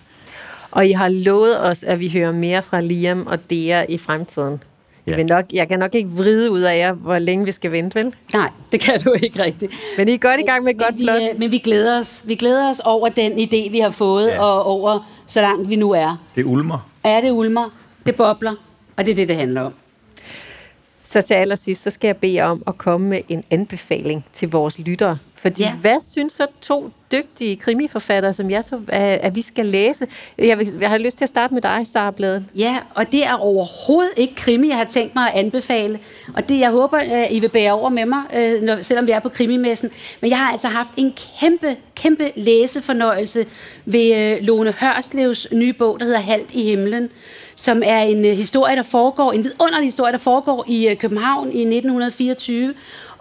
Og 0.70 0.86
I 0.86 0.92
har 0.92 1.08
lovet 1.08 1.60
os, 1.60 1.82
at 1.82 2.00
vi 2.00 2.08
hører 2.08 2.32
mere 2.32 2.62
fra 2.62 2.80
Liam 2.80 3.26
og 3.26 3.50
Dea 3.50 3.84
i 3.88 3.98
fremtiden. 3.98 4.60
Ja. 5.08 5.12
Jeg, 5.12 5.18
vil 5.18 5.26
nok, 5.26 5.44
jeg 5.52 5.68
kan 5.68 5.78
nok 5.78 5.94
ikke 5.94 6.10
vride 6.10 6.50
ud 6.50 6.60
af 6.60 6.78
jer, 6.78 6.92
hvor 6.92 7.18
længe 7.18 7.44
vi 7.44 7.52
skal 7.52 7.72
vente, 7.72 7.94
vel? 7.94 8.14
Nej, 8.34 8.50
det 8.72 8.80
kan 8.80 9.00
du 9.00 9.14
ikke 9.22 9.42
rigtigt. 9.44 9.72
Men 9.98 10.08
I 10.08 10.14
er 10.14 10.18
godt 10.18 10.40
i 10.40 10.42
gang 10.42 10.64
med 10.64 10.74
et 10.74 10.78
godt 10.80 10.94
men, 10.96 11.04
plot. 11.04 11.20
vi, 11.20 11.28
øh, 11.28 11.38
men 11.38 11.50
vi 11.50 11.58
glæder 11.58 11.98
os. 11.98 12.20
Vi 12.24 12.34
glæder 12.34 12.70
os 12.70 12.80
over 12.80 13.08
den 13.08 13.32
idé, 13.32 13.70
vi 13.70 13.78
har 13.78 13.90
fået, 13.90 14.28
Ja. 14.28 14.42
og 14.42 14.64
over 14.64 15.10
så 15.26 15.40
langt 15.40 15.68
vi 15.68 15.76
nu 15.76 15.90
er. 15.90 16.22
Det 16.34 16.44
ulmer. 16.44 16.88
Er 17.04 17.20
det 17.20 17.30
ulmer, 17.30 17.68
det 18.06 18.16
bobler, 18.16 18.54
og 18.96 19.04
det 19.04 19.10
er 19.10 19.14
det, 19.14 19.28
det 19.28 19.36
handler 19.36 19.60
om. 19.62 19.72
Så 21.04 21.22
til 21.22 21.34
allersidst, 21.34 21.82
så 21.82 21.90
skal 21.90 22.08
jeg 22.08 22.16
bede 22.16 22.34
jer 22.34 22.46
om 22.46 22.62
at 22.66 22.78
komme 22.78 23.08
med 23.08 23.20
en 23.28 23.44
anbefaling 23.50 24.24
til 24.32 24.50
vores 24.50 24.78
lyttere. 24.78 25.18
Fordi 25.40 25.62
ja. 25.62 25.72
Hvad 25.72 26.00
synes 26.10 26.32
så 26.32 26.46
to 26.60 26.90
dygtige 27.12 27.56
krimiforfattere, 27.56 28.34
som 28.34 28.50
jeg 28.50 28.64
tog, 28.64 28.80
at, 28.88 29.18
at 29.22 29.34
vi 29.34 29.42
skal 29.42 29.66
læse? 29.66 30.06
Jeg, 30.38 30.58
vil, 30.58 30.72
jeg 30.80 30.90
har 30.90 30.98
lyst 30.98 31.18
til 31.18 31.24
at 31.24 31.28
starte 31.28 31.54
med 31.54 31.62
dig, 31.62 31.86
Sara 31.86 32.10
Bladen. 32.10 32.50
Ja, 32.54 32.78
og 32.94 33.12
det 33.12 33.26
er 33.26 33.34
overhovedet 33.34 34.12
ikke 34.16 34.34
krimi, 34.34 34.68
jeg 34.68 34.76
har 34.76 34.84
tænkt 34.84 35.14
mig 35.14 35.32
at 35.32 35.40
anbefale. 35.44 35.98
Og 36.36 36.48
det, 36.48 36.58
jeg 36.58 36.70
håber, 36.70 36.98
øh, 36.98 37.32
I 37.32 37.38
vil 37.40 37.48
bære 37.48 37.72
over 37.72 37.88
med 37.88 38.06
mig, 38.06 38.22
øh, 38.34 38.62
når, 38.62 38.82
selvom 38.82 39.06
vi 39.06 39.12
er 39.12 39.20
på 39.20 39.28
krimimessen. 39.28 39.90
Men 40.20 40.30
jeg 40.30 40.38
har 40.38 40.52
altså 40.52 40.68
haft 40.68 40.90
en 40.96 41.14
kæmpe, 41.40 41.76
kæmpe 41.94 42.32
læsefornøjelse 42.36 43.46
ved 43.84 44.16
øh, 44.16 44.38
Lone 44.46 44.74
Hørslevs 44.80 45.48
nye 45.52 45.72
bog, 45.72 46.00
der 46.00 46.06
hedder 46.06 46.20
Halt 46.20 46.50
i 46.52 46.64
himlen, 46.64 47.10
som 47.56 47.82
er 47.84 48.02
en 48.02 48.24
historie, 48.24 48.76
der 48.76 48.82
foregår, 48.82 49.32
en 49.32 49.44
vidunderlig 49.44 49.86
historie, 49.86 50.12
der 50.12 50.18
foregår 50.18 50.64
i 50.68 50.94
København 50.94 51.46
i 51.52 51.60
1924, 51.60 52.74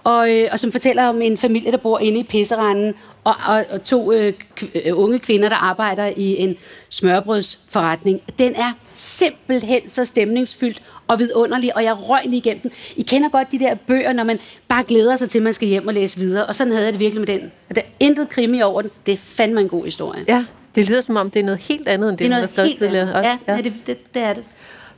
og, 0.03 0.31
øh, 0.31 0.49
og 0.51 0.59
som 0.59 0.71
fortæller 0.71 1.03
om 1.03 1.21
en 1.21 1.37
familie, 1.37 1.71
der 1.71 1.77
bor 1.77 1.99
inde 1.99 2.19
i 2.19 2.23
pisseranden, 2.23 2.93
og, 3.23 3.35
og, 3.47 3.65
og 3.69 3.83
to 3.83 4.11
øh, 4.11 4.33
k- 4.61 4.87
øh, 4.87 4.99
unge 4.99 5.19
kvinder, 5.19 5.49
der 5.49 5.55
arbejder 5.55 6.05
i 6.17 6.37
en 6.37 6.55
smørbrødsforretning. 6.89 8.21
Den 8.39 8.55
er 8.55 8.71
simpelthen 8.95 9.89
så 9.89 10.05
stemningsfyldt 10.05 10.81
og 11.07 11.19
vidunderlig, 11.19 11.75
og 11.75 11.83
jeg 11.83 12.09
røg 12.09 12.21
lige 12.25 12.37
igennem 12.37 12.61
den. 12.61 12.71
I 12.95 13.01
kender 13.01 13.29
godt 13.29 13.51
de 13.51 13.59
der 13.59 13.75
bøger, 13.87 14.13
når 14.13 14.23
man 14.23 14.39
bare 14.67 14.83
glæder 14.83 15.15
sig 15.15 15.29
til, 15.29 15.39
at 15.39 15.43
man 15.43 15.53
skal 15.53 15.67
hjem 15.67 15.87
og 15.87 15.93
læse 15.93 16.17
videre, 16.19 16.45
og 16.45 16.55
sådan 16.55 16.73
havde 16.73 16.85
jeg 16.85 16.93
det 16.93 16.99
virkelig 16.99 17.19
med 17.19 17.27
den. 17.27 17.51
Der 17.75 17.81
er 17.81 17.85
intet 17.99 18.29
krimi 18.29 18.61
over 18.61 18.81
den. 18.81 18.91
Det 19.05 19.11
er 19.11 19.17
fandme 19.17 19.61
en 19.61 19.69
god 19.69 19.83
historie. 19.85 20.25
Ja, 20.27 20.45
det 20.75 20.89
lyder 20.89 21.01
som 21.01 21.15
om, 21.15 21.31
det 21.31 21.39
er 21.39 21.43
noget 21.43 21.61
helt 21.61 21.87
andet, 21.87 22.09
end 22.09 22.17
det, 22.17 22.19
det 22.19 22.25
er 22.25 22.29
du 22.29 22.33
har 22.33 22.39
noget 22.39 22.49
skrevet 22.49 22.77
tidligere. 22.77 23.13
Også. 23.15 23.29
Ja, 23.47 23.53
ja. 23.55 23.61
det, 23.61 23.73
det, 23.87 24.13
det 24.13 24.21
er 24.21 24.33
det. 24.33 24.43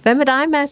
Hvad 0.04 0.16
med 0.16 0.26
dig, 0.26 0.50
Mads? 0.50 0.72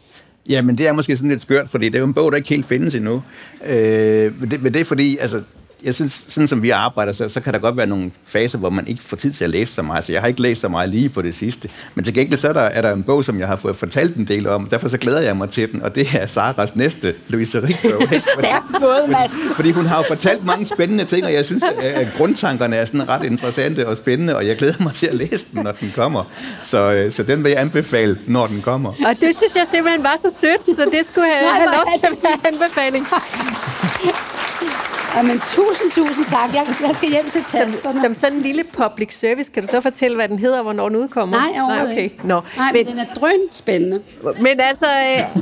Ja, 0.49 0.61
men 0.61 0.77
det 0.77 0.87
er 0.87 0.93
måske 0.93 1.17
sådan 1.17 1.29
lidt 1.29 1.41
skørt, 1.41 1.69
fordi 1.69 1.85
det 1.85 1.95
er 1.95 1.99
jo 1.99 2.05
en 2.05 2.13
bog, 2.13 2.31
der 2.31 2.37
ikke 2.37 2.49
helt 2.49 2.65
findes 2.65 2.95
endnu. 2.95 3.23
Øh, 3.65 4.39
men, 4.39 4.51
det, 4.51 4.63
men 4.63 4.73
det 4.73 4.81
er 4.81 4.85
fordi, 4.85 5.17
altså, 5.17 5.41
jeg 5.83 5.95
synes, 5.95 6.23
sådan 6.29 6.47
som 6.47 6.63
vi 6.63 6.69
arbejder, 6.69 7.13
så, 7.13 7.29
så 7.29 7.41
kan 7.41 7.53
der 7.53 7.59
godt 7.59 7.77
være 7.77 7.87
nogle 7.87 8.11
faser, 8.25 8.57
hvor 8.57 8.69
man 8.69 8.87
ikke 8.87 9.03
får 9.03 9.17
tid 9.17 9.33
til 9.33 9.43
at 9.43 9.49
læse 9.49 9.73
så 9.73 9.81
meget. 9.81 10.03
Så 10.03 10.11
jeg 10.11 10.21
har 10.21 10.27
ikke 10.27 10.41
læst 10.41 10.61
så 10.61 10.67
meget 10.67 10.89
lige 10.89 11.09
på 11.09 11.21
det 11.21 11.35
sidste. 11.35 11.69
Men 11.95 12.05
til 12.05 12.13
gengæld 12.13 12.39
så 12.39 12.49
er 12.49 12.53
der, 12.53 12.61
er 12.61 12.81
der 12.81 12.93
en 12.93 13.03
bog, 13.03 13.23
som 13.23 13.39
jeg 13.39 13.47
har 13.47 13.55
fået 13.55 13.75
fortalt 13.75 14.15
en 14.15 14.25
del 14.27 14.47
om. 14.47 14.67
Derfor 14.67 14.87
så 14.89 14.97
glæder 14.97 15.21
jeg 15.21 15.37
mig 15.37 15.49
til 15.49 15.71
den, 15.71 15.81
og 15.83 15.95
det 15.95 16.07
er 16.13 16.25
Saras 16.25 16.75
næste 16.75 17.15
Louise 17.27 17.61
Rik-bog. 17.61 18.01
Stærkt 18.39 18.65
både, 18.79 19.07
Mads. 19.07 19.31
Fordi 19.55 19.71
hun 19.71 19.85
har 19.85 19.97
jo 19.97 20.03
fortalt 20.07 20.45
mange 20.45 20.65
spændende 20.65 21.05
ting, 21.05 21.25
og 21.25 21.33
jeg 21.33 21.45
synes, 21.45 21.63
at 21.81 22.07
grundtankerne 22.17 22.75
er 22.75 22.85
sådan 22.85 23.09
ret 23.09 23.23
interessante 23.23 23.87
og 23.87 23.97
spændende, 23.97 24.35
og 24.35 24.47
jeg 24.47 24.57
glæder 24.57 24.83
mig 24.83 24.93
til 24.93 25.07
at 25.07 25.13
læse 25.13 25.45
den, 25.53 25.63
når 25.63 25.71
den 25.71 25.91
kommer. 25.95 26.23
Så, 26.63 26.91
øh, 26.91 27.11
så 27.11 27.23
den 27.23 27.43
vil 27.43 27.49
jeg 27.49 27.61
anbefale, 27.61 28.19
når 28.25 28.47
den 28.47 28.61
kommer. 28.61 28.89
Og 28.89 29.15
det 29.21 29.37
synes 29.37 29.55
jeg 29.55 29.63
simpelthen 29.67 30.03
var 30.03 30.15
så 30.21 30.37
sødt, 30.41 30.65
så 30.65 30.89
det 30.91 31.05
skulle 31.05 31.27
have, 31.33 31.45
Nej, 31.45 31.59
have 31.59 31.69
lov 31.75 32.11
til 32.19 32.27
at 32.27 32.53
anbefaling. 32.53 33.07
Jamen, 35.17 35.39
tusind, 35.39 35.91
tusind 35.91 36.25
tak. 36.25 36.53
Jeg, 36.53 36.67
jeg 36.87 36.95
skal 36.95 37.09
hjem 37.09 37.29
til 37.29 37.43
tasterne. 37.51 38.01
Som 38.03 38.13
sådan 38.13 38.37
en 38.37 38.43
lille 38.43 38.63
public 38.63 39.19
service, 39.19 39.51
kan 39.51 39.63
du 39.63 39.69
så 39.69 39.81
fortælle, 39.81 40.17
hvad 40.17 40.27
den 40.27 40.39
hedder, 40.39 40.57
og 40.57 40.63
hvornår 40.63 40.89
den 40.89 40.97
udkommer? 40.97 41.37
Nej, 41.37 41.49
overhovedet 41.49 41.83
Nej, 41.83 41.91
okay. 41.93 42.03
ikke. 42.03 42.27
Nå. 42.27 42.41
Nej, 42.57 42.71
men, 42.71 42.85
den 42.85 42.99
er 42.99 43.05
drøn 43.15 43.39
spændende. 43.51 44.01
Men 44.41 44.59
altså, 44.59 44.85
øh, 44.85 45.41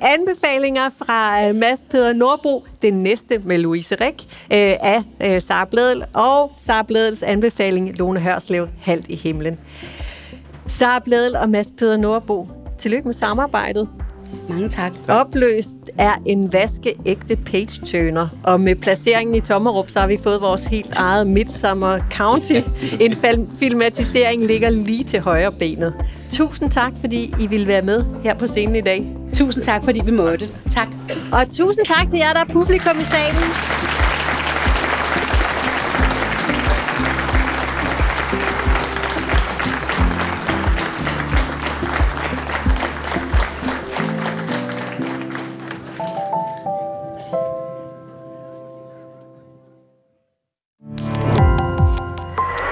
anbefalinger 0.18 0.90
fra 0.98 1.48
øh, 1.48 1.54
Mads 1.54 1.84
Peder 1.90 2.12
Nordbro, 2.12 2.64
det 2.82 2.94
næste 2.94 3.38
med 3.38 3.58
Louise 3.58 3.94
Rik, 3.94 4.22
øh, 4.52 4.74
af 4.80 5.02
øh, 5.22 5.42
Sara 5.42 5.64
Bledel, 5.64 6.04
og 6.14 6.52
Sara 6.56 6.82
Bledels 6.82 7.22
anbefaling, 7.22 7.98
Lone 7.98 8.20
Hørslev, 8.20 8.68
Halt 8.82 9.08
i 9.08 9.16
himlen. 9.16 9.58
Sara 10.66 10.98
Bledel 10.98 11.36
og 11.36 11.48
Mads 11.48 11.72
Peder 11.78 11.96
Nordbo, 11.96 12.48
tillykke 12.78 13.08
med 13.08 13.14
samarbejdet. 13.14 13.88
Mange 14.48 14.68
tak. 14.68 14.92
Opløst 15.08 15.70
er 16.00 16.12
en 16.26 16.52
vaskeægte 16.52 17.36
page-turner, 17.36 18.28
og 18.44 18.60
med 18.60 18.74
placeringen 18.74 19.34
i 19.34 19.40
Tommerup, 19.40 19.90
så 19.90 20.00
har 20.00 20.06
vi 20.06 20.18
fået 20.22 20.40
vores 20.40 20.64
helt 20.64 20.94
eget 20.96 21.26
Midsummer 21.26 21.98
County. 22.10 22.60
En 23.00 23.16
filmatisering 23.58 24.46
ligger 24.46 24.70
lige 24.70 25.04
til 25.04 25.20
højre 25.20 25.52
benet. 25.52 25.94
Tusind 26.32 26.70
tak, 26.70 26.92
fordi 27.00 27.34
I 27.40 27.46
ville 27.46 27.66
være 27.66 27.82
med 27.82 28.04
her 28.24 28.34
på 28.34 28.46
scenen 28.46 28.76
i 28.76 28.80
dag. 28.80 29.16
Tusind 29.32 29.64
tak, 29.64 29.84
fordi 29.84 30.00
vi 30.04 30.10
måtte. 30.10 30.48
Tak. 30.70 30.88
Og 31.32 31.50
tusind 31.50 31.86
tak 31.86 32.10
til 32.10 32.18
jer, 32.18 32.32
der 32.32 32.40
er 32.40 32.52
publikum 32.52 33.00
i 33.00 33.04
salen. 33.04 33.79